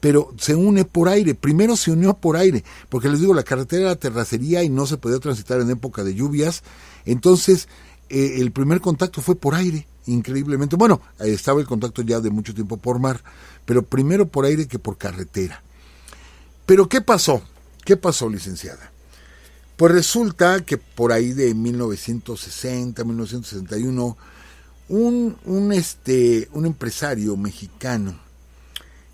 pero 0.00 0.32
se 0.38 0.54
une 0.54 0.84
por 0.84 1.08
aire. 1.08 1.34
Primero 1.34 1.76
se 1.76 1.90
unió 1.90 2.14
por 2.14 2.36
aire, 2.36 2.64
porque 2.88 3.08
les 3.08 3.20
digo, 3.20 3.34
la 3.34 3.42
carretera 3.42 3.82
era 3.82 3.96
terracería 3.96 4.62
y 4.62 4.68
no 4.68 4.86
se 4.86 4.96
podía 4.96 5.18
transitar 5.18 5.60
en 5.60 5.70
época 5.70 6.04
de 6.04 6.14
lluvias. 6.14 6.62
Entonces, 7.04 7.68
eh, 8.08 8.36
el 8.38 8.52
primer 8.52 8.80
contacto 8.80 9.20
fue 9.20 9.34
por 9.34 9.54
aire, 9.54 9.86
increíblemente. 10.06 10.76
Bueno, 10.76 11.00
estaba 11.18 11.60
el 11.60 11.66
contacto 11.66 12.02
ya 12.02 12.20
de 12.20 12.30
mucho 12.30 12.54
tiempo 12.54 12.76
por 12.76 12.98
mar, 12.98 13.22
pero 13.64 13.82
primero 13.82 14.28
por 14.28 14.44
aire 14.44 14.66
que 14.66 14.78
por 14.78 14.96
carretera. 14.96 15.62
Pero 16.66 16.88
¿qué 16.88 17.00
pasó? 17.00 17.42
¿Qué 17.84 17.96
pasó, 17.96 18.28
licenciada? 18.28 18.92
Pues 19.76 19.92
resulta 19.92 20.64
que 20.64 20.76
por 20.76 21.12
ahí 21.12 21.32
de 21.32 21.54
1960, 21.54 23.04
1961, 23.04 24.16
un, 24.88 25.36
un, 25.44 25.72
este, 25.72 26.48
un 26.52 26.66
empresario 26.66 27.36
mexicano, 27.36 28.18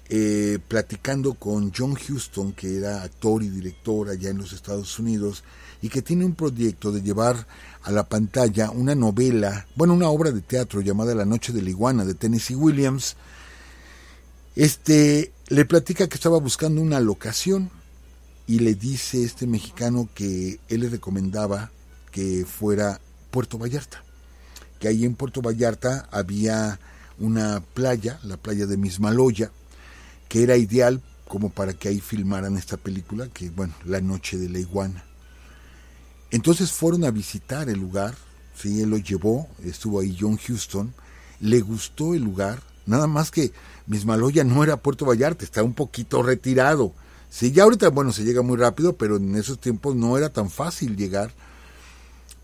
eh, 0.09 0.59
platicando 0.68 1.34
con 1.34 1.72
John 1.74 1.96
Huston, 1.96 2.52
que 2.52 2.76
era 2.76 3.02
actor 3.02 3.42
y 3.42 3.48
director 3.48 4.11
allá 4.11 4.30
en 4.30 4.38
los 4.38 4.52
Estados 4.52 4.98
Unidos, 4.98 5.44
y 5.80 5.88
que 5.88 6.02
tiene 6.02 6.24
un 6.24 6.34
proyecto 6.34 6.92
de 6.92 7.02
llevar 7.02 7.46
a 7.82 7.90
la 7.90 8.05
pantalla 8.05 8.70
una 8.70 8.94
novela, 8.94 9.66
bueno, 9.76 9.94
una 9.94 10.09
obra 10.09 10.30
de 10.30 10.40
teatro 10.40 10.80
llamada 10.80 11.14
La 11.14 11.24
Noche 11.24 11.52
de 11.52 11.62
la 11.62 11.70
Iguana 11.70 12.05
de 12.05 12.14
Tennessee 12.14 12.55
Williams. 12.55 13.16
Este 14.57 15.32
le 15.48 15.64
platica 15.64 16.09
que 16.09 16.14
estaba 16.14 16.38
buscando 16.38 16.80
una 16.80 17.00
locación 17.00 17.70
y 18.46 18.61
le 18.61 18.74
dice 18.74 19.24
este 19.24 19.46
mexicano 19.46 20.09
que 20.14 20.59
él 20.68 20.80
le 20.80 20.88
recomendaba 20.88 21.70
que 22.11 22.46
fuera 22.46 23.00
Puerto 23.30 23.59
Vallarta, 23.59 24.02
que 24.78 24.88
ahí 24.88 25.05
en 25.05 25.14
Puerto 25.14 25.42
Vallarta 25.42 26.09
había 26.11 26.78
una 27.18 27.61
playa, 27.61 28.20
la 28.22 28.36
playa 28.36 28.66
de 28.66 28.76
Mismaloya, 28.76 29.50
que 30.35 30.43
era 30.43 30.57
ideal 30.57 31.01
como 31.28 31.49
para 31.49 31.74
que 31.74 31.89
ahí 31.89 32.01
filmaran 32.01 32.57
esta 32.57 32.76
película, 32.76 33.28
que 33.28 33.51
bueno, 33.51 33.72
La 33.85 34.01
Noche 34.01 34.37
de 34.37 34.49
la 34.49 34.59
Iguana. 34.59 35.05
Entonces 36.32 36.72
fueron 36.72 37.05
a 37.05 37.12
visitar 37.12 37.68
el 37.68 37.78
lugar, 37.78 38.16
sí, 38.57 38.82
él 38.82 38.91
lo 38.91 38.97
llevó, 38.97 39.47
estuvo 39.62 40.01
ahí 40.01 40.16
John 40.18 40.37
Houston, 40.37 40.93
le 41.39 41.61
gustó 41.61 42.14
el 42.14 42.24
lugar, 42.24 42.61
nada 42.85 43.07
más 43.07 43.30
que 43.30 43.53
Mismaloya 43.87 44.43
no 44.43 44.64
era 44.64 44.76
Puerto 44.76 45.07
Vallarta, 45.07 45.45
está 45.45 45.62
un 45.62 45.74
poquito 45.74 46.20
retirado. 46.20 46.93
Sí, 47.30 47.53
ya 47.53 47.62
ahorita, 47.62 47.91
bueno, 47.91 48.11
se 48.11 48.24
llega 48.24 48.43
muy 48.43 48.57
rápido, 48.57 48.97
pero 48.97 49.18
en 49.18 49.37
esos 49.37 49.61
tiempos 49.61 49.95
no 49.95 50.18
era 50.18 50.30
tan 50.30 50.51
fácil 50.51 50.97
llegar. 50.97 51.32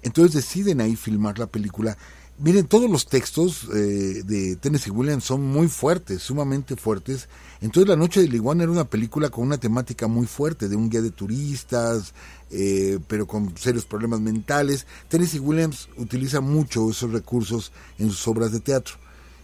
Entonces 0.03 0.33
deciden 0.33 0.81
ahí 0.81 0.95
filmar 0.95 1.41
la 1.41 1.49
película 1.49 1.99
Miren, 2.43 2.67
todos 2.67 2.91
los 2.91 3.07
textos 3.07 3.69
eh, 3.75 4.23
de 4.25 4.57
Tennessee 4.57 4.91
Williams 4.91 5.25
son 5.25 5.43
muy 5.43 5.69
fuertes, 5.69 6.23
sumamente 6.23 6.75
fuertes. 6.75 7.29
Entonces 7.61 7.87
La 7.87 7.97
Noche 7.97 8.23
de 8.23 8.35
Iguana 8.35 8.63
era 8.63 8.73
una 8.73 8.87
película 8.87 9.29
con 9.29 9.45
una 9.45 9.59
temática 9.59 10.07
muy 10.07 10.27
fuerte, 10.27 10.67
de 10.67 10.75
un 10.75 10.89
guía 10.89 11.03
de 11.03 11.11
turistas, 11.11 12.15
eh, 12.51 12.99
pero 13.09 13.27
con 13.27 13.55
serios 13.59 13.85
problemas 13.85 14.21
mentales. 14.21 14.87
Tennessee 15.09 15.39
Williams 15.39 15.91
utiliza 15.99 16.41
mucho 16.41 16.89
esos 16.89 17.13
recursos 17.13 17.73
en 17.99 18.09
sus 18.09 18.27
obras 18.27 18.53
de 18.53 18.61
teatro. 18.61 18.95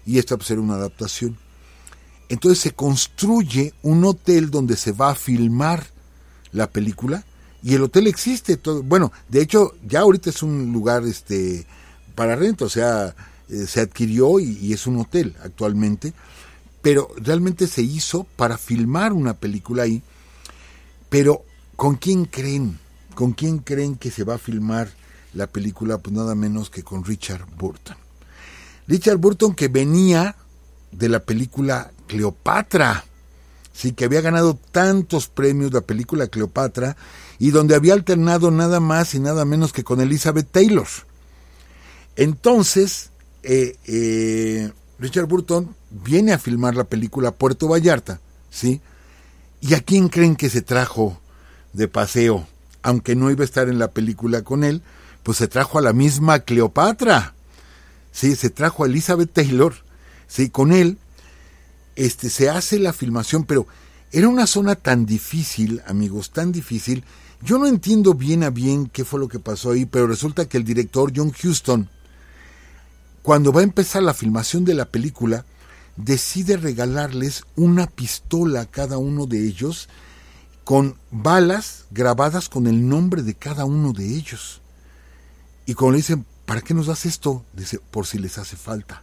Y 0.06 0.18
esta 0.18 0.38
pues 0.38 0.50
era 0.50 0.62
una 0.62 0.76
adaptación. 0.76 1.36
Entonces 2.30 2.60
se 2.60 2.70
construye 2.70 3.74
un 3.82 4.04
hotel 4.04 4.50
donde 4.50 4.74
se 4.74 4.92
va 4.92 5.10
a 5.10 5.14
filmar 5.14 5.86
la 6.50 6.70
película. 6.70 7.26
Y 7.62 7.74
el 7.74 7.82
hotel 7.82 8.06
existe. 8.06 8.56
Todo, 8.56 8.82
bueno, 8.82 9.12
de 9.28 9.42
hecho, 9.42 9.74
ya 9.86 10.00
ahorita 10.00 10.30
es 10.30 10.42
un 10.42 10.72
lugar 10.72 11.04
este 11.04 11.66
para 12.16 12.34
renta, 12.34 12.64
o 12.64 12.68
sea, 12.68 13.14
eh, 13.48 13.66
se 13.68 13.80
adquirió 13.80 14.40
y, 14.40 14.72
es 14.72 14.88
un 14.88 14.98
hotel 14.98 15.36
actualmente, 15.44 16.12
pero 16.82 17.08
realmente 17.16 17.68
se 17.68 17.82
hizo 17.82 18.24
para 18.36 18.58
filmar 18.58 19.12
una 19.12 19.34
película 19.34 19.84
ahí. 19.84 20.02
Pero, 21.08 21.44
¿con 21.76 21.94
quién 21.94 22.24
creen? 22.24 22.78
¿Con 23.14 23.32
quién 23.32 23.58
creen 23.58 23.94
que 23.94 24.10
se 24.10 24.24
va 24.24 24.34
a 24.34 24.38
filmar 24.38 24.88
la 25.32 25.46
película? 25.46 25.98
Pues 25.98 26.14
nada 26.14 26.34
menos 26.34 26.70
que 26.70 26.82
con 26.82 27.04
Richard 27.04 27.46
Burton. 27.56 27.96
Richard 28.88 29.18
Burton 29.18 29.54
que 29.54 29.68
venía 29.68 30.36
de 30.90 31.08
la 31.08 31.20
película 31.20 31.92
Cleopatra, 32.06 33.04
sí, 33.72 33.92
que 33.92 34.04
había 34.04 34.20
ganado 34.20 34.58
tantos 34.72 35.28
premios 35.28 35.72
la 35.72 35.80
película 35.82 36.28
Cleopatra 36.28 36.96
y 37.38 37.50
donde 37.50 37.74
había 37.74 37.94
alternado 37.94 38.50
nada 38.50 38.80
más 38.80 39.14
y 39.14 39.20
nada 39.20 39.44
menos 39.44 39.72
que 39.72 39.84
con 39.84 40.00
Elizabeth 40.00 40.50
Taylor. 40.50 40.86
Entonces, 42.16 43.10
eh, 43.42 43.76
eh, 43.86 44.72
Richard 44.98 45.26
Burton 45.26 45.74
viene 45.90 46.32
a 46.32 46.38
filmar 46.38 46.74
la 46.74 46.84
película 46.84 47.32
Puerto 47.32 47.68
Vallarta, 47.68 48.20
¿sí? 48.50 48.80
¿Y 49.60 49.74
a 49.74 49.80
quién 49.80 50.08
creen 50.08 50.36
que 50.36 50.50
se 50.50 50.62
trajo 50.62 51.20
de 51.72 51.88
paseo? 51.88 52.46
Aunque 52.82 53.14
no 53.14 53.30
iba 53.30 53.42
a 53.42 53.44
estar 53.44 53.68
en 53.68 53.78
la 53.78 53.90
película 53.90 54.42
con 54.42 54.64
él, 54.64 54.82
pues 55.22 55.38
se 55.38 55.48
trajo 55.48 55.78
a 55.78 55.82
la 55.82 55.92
misma 55.92 56.40
Cleopatra. 56.40 57.34
Sí, 58.12 58.34
se 58.34 58.48
trajo 58.48 58.84
a 58.84 58.86
Elizabeth 58.86 59.32
Taylor, 59.32 59.74
sí, 60.26 60.48
con 60.48 60.72
él. 60.72 60.98
Este 61.96 62.30
se 62.30 62.48
hace 62.48 62.78
la 62.78 62.92
filmación, 62.92 63.44
pero 63.44 63.66
era 64.12 64.28
una 64.28 64.46
zona 64.46 64.74
tan 64.74 65.04
difícil, 65.04 65.82
amigos, 65.86 66.30
tan 66.30 66.52
difícil. 66.52 67.04
Yo 67.42 67.58
no 67.58 67.66
entiendo 67.66 68.14
bien 68.14 68.42
a 68.44 68.50
bien 68.50 68.86
qué 68.86 69.04
fue 69.04 69.20
lo 69.20 69.28
que 69.28 69.38
pasó 69.38 69.72
ahí, 69.72 69.84
pero 69.84 70.06
resulta 70.06 70.48
que 70.48 70.56
el 70.56 70.64
director 70.64 71.12
John 71.14 71.32
Huston 71.42 71.90
cuando 73.26 73.50
va 73.50 73.60
a 73.60 73.64
empezar 73.64 74.04
la 74.04 74.14
filmación 74.14 74.64
de 74.64 74.74
la 74.74 74.84
película, 74.84 75.44
decide 75.96 76.56
regalarles 76.56 77.42
una 77.56 77.88
pistola 77.88 78.60
a 78.60 78.66
cada 78.66 78.98
uno 78.98 79.26
de 79.26 79.44
ellos 79.44 79.88
con 80.62 80.96
balas 81.10 81.86
grabadas 81.90 82.48
con 82.48 82.68
el 82.68 82.88
nombre 82.88 83.24
de 83.24 83.34
cada 83.34 83.64
uno 83.64 83.92
de 83.92 84.14
ellos. 84.14 84.60
Y 85.66 85.74
cuando 85.74 85.94
le 85.94 85.96
dicen, 85.96 86.24
¿para 86.44 86.60
qué 86.60 86.72
nos 86.72 86.86
das 86.86 87.04
esto? 87.04 87.44
Dice, 87.52 87.80
por 87.90 88.06
si 88.06 88.20
les 88.20 88.38
hace 88.38 88.54
falta. 88.54 89.02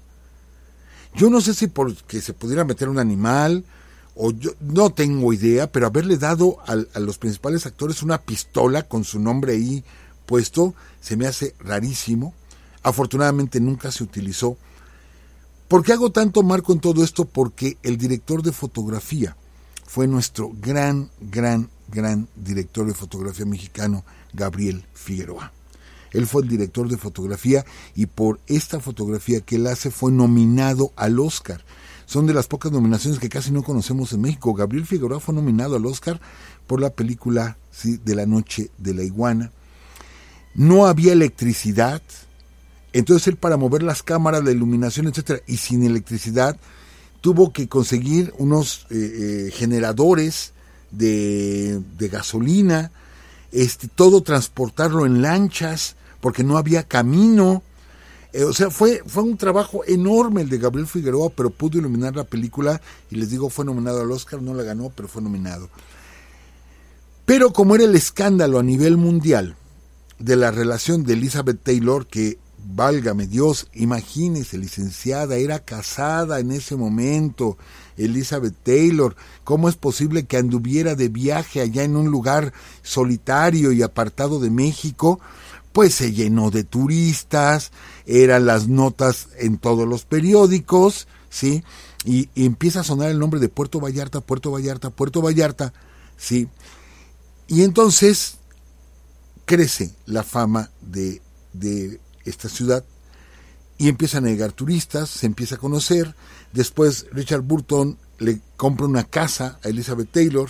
Yo 1.13 1.29
no 1.29 1.41
sé 1.41 1.53
si 1.53 1.67
porque 1.67 2.21
se 2.21 2.31
pudiera 2.31 2.63
meter 2.63 2.87
un 2.87 2.99
animal, 2.99 3.65
o 4.15 4.31
yo 4.31 4.51
no 4.61 4.91
tengo 4.91 5.33
idea, 5.33 5.69
pero 5.69 5.87
haberle 5.87 6.17
dado 6.17 6.59
a 6.65 6.99
los 7.01 7.17
principales 7.17 7.65
actores 7.65 8.01
una 8.01 8.21
pistola 8.21 8.83
con 8.83 9.03
su 9.03 9.19
nombre 9.19 9.51
ahí 9.51 9.83
puesto, 10.25 10.75
se 11.01 11.17
me 11.17 11.27
hace 11.27 11.55
rarísimo. 11.59 12.33
Afortunadamente 12.83 13.59
nunca 13.59 13.91
se 13.91 14.03
utilizó. 14.03 14.57
¿Por 15.67 15.83
qué 15.83 15.93
hago 15.93 16.11
tanto 16.11 16.43
marco 16.43 16.73
en 16.73 16.79
todo 16.79 17.03
esto? 17.03 17.25
Porque 17.25 17.77
el 17.81 17.97
director 17.97 18.43
de 18.43 18.51
fotografía 18.51 19.35
fue 19.87 20.07
nuestro 20.07 20.51
gran, 20.59 21.09
gran, 21.19 21.69
gran 21.87 22.27
director 22.35 22.85
de 22.85 22.93
fotografía 22.93 23.45
mexicano, 23.45 24.03
Gabriel 24.33 24.85
Figueroa. 24.93 25.51
Él 26.11 26.27
fue 26.27 26.43
el 26.43 26.47
director 26.47 26.87
de 26.87 26.97
fotografía 26.97 27.65
y 27.95 28.05
por 28.05 28.39
esta 28.47 28.79
fotografía 28.79 29.41
que 29.41 29.55
él 29.55 29.67
hace 29.67 29.89
fue 29.89 30.11
nominado 30.11 30.91
al 30.95 31.19
Oscar. 31.19 31.65
Son 32.05 32.27
de 32.27 32.33
las 32.33 32.47
pocas 32.47 32.71
nominaciones 32.71 33.19
que 33.19 33.29
casi 33.29 33.51
no 33.51 33.63
conocemos 33.63 34.13
en 34.13 34.21
México. 34.21 34.53
Gabriel 34.53 34.85
Figueroa 34.85 35.19
fue 35.19 35.33
nominado 35.33 35.75
al 35.75 35.85
Oscar 35.85 36.21
por 36.67 36.79
la 36.79 36.91
película 36.91 37.57
de 37.83 38.15
la 38.15 38.25
noche 38.25 38.69
de 38.77 38.93
la 38.93 39.03
iguana. 39.03 39.51
No 40.53 40.85
había 40.85 41.13
electricidad, 41.13 42.03
entonces 42.93 43.27
él 43.27 43.37
para 43.37 43.57
mover 43.57 43.83
las 43.83 44.03
cámaras, 44.03 44.43
la 44.43 44.51
iluminación, 44.51 45.07
etcétera, 45.07 45.41
y 45.47 45.57
sin 45.57 45.83
electricidad, 45.83 46.57
tuvo 47.21 47.51
que 47.51 47.67
conseguir 47.67 48.33
unos 48.37 48.85
eh, 48.89 49.47
eh, 49.47 49.51
generadores 49.51 50.53
de, 50.91 51.81
gasolina, 52.11 52.91
este, 53.51 53.87
todo 53.87 54.21
transportarlo 54.21 55.05
en 55.05 55.21
lanchas, 55.21 55.95
porque 56.21 56.43
no 56.43 56.57
había 56.57 56.83
camino. 56.83 57.63
Eh, 58.31 58.43
o 58.43 58.53
sea, 58.53 58.69
fue, 58.69 59.01
fue 59.07 59.23
un 59.23 59.37
trabajo 59.37 59.83
enorme 59.85 60.41
el 60.41 60.49
de 60.49 60.57
Gabriel 60.59 60.87
Figueroa, 60.87 61.31
pero 61.31 61.49
pudo 61.49 61.79
iluminar 61.79 62.15
la 62.15 62.23
película 62.23 62.81
y 63.09 63.15
les 63.15 63.29
digo, 63.29 63.49
fue 63.49 63.65
nominado 63.65 64.01
al 64.01 64.11
Oscar, 64.11 64.41
no 64.41 64.53
la 64.53 64.63
ganó, 64.63 64.91
pero 64.95 65.07
fue 65.07 65.21
nominado. 65.21 65.69
Pero 67.25 67.53
como 67.53 67.75
era 67.75 67.85
el 67.85 67.95
escándalo 67.95 68.59
a 68.59 68.63
nivel 68.63 68.97
mundial 68.97 69.55
de 70.19 70.35
la 70.35 70.51
relación 70.51 71.03
de 71.03 71.13
Elizabeth 71.13 71.61
Taylor, 71.63 72.05
que 72.05 72.37
válgame 72.65 73.27
Dios, 73.27 73.67
imagínese, 73.73 74.57
licenciada, 74.57 75.35
era 75.35 75.59
casada 75.59 76.39
en 76.39 76.51
ese 76.51 76.75
momento, 76.75 77.57
Elizabeth 77.97 78.55
Taylor, 78.63 79.15
¿cómo 79.43 79.69
es 79.69 79.75
posible 79.75 80.25
que 80.25 80.37
anduviera 80.37 80.95
de 80.95 81.09
viaje 81.09 81.61
allá 81.61 81.83
en 81.83 81.95
un 81.95 82.09
lugar 82.09 82.53
solitario 82.81 83.71
y 83.71 83.81
apartado 83.81 84.39
de 84.39 84.49
México? 84.49 85.19
Pues 85.71 85.95
se 85.95 86.13
llenó 86.13 86.51
de 86.51 86.63
turistas, 86.63 87.71
eran 88.05 88.45
las 88.45 88.67
notas 88.67 89.29
en 89.37 89.57
todos 89.57 89.87
los 89.87 90.05
periódicos, 90.05 91.07
¿sí? 91.29 91.63
Y, 92.05 92.29
y 92.35 92.45
empieza 92.45 92.81
a 92.81 92.83
sonar 92.83 93.09
el 93.09 93.19
nombre 93.19 93.39
de 93.39 93.49
Puerto 93.49 93.79
Vallarta, 93.79 94.21
Puerto 94.21 94.51
Vallarta, 94.51 94.89
Puerto 94.89 95.21
Vallarta, 95.21 95.73
¿sí? 96.17 96.47
Y 97.47 97.63
entonces 97.63 98.35
crece 99.45 99.93
la 100.05 100.23
fama 100.23 100.69
de, 100.81 101.21
de 101.53 101.99
esta 102.25 102.49
ciudad 102.49 102.83
y 103.77 103.89
empiezan 103.89 104.25
a 104.25 104.29
llegar 104.29 104.51
turistas, 104.51 105.09
se 105.09 105.25
empieza 105.25 105.55
a 105.55 105.57
conocer. 105.57 106.15
Después 106.53 107.07
Richard 107.11 107.41
Burton 107.41 107.97
le 108.19 108.39
compra 108.55 108.85
una 108.85 109.03
casa 109.03 109.59
a 109.63 109.69
Elizabeth 109.69 110.11
Taylor, 110.11 110.49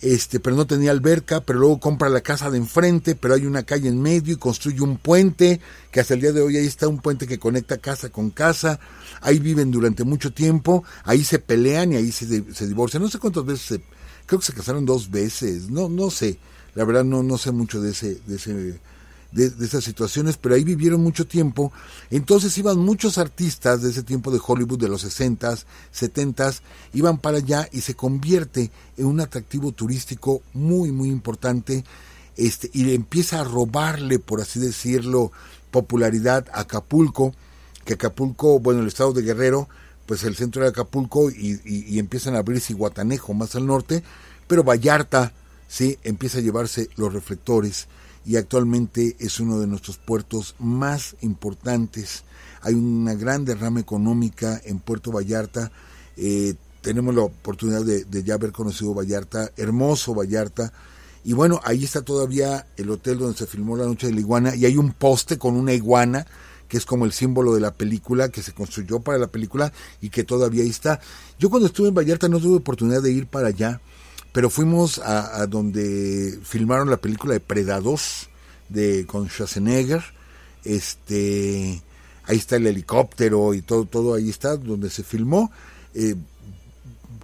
este, 0.00 0.40
pero 0.40 0.56
no 0.56 0.66
tenía 0.66 0.90
alberca, 0.90 1.40
pero 1.40 1.60
luego 1.60 1.78
compra 1.78 2.08
la 2.08 2.20
casa 2.20 2.50
de 2.50 2.58
enfrente, 2.58 3.14
pero 3.14 3.34
hay 3.34 3.46
una 3.46 3.62
calle 3.62 3.88
en 3.88 4.02
medio 4.02 4.34
y 4.34 4.38
construye 4.38 4.80
un 4.80 4.98
puente, 4.98 5.60
que 5.92 6.00
hasta 6.00 6.14
el 6.14 6.20
día 6.20 6.32
de 6.32 6.42
hoy 6.42 6.56
ahí 6.56 6.66
está 6.66 6.88
un 6.88 6.98
puente 6.98 7.28
que 7.28 7.38
conecta 7.38 7.78
casa 7.78 8.08
con 8.08 8.30
casa, 8.30 8.80
ahí 9.20 9.38
viven 9.38 9.70
durante 9.70 10.02
mucho 10.02 10.32
tiempo, 10.32 10.82
ahí 11.04 11.22
se 11.22 11.38
pelean 11.38 11.92
y 11.92 11.96
ahí 11.96 12.10
se, 12.10 12.52
se 12.52 12.66
divorcian. 12.66 13.02
No 13.02 13.08
sé 13.08 13.20
cuántas 13.20 13.46
veces, 13.46 13.64
se, 13.64 13.82
creo 14.26 14.40
que 14.40 14.46
se 14.46 14.52
casaron 14.52 14.84
dos 14.84 15.08
veces, 15.08 15.70
no, 15.70 15.88
no 15.88 16.10
sé, 16.10 16.38
la 16.74 16.84
verdad 16.84 17.04
no, 17.04 17.22
no 17.22 17.38
sé 17.38 17.52
mucho 17.52 17.80
de 17.80 17.92
ese, 17.92 18.16
de 18.26 18.36
ese 18.36 18.80
de, 19.32 19.46
esas 19.64 19.82
situaciones, 19.82 20.36
pero 20.36 20.54
ahí 20.54 20.64
vivieron 20.64 21.02
mucho 21.02 21.26
tiempo. 21.26 21.72
Entonces 22.10 22.56
iban 22.58 22.78
muchos 22.78 23.18
artistas 23.18 23.82
de 23.82 23.90
ese 23.90 24.02
tiempo 24.02 24.30
de 24.30 24.40
Hollywood, 24.44 24.78
de 24.78 24.88
los 24.88 25.04
60s, 25.04 25.64
70s, 25.94 26.60
iban 26.92 27.18
para 27.18 27.38
allá 27.38 27.68
y 27.72 27.80
se 27.80 27.94
convierte 27.94 28.70
en 28.96 29.06
un 29.06 29.20
atractivo 29.20 29.72
turístico 29.72 30.42
muy, 30.52 30.92
muy 30.92 31.08
importante. 31.08 31.84
Este, 32.36 32.70
y 32.72 32.94
empieza 32.94 33.40
a 33.40 33.44
robarle, 33.44 34.18
por 34.18 34.40
así 34.40 34.60
decirlo, 34.60 35.32
popularidad 35.70 36.46
a 36.52 36.60
Acapulco, 36.60 37.34
que 37.84 37.94
Acapulco, 37.94 38.60
bueno, 38.60 38.80
el 38.80 38.88
estado 38.88 39.12
de 39.12 39.22
Guerrero, 39.22 39.68
pues 40.06 40.24
el 40.24 40.36
centro 40.36 40.62
de 40.62 40.68
Acapulco 40.68 41.30
y, 41.30 41.60
y, 41.64 41.94
y 41.94 41.98
empiezan 41.98 42.34
a 42.34 42.38
abrirse 42.38 42.74
Guatanejo 42.74 43.34
más 43.34 43.54
al 43.54 43.66
norte, 43.66 44.02
pero 44.46 44.64
Vallarta, 44.64 45.32
sí, 45.68 45.98
empieza 46.02 46.38
a 46.38 46.42
llevarse 46.42 46.88
los 46.96 47.12
reflectores 47.12 47.86
y 48.24 48.36
actualmente 48.36 49.16
es 49.18 49.40
uno 49.40 49.58
de 49.58 49.66
nuestros 49.66 49.98
puertos 49.98 50.54
más 50.58 51.16
importantes. 51.20 52.24
Hay 52.60 52.74
una 52.74 53.14
gran 53.14 53.44
derrama 53.44 53.80
económica 53.80 54.60
en 54.64 54.78
Puerto 54.78 55.10
Vallarta. 55.10 55.72
Eh, 56.16 56.54
tenemos 56.80 57.14
la 57.14 57.22
oportunidad 57.22 57.84
de, 57.84 58.04
de, 58.04 58.22
ya 58.22 58.34
haber 58.34 58.52
conocido 58.52 58.94
Vallarta, 58.94 59.50
hermoso 59.56 60.14
Vallarta. 60.14 60.72
Y 61.24 61.32
bueno, 61.32 61.60
ahí 61.64 61.84
está 61.84 62.02
todavía 62.02 62.66
el 62.76 62.90
hotel 62.90 63.18
donde 63.18 63.38
se 63.38 63.46
filmó 63.46 63.76
La 63.76 63.86
Noche 63.86 64.08
de 64.08 64.14
la 64.14 64.20
Iguana 64.20 64.54
y 64.54 64.66
hay 64.66 64.76
un 64.76 64.92
poste 64.92 65.38
con 65.38 65.56
una 65.56 65.72
iguana 65.72 66.26
que 66.72 66.78
es 66.78 66.86
como 66.86 67.04
el 67.04 67.12
símbolo 67.12 67.54
de 67.54 67.60
la 67.60 67.74
película, 67.74 68.30
que 68.30 68.42
se 68.42 68.54
construyó 68.54 69.00
para 69.00 69.18
la 69.18 69.26
película 69.26 69.74
y 70.00 70.08
que 70.08 70.24
todavía 70.24 70.62
ahí 70.62 70.70
está. 70.70 71.00
Yo 71.38 71.50
cuando 71.50 71.66
estuve 71.66 71.88
en 71.88 71.94
Vallarta 71.94 72.28
no 72.28 72.40
tuve 72.40 72.56
oportunidad 72.56 73.02
de 73.02 73.12
ir 73.12 73.26
para 73.26 73.48
allá, 73.48 73.82
pero 74.32 74.50
fuimos 74.50 74.98
a, 74.98 75.42
a, 75.42 75.46
donde 75.46 76.38
filmaron 76.42 76.90
la 76.90 76.96
película 76.96 77.34
de 77.34 77.40
Predados 77.40 78.28
de 78.68 79.06
con 79.06 79.28
Schwarzenegger. 79.28 80.02
Este 80.64 81.82
ahí 82.24 82.36
está 82.36 82.56
el 82.56 82.66
helicóptero 82.66 83.52
y 83.54 83.62
todo 83.62 83.84
todo 83.84 84.14
ahí 84.14 84.30
está 84.30 84.56
donde 84.56 84.90
se 84.90 85.02
filmó. 85.02 85.50
Eh, 85.94 86.16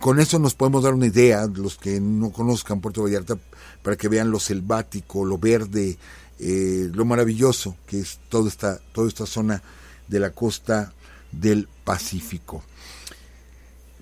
con 0.00 0.20
eso 0.20 0.38
nos 0.38 0.54
podemos 0.54 0.84
dar 0.84 0.94
una 0.94 1.06
idea 1.06 1.46
los 1.46 1.76
que 1.76 2.00
no 2.00 2.30
conozcan 2.30 2.80
Puerto 2.80 3.02
Vallarta 3.02 3.36
para 3.82 3.96
que 3.96 4.08
vean 4.08 4.30
lo 4.30 4.38
selvático 4.38 5.24
lo 5.24 5.38
verde 5.38 5.96
eh, 6.38 6.88
lo 6.92 7.04
maravilloso 7.04 7.76
que 7.86 8.00
es 8.00 8.20
toda 8.28 8.48
esta 8.48 8.78
toda 8.92 9.08
esta 9.08 9.26
zona 9.26 9.62
de 10.06 10.20
la 10.20 10.30
costa 10.30 10.92
del 11.32 11.68
Pacífico 11.84 12.62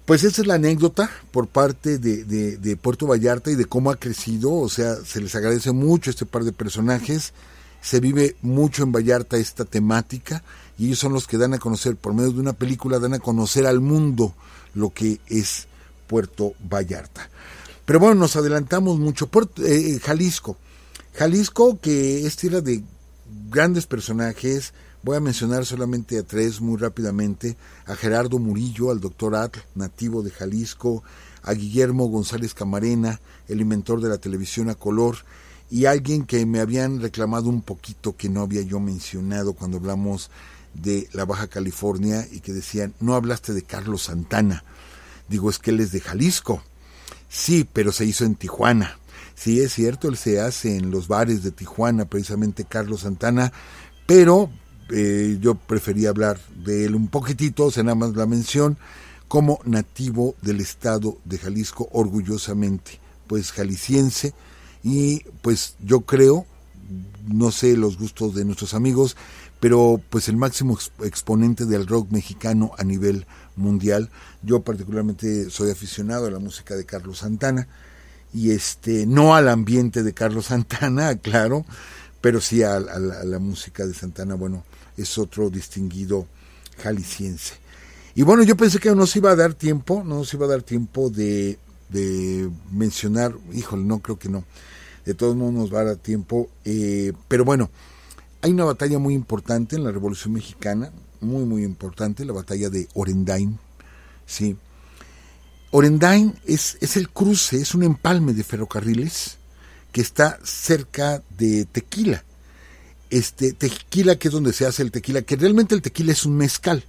pues 0.07 0.23
esa 0.23 0.41
es 0.41 0.47
la 0.47 0.55
anécdota 0.55 1.11
por 1.33 1.49
parte 1.49 1.99
de, 1.99 2.25
de, 2.25 2.77
Puerto 2.77 3.09
Vallarta 3.09 3.51
y 3.51 3.57
de 3.57 3.65
cómo 3.65 3.91
ha 3.91 3.97
crecido, 3.97 4.53
o 4.53 4.69
sea, 4.69 4.95
se 5.05 5.21
les 5.21 5.35
agradece 5.35 5.73
mucho 5.73 6.11
este 6.11 6.25
par 6.25 6.45
de 6.45 6.53
personajes, 6.53 7.33
se 7.83 7.99
vive 7.99 8.37
mucho 8.41 8.85
en 8.85 8.93
Vallarta 8.93 9.37
esta 9.37 9.65
temática 9.65 10.45
y 10.79 10.87
ellos 10.87 11.01
son 11.01 11.13
los 11.13 11.27
que 11.27 11.39
dan 11.39 11.55
a 11.55 11.59
conocer, 11.59 11.97
por 11.97 12.15
medio 12.15 12.31
de 12.31 12.41
una 12.41 12.53
película, 12.53 13.01
dan 13.01 13.15
a 13.15 13.19
conocer 13.19 13.67
al 13.67 13.81
mundo 13.81 14.35
lo 14.75 14.91
que 14.91 15.21
es 15.27 15.67
Puerto 16.07 16.53
Vallarta. 16.61 17.29
Pero 17.85 17.99
bueno, 17.99 18.15
nos 18.15 18.37
adelantamos 18.37 18.99
mucho. 18.99 19.29
Puerto, 19.29 19.65
eh, 19.65 19.99
Jalisco. 20.03 20.57
Jalisco 21.15 21.81
que 21.81 22.27
es 22.27 22.37
tierra 22.37 22.61
de 22.61 22.83
grandes 23.49 23.87
personajes, 23.87 24.73
Voy 25.07 25.19
a 25.19 25.21
mencionar 25.21 25.65
solamente 25.65 26.19
a 26.19 26.25
tres 26.25 26.61
muy 26.61 26.79
rápidamente, 26.79 27.57
a 27.87 27.95
Gerardo 27.95 28.41
Murillo, 28.41 28.91
al 28.91 28.99
doctor 28.99 29.37
Atl, 29.37 29.61
nativo 29.77 30.21
de 30.25 30.33
Jalisco, 30.33 31.05
a 31.45 31.53
Guillermo 31.53 32.07
González 32.09 32.55
Camarena, 32.55 33.21
el 33.47 33.61
inventor 33.61 34.01
de 34.01 34.09
la 34.09 34.19
televisión 34.19 34.69
a 34.69 34.75
color, 34.75 35.19
y 35.71 35.85
alguien 35.85 36.27
que 36.27 36.45
me 36.45 36.59
habían 36.59 37.01
reclamado 37.01 37.49
un 37.49 37.63
poquito 37.63 38.17
que 38.17 38.29
no 38.29 38.41
había 38.41 38.63
yo 38.63 38.81
mencionado 38.81 39.53
cuando 39.53 39.77
hablamos 39.77 40.29
de 40.75 41.09
la 41.13 41.25
Baja 41.25 41.47
California 41.47 42.27
y 42.33 42.41
que 42.41 42.53
decían, 42.53 42.93
no 42.99 43.15
hablaste 43.15 43.53
de 43.53 43.63
Carlos 43.63 44.03
Santana. 44.03 44.65
Digo, 45.29 45.51
es 45.51 45.61
que 45.61 45.71
él 45.71 45.79
es 45.79 45.93
de 45.93 46.01
Jalisco. 46.01 46.65
Sí, 47.29 47.65
pero 47.73 47.93
se 47.93 48.07
hizo 48.07 48.25
en 48.25 48.35
Tijuana. 48.35 48.99
Sí, 49.37 49.61
es 49.61 49.73
cierto, 49.73 50.09
él 50.09 50.17
se 50.17 50.41
hace 50.41 50.77
en 50.77 50.91
los 50.91 51.07
bares 51.07 51.45
de 51.45 51.53
Tijuana, 51.53 52.07
precisamente 52.07 52.65
Carlos 52.65 53.03
Santana, 53.03 53.53
pero 54.09 54.51
eh, 54.91 55.39
yo 55.41 55.55
prefería 55.55 56.11
hablar 56.11 56.39
de 56.65 56.87
él 56.87 56.95
un 56.95 57.09
poquitito, 57.09 57.67
o 57.67 57.71
sea, 57.71 57.83
nada 57.83 57.95
más 57.95 58.15
la 58.15 58.27
mención, 58.27 58.77
como 59.29 59.61
nativo 59.65 60.35
del 60.43 60.61
estado 60.61 61.19
de 61.25 61.39
Jalisco, 61.39 61.89
orgullosamente, 61.93 63.01
pues 63.27 63.53
jalisciense, 63.53 64.35
y 64.85 65.25
pues 65.43 65.75
yo 65.85 66.03
creo, 66.03 66.47
no 67.27 67.51
sé 67.51 67.77
los 67.77 67.99
gustos 67.99 68.35
de 68.35 68.45
nuestros 68.45 68.75
amigos, 68.75 69.17
pero 69.59 70.01
pues 70.11 70.29
el 70.29 70.37
máximo 70.37 70.79
exponente 71.03 71.65
del 71.65 71.87
rock 71.87 72.11
mexicano 72.11 72.73
a 72.79 72.85
nivel 72.85 73.27
mundial. 73.57 74.11
Yo 74.43 74.61
particularmente 74.61 75.51
soy 75.51 75.71
aficionado 75.71 76.27
a 76.27 76.31
la 76.31 76.39
música 76.39 76.77
de 76.77 76.85
Carlos 76.85 77.19
Santana 77.19 77.67
y 78.33 78.51
este 78.51 79.07
no 79.07 79.35
al 79.35 79.49
ambiente 79.49 80.03
de 80.03 80.13
Carlos 80.13 80.47
Santana, 80.47 81.17
claro, 81.23 81.65
pero 82.27 82.41
sí 82.41 82.65
a, 82.65 82.81
la, 82.81 83.39
música 83.39 83.87
de 83.87 83.95
Santana, 83.95 84.35
bueno, 84.35 84.65
es 84.97 85.17
otro 85.17 85.49
distinguido 85.49 86.27
jalisciense. 86.77 87.55
Y 88.17 88.23
bueno, 88.23 88.43
yo 88.43 88.57
pensé 88.57 88.81
que 88.81 88.93
nos 88.97 89.15
iba 89.15 89.31
a 89.31 89.37
dar 89.37 89.55
tiempo, 89.55 90.03
no 90.05 90.17
nos 90.17 90.35
iba 90.35 90.45
a 90.45 90.49
dar 90.49 90.63
tiempo 90.63 91.09
de, 91.09 91.57
de 91.89 92.51
mencionar, 92.73 93.33
híjole, 93.53 93.85
no 93.85 94.01
creo 94.01 94.19
que 94.19 94.29
no, 94.29 94.43
de 95.05 95.15
todos 95.15 95.37
modos 95.37 95.55
nos 95.55 95.73
va 95.73 95.83
a 95.83 95.85
dar 95.85 95.97
tiempo, 95.99 96.51
eh, 96.65 97.13
pero 97.29 97.45
bueno, 97.45 97.71
hay 98.43 98.51
una 98.51 98.65
batalla 98.65 98.99
muy 98.99 99.15
importante 99.15 99.77
en 99.77 99.85
la 99.85 99.93
Revolución 99.93 100.35
Mexicana, 100.35 100.91
muy, 101.21 101.45
muy 101.45 101.63
importante, 101.63 102.25
la 102.25 102.33
batalla 102.33 102.71
de 102.71 102.89
Orendain, 102.95 103.57
sí. 104.27 104.57
Orendain 105.71 106.35
es, 106.45 106.77
es 106.81 106.97
el 106.97 107.09
cruce, 107.09 107.59
es 107.59 107.73
un 107.73 107.85
empalme 107.85 108.35
de 108.35 108.43
ferrocarriles 108.43 109.39
que 109.97 110.03
está 110.03 110.39
cerca 110.45 111.23
de 111.39 111.65
Tequila 111.65 112.23
este 113.09 113.55
tequila, 113.55 114.17
que 114.17 114.29
es 114.29 114.35
donde 114.35 114.53
se 114.53 114.67
hace 114.67 114.83
el 114.83 114.91
tequila, 114.91 115.23
que 115.23 115.37
realmente 115.37 115.75
el 115.75 115.81
tequila 115.81 116.13
es 116.13 116.27
un 116.27 116.37
mezcal. 116.37 116.85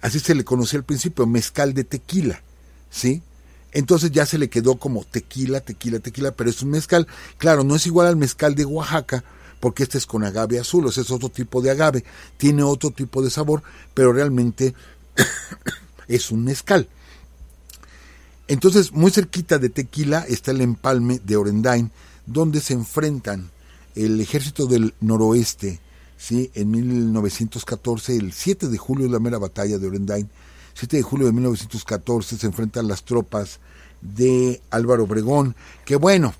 Así 0.00 0.18
se 0.18 0.34
le 0.34 0.46
conocía 0.46 0.78
al 0.78 0.84
principio, 0.86 1.26
mezcal 1.26 1.74
de 1.74 1.84
tequila, 1.84 2.40
¿sí? 2.88 3.20
Entonces 3.72 4.12
ya 4.12 4.24
se 4.24 4.38
le 4.38 4.48
quedó 4.48 4.76
como 4.76 5.04
tequila, 5.04 5.60
tequila, 5.60 5.98
tequila, 5.98 6.30
pero 6.30 6.48
es 6.48 6.62
un 6.62 6.70
mezcal. 6.70 7.06
Claro, 7.36 7.64
no 7.64 7.76
es 7.76 7.86
igual 7.86 8.06
al 8.06 8.16
mezcal 8.16 8.54
de 8.54 8.64
Oaxaca, 8.64 9.24
porque 9.60 9.82
este 9.82 9.98
es 9.98 10.06
con 10.06 10.24
agave 10.24 10.58
azul, 10.58 10.86
o 10.86 10.90
sea, 10.90 11.02
es 11.02 11.10
otro 11.10 11.28
tipo 11.28 11.60
de 11.60 11.70
agave, 11.70 12.02
tiene 12.38 12.62
otro 12.62 12.92
tipo 12.92 13.22
de 13.22 13.28
sabor, 13.28 13.62
pero 13.92 14.10
realmente 14.10 14.72
es 16.08 16.30
un 16.30 16.44
mezcal. 16.44 16.88
Entonces, 18.46 18.92
muy 18.92 19.10
cerquita 19.10 19.58
de 19.58 19.68
Tequila 19.68 20.24
está 20.26 20.52
el 20.52 20.62
empalme 20.62 21.20
de 21.22 21.36
Orendain, 21.36 21.90
donde 22.28 22.60
se 22.60 22.74
enfrentan 22.74 23.50
el 23.94 24.20
ejército 24.20 24.66
del 24.66 24.94
noroeste 25.00 25.80
¿sí? 26.16 26.50
en 26.54 26.70
1914, 26.70 28.16
el 28.16 28.32
7 28.32 28.68
de 28.68 28.78
julio, 28.78 29.08
la 29.08 29.18
mera 29.18 29.38
batalla 29.38 29.78
de 29.78 29.86
Orendain, 29.86 30.28
7 30.74 30.98
de 30.98 31.02
julio 31.02 31.26
de 31.26 31.32
1914 31.32 32.36
se 32.36 32.46
enfrentan 32.46 32.86
las 32.86 33.02
tropas 33.02 33.58
de 34.00 34.60
Álvaro 34.70 35.04
Obregón, 35.04 35.56
que 35.84 35.96
bueno, 35.96 36.34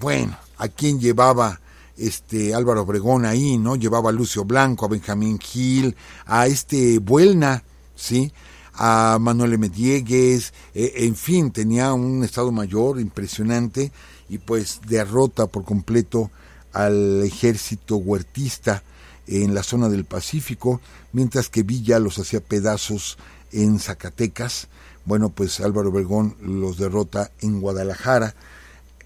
bueno, 0.00 0.36
a 0.58 0.68
quién 0.68 0.98
llevaba 0.98 1.60
este 1.96 2.54
Álvaro 2.54 2.82
Obregón 2.82 3.24
ahí, 3.24 3.58
¿no? 3.58 3.76
Llevaba 3.76 4.10
a 4.10 4.12
Lucio 4.12 4.44
Blanco, 4.44 4.86
a 4.86 4.88
Benjamín 4.88 5.38
Gil, 5.38 5.94
a 6.26 6.46
este 6.46 6.98
Buelna, 6.98 7.62
¿sí? 7.94 8.32
a 8.74 9.18
Manuel 9.20 9.58
Mediegues, 9.58 10.52
e, 10.74 10.92
en 11.06 11.14
fin, 11.14 11.50
tenía 11.50 11.94
un 11.94 12.24
Estado 12.24 12.52
Mayor 12.52 13.00
impresionante 13.00 13.90
y 14.28 14.38
pues 14.38 14.80
derrota 14.86 15.46
por 15.46 15.64
completo 15.64 16.30
al 16.72 17.22
ejército 17.22 17.96
huertista 17.96 18.82
en 19.26 19.54
la 19.54 19.62
zona 19.62 19.88
del 19.88 20.04
Pacífico, 20.04 20.80
mientras 21.12 21.48
que 21.48 21.62
Villa 21.62 21.98
los 21.98 22.18
hacía 22.18 22.40
pedazos 22.40 23.18
en 23.52 23.78
Zacatecas. 23.78 24.68
Bueno, 25.04 25.30
pues 25.30 25.60
Álvaro 25.60 25.90
Obregón 25.90 26.36
los 26.40 26.78
derrota 26.78 27.30
en 27.40 27.60
Guadalajara. 27.60 28.34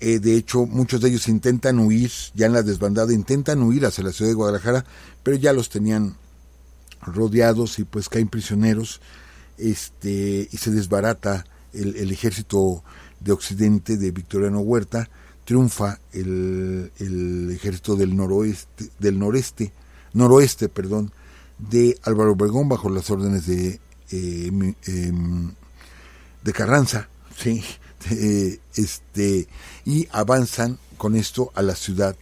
Eh, 0.00 0.18
de 0.18 0.34
hecho, 0.34 0.66
muchos 0.66 1.00
de 1.00 1.10
ellos 1.10 1.28
intentan 1.28 1.78
huir, 1.78 2.10
ya 2.34 2.46
en 2.46 2.54
la 2.54 2.62
desbandada, 2.62 3.12
intentan 3.12 3.62
huir 3.62 3.84
hacia 3.84 4.04
la 4.04 4.12
ciudad 4.12 4.30
de 4.30 4.34
Guadalajara, 4.34 4.84
pero 5.22 5.36
ya 5.36 5.52
los 5.52 5.68
tenían 5.68 6.16
rodeados 7.02 7.78
y 7.78 7.84
pues 7.84 8.08
caen 8.08 8.28
prisioneros 8.28 9.00
este, 9.58 10.48
y 10.50 10.56
se 10.56 10.70
desbarata 10.70 11.44
el, 11.72 12.10
ejército 12.10 12.82
de 13.20 13.32
Occidente 13.32 13.96
de 13.96 14.10
Victoriano 14.10 14.60
Huerta, 14.60 15.08
triunfa 15.44 15.98
el, 16.12 16.90
ejército 17.52 17.96
del 17.96 18.16
noroeste, 18.16 18.90
del 18.98 19.18
noreste, 19.18 19.72
noroeste, 20.12 20.68
perdón, 20.68 21.12
de 21.58 21.98
Álvaro 22.04 22.32
Obregón 22.32 22.68
bajo 22.68 22.88
las 22.88 23.10
órdenes 23.10 23.46
de, 23.46 23.80
eh, 24.10 24.74
em, 24.86 25.52
de 26.42 26.52
Carranza, 26.52 27.08
sí, 27.36 27.62
este, 28.74 29.48
y 29.84 30.08
avanzan 30.10 30.78
con 30.96 31.16
esto 31.16 31.50
a 31.54 31.62
la 31.62 31.74
ciudad 31.74 32.16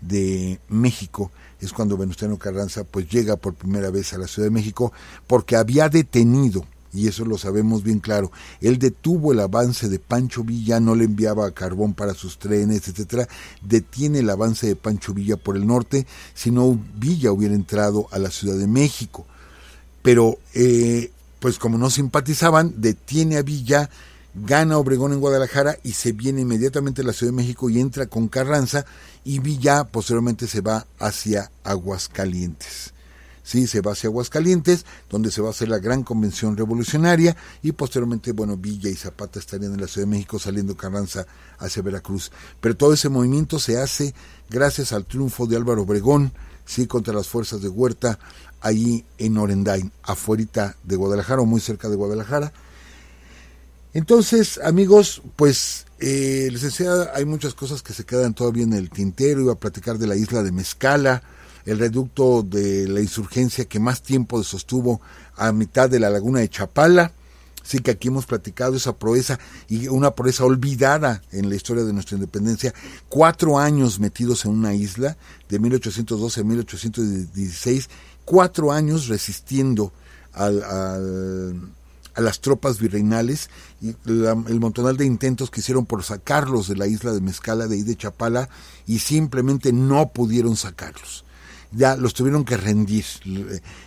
de 0.00 0.60
México. 0.68 1.30
Es 1.60 1.72
cuando 1.72 1.96
Venustiano 1.96 2.38
Carranza 2.38 2.84
pues 2.84 3.08
llega 3.08 3.36
por 3.36 3.54
primera 3.54 3.90
vez 3.90 4.12
a 4.12 4.18
la 4.18 4.26
Ciudad 4.26 4.48
de 4.48 4.54
México 4.54 4.92
porque 5.26 5.56
había 5.56 5.88
detenido 5.88 6.66
y 6.94 7.08
eso 7.08 7.24
lo 7.24 7.36
sabemos 7.36 7.82
bien 7.82 7.98
claro. 7.98 8.30
Él 8.60 8.78
detuvo 8.78 9.32
el 9.32 9.40
avance 9.40 9.88
de 9.88 9.98
Pancho 9.98 10.44
Villa, 10.44 10.78
no 10.78 10.94
le 10.94 11.04
enviaba 11.04 11.50
carbón 11.50 11.92
para 11.92 12.14
sus 12.14 12.38
trenes, 12.38 12.86
etcétera. 12.88 13.28
Detiene 13.60 14.20
el 14.20 14.30
avance 14.30 14.66
de 14.66 14.76
Pancho 14.76 15.12
Villa 15.12 15.36
por 15.36 15.56
el 15.56 15.66
norte, 15.66 16.06
si 16.34 16.50
no 16.50 16.78
Villa 16.96 17.32
hubiera 17.32 17.54
entrado 17.54 18.06
a 18.12 18.18
la 18.18 18.30
Ciudad 18.30 18.56
de 18.56 18.68
México. 18.68 19.26
Pero, 20.02 20.38
eh, 20.54 21.10
pues 21.40 21.58
como 21.58 21.76
no 21.78 21.90
simpatizaban, 21.90 22.74
detiene 22.76 23.36
a 23.36 23.42
Villa, 23.42 23.90
gana 24.34 24.78
Obregón 24.78 25.12
en 25.12 25.20
Guadalajara 25.20 25.78
y 25.82 25.92
se 25.92 26.12
viene 26.12 26.42
inmediatamente 26.42 27.02
a 27.02 27.04
la 27.04 27.12
Ciudad 27.12 27.32
de 27.32 27.36
México 27.36 27.68
y 27.70 27.80
entra 27.80 28.06
con 28.06 28.28
Carranza 28.28 28.84
y 29.24 29.40
Villa 29.40 29.84
posteriormente 29.84 30.46
se 30.46 30.60
va 30.60 30.86
hacia 30.98 31.50
Aguascalientes. 31.64 32.93
Sí, 33.44 33.66
se 33.66 33.82
va 33.82 33.92
hacia 33.92 34.08
Aguascalientes, 34.08 34.86
donde 35.10 35.30
se 35.30 35.42
va 35.42 35.48
a 35.48 35.50
hacer 35.50 35.68
la 35.68 35.78
gran 35.78 36.02
convención 36.02 36.56
revolucionaria 36.56 37.36
y 37.62 37.72
posteriormente, 37.72 38.32
bueno, 38.32 38.56
Villa 38.56 38.88
y 38.88 38.94
Zapata 38.94 39.38
estarían 39.38 39.74
en 39.74 39.80
la 39.82 39.86
Ciudad 39.86 40.06
de 40.06 40.12
México 40.12 40.38
saliendo 40.38 40.76
Carranza 40.76 41.26
hacia 41.58 41.82
Veracruz. 41.82 42.32
Pero 42.60 42.76
todo 42.76 42.94
ese 42.94 43.10
movimiento 43.10 43.58
se 43.58 43.78
hace 43.78 44.14
gracias 44.48 44.92
al 44.92 45.04
triunfo 45.04 45.46
de 45.46 45.56
Álvaro 45.56 45.82
Obregón, 45.82 46.32
sí, 46.64 46.86
contra 46.86 47.12
las 47.12 47.28
fuerzas 47.28 47.60
de 47.60 47.68
Huerta, 47.68 48.18
ahí 48.62 49.04
en 49.18 49.36
Orendain, 49.36 49.92
afuera 50.02 50.74
de 50.82 50.96
Guadalajara 50.96 51.42
o 51.42 51.46
muy 51.46 51.60
cerca 51.60 51.90
de 51.90 51.96
Guadalajara. 51.96 52.50
Entonces, 53.92 54.58
amigos, 54.64 55.22
pues 55.36 55.84
eh, 56.00 56.48
les 56.50 56.80
hay 56.80 57.24
muchas 57.26 57.54
cosas 57.54 57.82
que 57.82 57.92
se 57.92 58.04
quedan 58.04 58.34
todavía 58.34 58.64
en 58.64 58.72
el 58.72 58.90
tintero. 58.90 59.40
Iba 59.40 59.52
a 59.52 59.58
platicar 59.58 59.98
de 59.98 60.06
la 60.06 60.16
isla 60.16 60.42
de 60.42 60.50
Mezcala, 60.50 61.22
el 61.66 61.78
reducto 61.78 62.42
de 62.42 62.86
la 62.88 63.00
insurgencia 63.00 63.64
que 63.64 63.80
más 63.80 64.02
tiempo 64.02 64.42
sostuvo 64.42 65.00
a 65.36 65.52
mitad 65.52 65.88
de 65.88 66.00
la 66.00 66.10
laguna 66.10 66.40
de 66.40 66.48
Chapala. 66.48 67.12
Sí 67.62 67.78
que 67.78 67.92
aquí 67.92 68.08
hemos 68.08 68.26
platicado 68.26 68.76
esa 68.76 68.94
proeza 68.94 69.38
y 69.68 69.88
una 69.88 70.10
proeza 70.10 70.44
olvidada 70.44 71.22
en 71.32 71.48
la 71.48 71.54
historia 71.54 71.84
de 71.84 71.94
nuestra 71.94 72.16
independencia. 72.16 72.74
Cuatro 73.08 73.58
años 73.58 73.98
metidos 74.00 74.44
en 74.44 74.50
una 74.50 74.74
isla, 74.74 75.16
de 75.48 75.58
1812 75.58 76.40
a 76.40 76.44
1816, 76.44 77.88
cuatro 78.26 78.70
años 78.70 79.08
resistiendo 79.08 79.92
a 80.34 80.50
las 82.16 82.40
tropas 82.40 82.78
virreinales 82.80 83.48
y 83.80 83.94
el 84.06 84.60
montonal 84.60 84.98
de 84.98 85.06
intentos 85.06 85.50
que 85.50 85.60
hicieron 85.60 85.86
por 85.86 86.02
sacarlos 86.02 86.68
de 86.68 86.76
la 86.76 86.86
isla 86.86 87.12
de 87.12 87.22
Mezcala, 87.22 87.66
de 87.66 87.76
ahí 87.76 87.82
de 87.82 87.96
Chapala, 87.96 88.50
y 88.86 88.98
simplemente 88.98 89.72
no 89.72 90.10
pudieron 90.12 90.56
sacarlos 90.56 91.23
ya 91.74 91.96
los 91.96 92.14
tuvieron 92.14 92.44
que 92.44 92.56
rendir, 92.56 93.04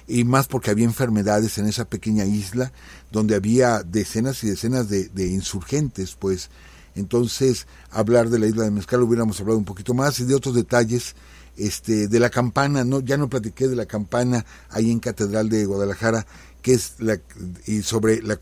y 0.08 0.24
más 0.24 0.48
porque 0.48 0.72
había 0.72 0.86
enfermedades 0.86 1.58
en 1.58 1.68
esa 1.68 1.86
pequeña 1.86 2.26
isla 2.26 2.72
donde 3.12 3.36
había 3.36 3.84
decenas 3.84 4.44
y 4.44 4.50
decenas 4.50 4.90
de, 4.90 5.28
insurgentes, 5.28 6.16
pues. 6.16 6.50
Entonces 6.96 7.68
hablar 7.92 8.30
de 8.30 8.40
la 8.40 8.48
isla 8.48 8.64
de 8.64 8.72
Mezcal 8.72 9.04
hubiéramos 9.04 9.40
hablado 9.40 9.60
un 9.60 9.66
poquito 9.66 9.94
más 9.94 10.20
y 10.20 10.26
de 10.26 10.34
otros 10.34 10.56
detalles 10.56 11.16
este 11.56 12.08
de 12.08 12.20
la 12.20 12.32
campana, 12.32 12.84
no 12.84 13.02
ya 13.02 13.18
no 13.18 13.30
platiqué 13.30 13.68
de 13.68 13.76
la 13.76 13.86
campana 13.86 14.46
ahí 14.72 14.90
en 14.90 15.00
Catedral 15.00 15.48
de 15.48 15.66
Guadalajara, 15.66 16.26
que 16.64 16.74
es 16.74 16.96
la 16.98 17.20
y 17.68 17.84
sobre 17.84 18.24
la, 18.24 18.40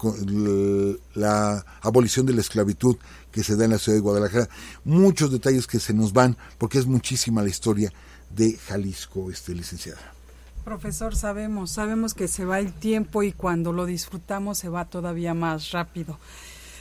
la 1.15 1.65
abolición 1.81 2.25
de 2.25 2.33
la 2.33 2.39
esclavitud 2.39 2.95
que 3.33 3.43
se 3.43 3.57
da 3.57 3.65
en 3.65 3.71
la 3.71 3.77
ciudad 3.77 3.97
de 3.97 4.01
Guadalajara, 4.01 4.47
muchos 4.85 5.33
detalles 5.33 5.67
que 5.67 5.81
se 5.81 5.93
nos 5.93 6.13
van 6.13 6.37
porque 6.57 6.79
es 6.79 6.85
muchísima 6.85 7.43
la 7.43 7.49
historia 7.49 7.91
de 8.35 8.57
Jalisco, 8.57 9.31
este, 9.31 9.53
licenciada. 9.53 10.13
Profesor, 10.63 11.15
sabemos, 11.15 11.71
sabemos 11.71 12.13
que 12.13 12.27
se 12.27 12.43
va 12.43 12.59
el 12.59 12.73
tiempo 12.73 13.21
y 13.21 13.31
cuando 13.31 13.71
lo 13.71 13.85
disfrutamos 13.85 14.57
se 14.57 14.69
va 14.69 14.85
todavía 14.85 15.33
más 15.33 15.71
rápido. 15.71 16.17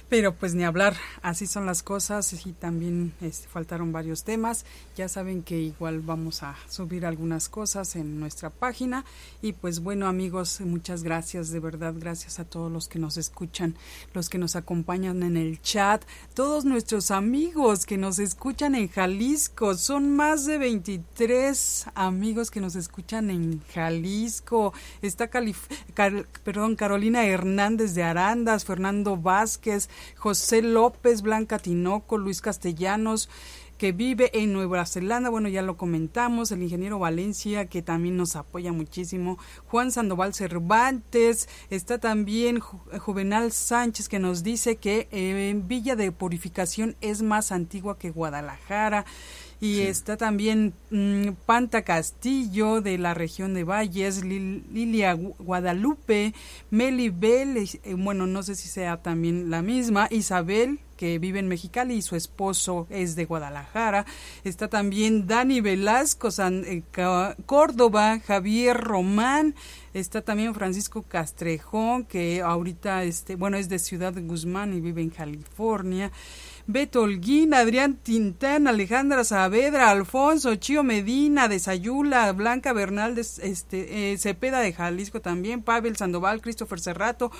Pero 0.08 0.34
pues 0.34 0.54
ni 0.54 0.64
hablar, 0.64 0.94
así 1.22 1.46
son 1.46 1.66
las 1.66 1.82
cosas 1.82 2.32
y 2.46 2.52
también 2.52 3.14
este, 3.20 3.48
faltaron 3.48 3.90
varios 3.90 4.22
temas. 4.22 4.64
Ya 4.96 5.08
saben 5.08 5.42
que 5.42 5.58
igual 5.58 6.00
vamos 6.00 6.42
a 6.42 6.56
subir 6.68 7.06
algunas 7.06 7.48
cosas 7.48 7.96
en 7.96 8.20
nuestra 8.20 8.50
página. 8.50 9.04
Y 9.42 9.54
pues 9.54 9.80
bueno 9.80 10.06
amigos, 10.06 10.60
muchas 10.60 11.02
gracias, 11.02 11.50
de 11.50 11.60
verdad, 11.60 11.94
gracias 11.96 12.38
a 12.38 12.44
todos 12.44 12.70
los 12.70 12.88
que 12.88 12.98
nos 12.98 13.16
escuchan, 13.16 13.76
los 14.12 14.28
que 14.28 14.38
nos 14.38 14.56
acompañan 14.56 15.22
en 15.22 15.36
el 15.36 15.60
chat, 15.62 16.04
todos 16.34 16.64
nuestros 16.64 17.10
amigos 17.10 17.86
que 17.86 17.96
nos 17.96 18.18
escuchan 18.18 18.74
en 18.74 18.88
Jalisco. 18.88 19.74
Son 19.74 20.14
más 20.14 20.44
de 20.44 20.58
23 20.58 21.86
amigos 21.94 22.50
que 22.50 22.60
nos 22.60 22.76
escuchan 22.76 23.30
en 23.30 23.62
Jalisco. 23.72 24.74
Está 25.02 25.28
perdón, 26.44 26.76
Carolina 26.76 27.24
Hernández 27.24 27.94
de 27.94 28.02
Arandas, 28.02 28.64
Fernando 28.64 29.16
Vázquez, 29.16 29.88
José 30.16 30.62
López, 30.62 31.22
Blanca 31.22 31.58
Tinoco, 31.58 32.18
Luis 32.18 32.40
Castellanos, 32.40 33.28
que 33.78 33.92
vive 33.92 34.30
en 34.34 34.52
Nueva 34.52 34.86
Zelanda, 34.86 35.30
bueno, 35.30 35.48
ya 35.48 35.62
lo 35.62 35.76
comentamos, 35.76 36.52
el 36.52 36.62
ingeniero 36.62 36.98
Valencia, 36.98 37.66
que 37.66 37.82
también 37.82 38.16
nos 38.16 38.36
apoya 38.36 38.72
muchísimo, 38.72 39.38
Juan 39.66 39.90
Sandoval 39.90 40.32
Cervantes, 40.32 41.48
está 41.70 41.98
también 41.98 42.60
Juvenal 42.60 43.52
Sánchez, 43.52 44.08
que 44.08 44.18
nos 44.18 44.42
dice 44.42 44.76
que 44.76 45.08
eh, 45.10 45.60
Villa 45.66 45.96
de 45.96 46.12
Purificación 46.12 46.96
es 47.00 47.22
más 47.22 47.50
antigua 47.50 47.98
que 47.98 48.10
Guadalajara, 48.10 49.04
y 49.60 49.80
está 49.80 50.16
también 50.16 50.74
mm, 50.90 51.30
Panta 51.46 51.82
Castillo 51.82 52.80
de 52.80 52.98
la 52.98 53.14
región 53.14 53.54
de 53.54 53.64
Valles, 53.64 54.24
Lilia 54.24 55.14
Guadalupe, 55.14 56.34
Meli 56.70 57.08
Bell, 57.10 57.56
eh, 57.56 57.94
bueno, 57.94 58.26
no 58.26 58.42
sé 58.42 58.54
si 58.54 58.68
sea 58.68 58.98
también 58.98 59.50
la 59.50 59.62
misma, 59.62 60.08
Isabel 60.10 60.80
que 60.96 61.18
vive 61.18 61.38
en 61.38 61.48
Mexicali 61.48 61.94
y 61.94 62.02
su 62.02 62.16
esposo 62.16 62.86
es 62.90 63.16
de 63.16 63.24
Guadalajara. 63.24 64.06
Está 64.44 64.68
también 64.68 65.26
Dani 65.26 65.60
Velasco, 65.60 66.30
San, 66.30 66.64
eh, 66.64 66.82
Córdoba, 67.46 68.20
Javier 68.20 68.76
Román. 68.76 69.54
Está 69.92 70.22
también 70.22 70.54
Francisco 70.54 71.02
Castrejón, 71.02 72.04
que 72.04 72.42
ahorita, 72.42 73.04
este, 73.04 73.36
bueno, 73.36 73.56
es 73.56 73.68
de 73.68 73.78
Ciudad 73.78 74.12
de 74.12 74.22
Guzmán 74.22 74.74
y 74.74 74.80
vive 74.80 75.02
en 75.02 75.10
California. 75.10 76.10
Beto 76.66 77.02
Holguín, 77.02 77.52
Adrián 77.52 77.96
Tintán, 77.96 78.66
Alejandra 78.66 79.22
Saavedra, 79.24 79.90
Alfonso, 79.90 80.54
Chío 80.54 80.82
Medina 80.82 81.46
de 81.46 81.58
Sayula, 81.58 82.32
Blanca 82.32 82.72
Bernal 82.72 83.14
de 83.14 83.20
este, 83.20 84.12
eh, 84.12 84.18
Cepeda 84.18 84.60
de 84.60 84.72
Jalisco 84.72 85.20
también, 85.20 85.62
Pavel 85.62 85.96
Sandoval, 85.96 86.40
Christopher 86.40 86.80
Cerrato, 86.80 87.30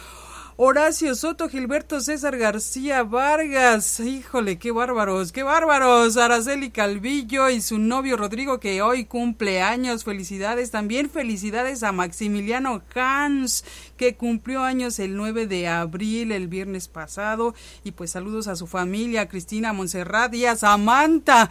Horacio 0.57 1.17
Soto, 1.17 1.49
Gilberto 1.49 2.01
César 2.01 2.39
García 2.39 3.03
Vargas, 3.03 3.99
híjole, 3.99 4.57
qué 4.57 4.71
bárbaros, 4.71 5.33
qué 5.33 5.43
bárbaros, 5.43 6.17
Araceli 6.17 6.71
Calvillo 6.71 7.51
y 7.51 7.61
su 7.61 7.81
novio 7.81 8.17
Rodrigo 8.17 8.61
que 8.61 8.81
hoy 8.81 9.05
cumple 9.05 9.63
años, 9.63 10.05
felicidades, 10.05 10.71
también. 10.71 11.11
Felicidades 11.11 11.83
a 11.83 11.91
Maximiliano 11.91 12.83
Hans 12.95 13.65
que 13.97 14.15
cumplió 14.15 14.63
años 14.63 15.01
el 15.01 15.17
9 15.17 15.49
de 15.49 15.67
abril, 15.67 16.31
el 16.31 16.47
viernes 16.47 16.87
pasado, 16.87 17.53
y 17.83 17.91
pues 17.91 18.13
saludos 18.13 18.47
a 18.47 18.55
su 18.55 18.69
familia, 18.69 19.27
Cristina 19.27 19.73
Monserrat 19.73 20.33
y 20.35 20.47
a 20.47 20.55
Samantha, 20.55 21.51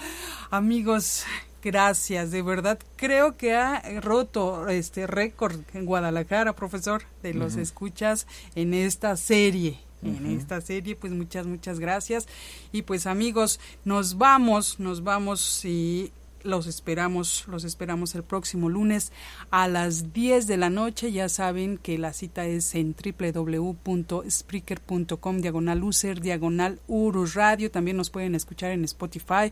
amigos, 0.49 1.25
Gracias, 1.63 2.31
de 2.31 2.41
verdad. 2.41 2.77
Creo 2.97 3.37
que 3.37 3.53
ha 3.53 3.81
roto 4.01 4.67
este 4.67 5.07
récord 5.07 5.61
en 5.73 5.85
Guadalajara, 5.85 6.53
profesor, 6.53 7.03
de 7.21 7.33
los 7.33 7.55
escuchas 7.55 8.27
en 8.55 8.73
esta 8.73 9.15
serie. 9.15 9.79
En 10.03 10.25
esta 10.25 10.59
serie, 10.59 10.97
pues 10.97 11.13
muchas, 11.13 11.45
muchas 11.45 11.79
gracias. 11.79 12.27
Y 12.73 12.81
pues 12.81 13.07
amigos, 13.07 13.61
nos 13.85 14.17
vamos, 14.17 14.77
nos 14.81 15.05
vamos 15.05 15.63
y 15.63 16.11
los 16.43 16.67
esperamos, 16.67 17.45
los 17.47 17.63
esperamos 17.63 18.13
el 18.15 18.23
próximo 18.23 18.69
lunes 18.69 19.11
a 19.51 19.67
las 19.67 20.13
10 20.13 20.47
de 20.47 20.57
la 20.57 20.69
noche. 20.69 21.11
Ya 21.11 21.29
saben 21.29 21.77
que 21.77 21.97
la 21.97 22.13
cita 22.13 22.45
es 22.45 22.75
en 22.75 22.95
www.spreaker.com, 22.95 25.41
diagonal 25.41 25.83
user, 25.83 26.21
diagonal 26.21 26.79
Urus 26.87 27.33
Radio. 27.33 27.71
También 27.71 27.97
nos 27.97 28.09
pueden 28.09 28.35
escuchar 28.35 28.71
en 28.71 28.85
Spotify, 28.85 29.51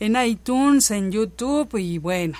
en 0.00 0.16
iTunes, 0.16 0.90
en 0.90 1.12
YouTube. 1.12 1.78
Y 1.78 1.98
bueno, 1.98 2.36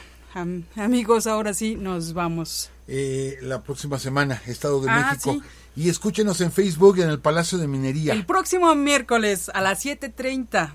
amigos, 0.77 1.27
ahora 1.27 1.55
sí 1.55 1.77
nos 1.77 2.13
vamos. 2.15 2.71
Eh, 2.89 3.39
la 3.43 3.63
próxima 3.63 3.99
semana, 3.99 4.43
Estado 4.47 4.81
de 4.81 4.91
ah, 4.91 5.13
México. 5.13 5.41
Y 5.75 5.89
escúchenos 5.89 6.41
en 6.43 6.53
Facebook 6.53 6.99
en 6.99 7.09
el 7.09 7.19
Palacio 7.19 7.57
de 7.59 7.67
Minería. 7.67 8.13
El 8.13 8.27
próximo 8.27 8.75
miércoles 8.75 9.51
a 9.55 9.63
las 9.63 9.83
7.30. 9.85 10.75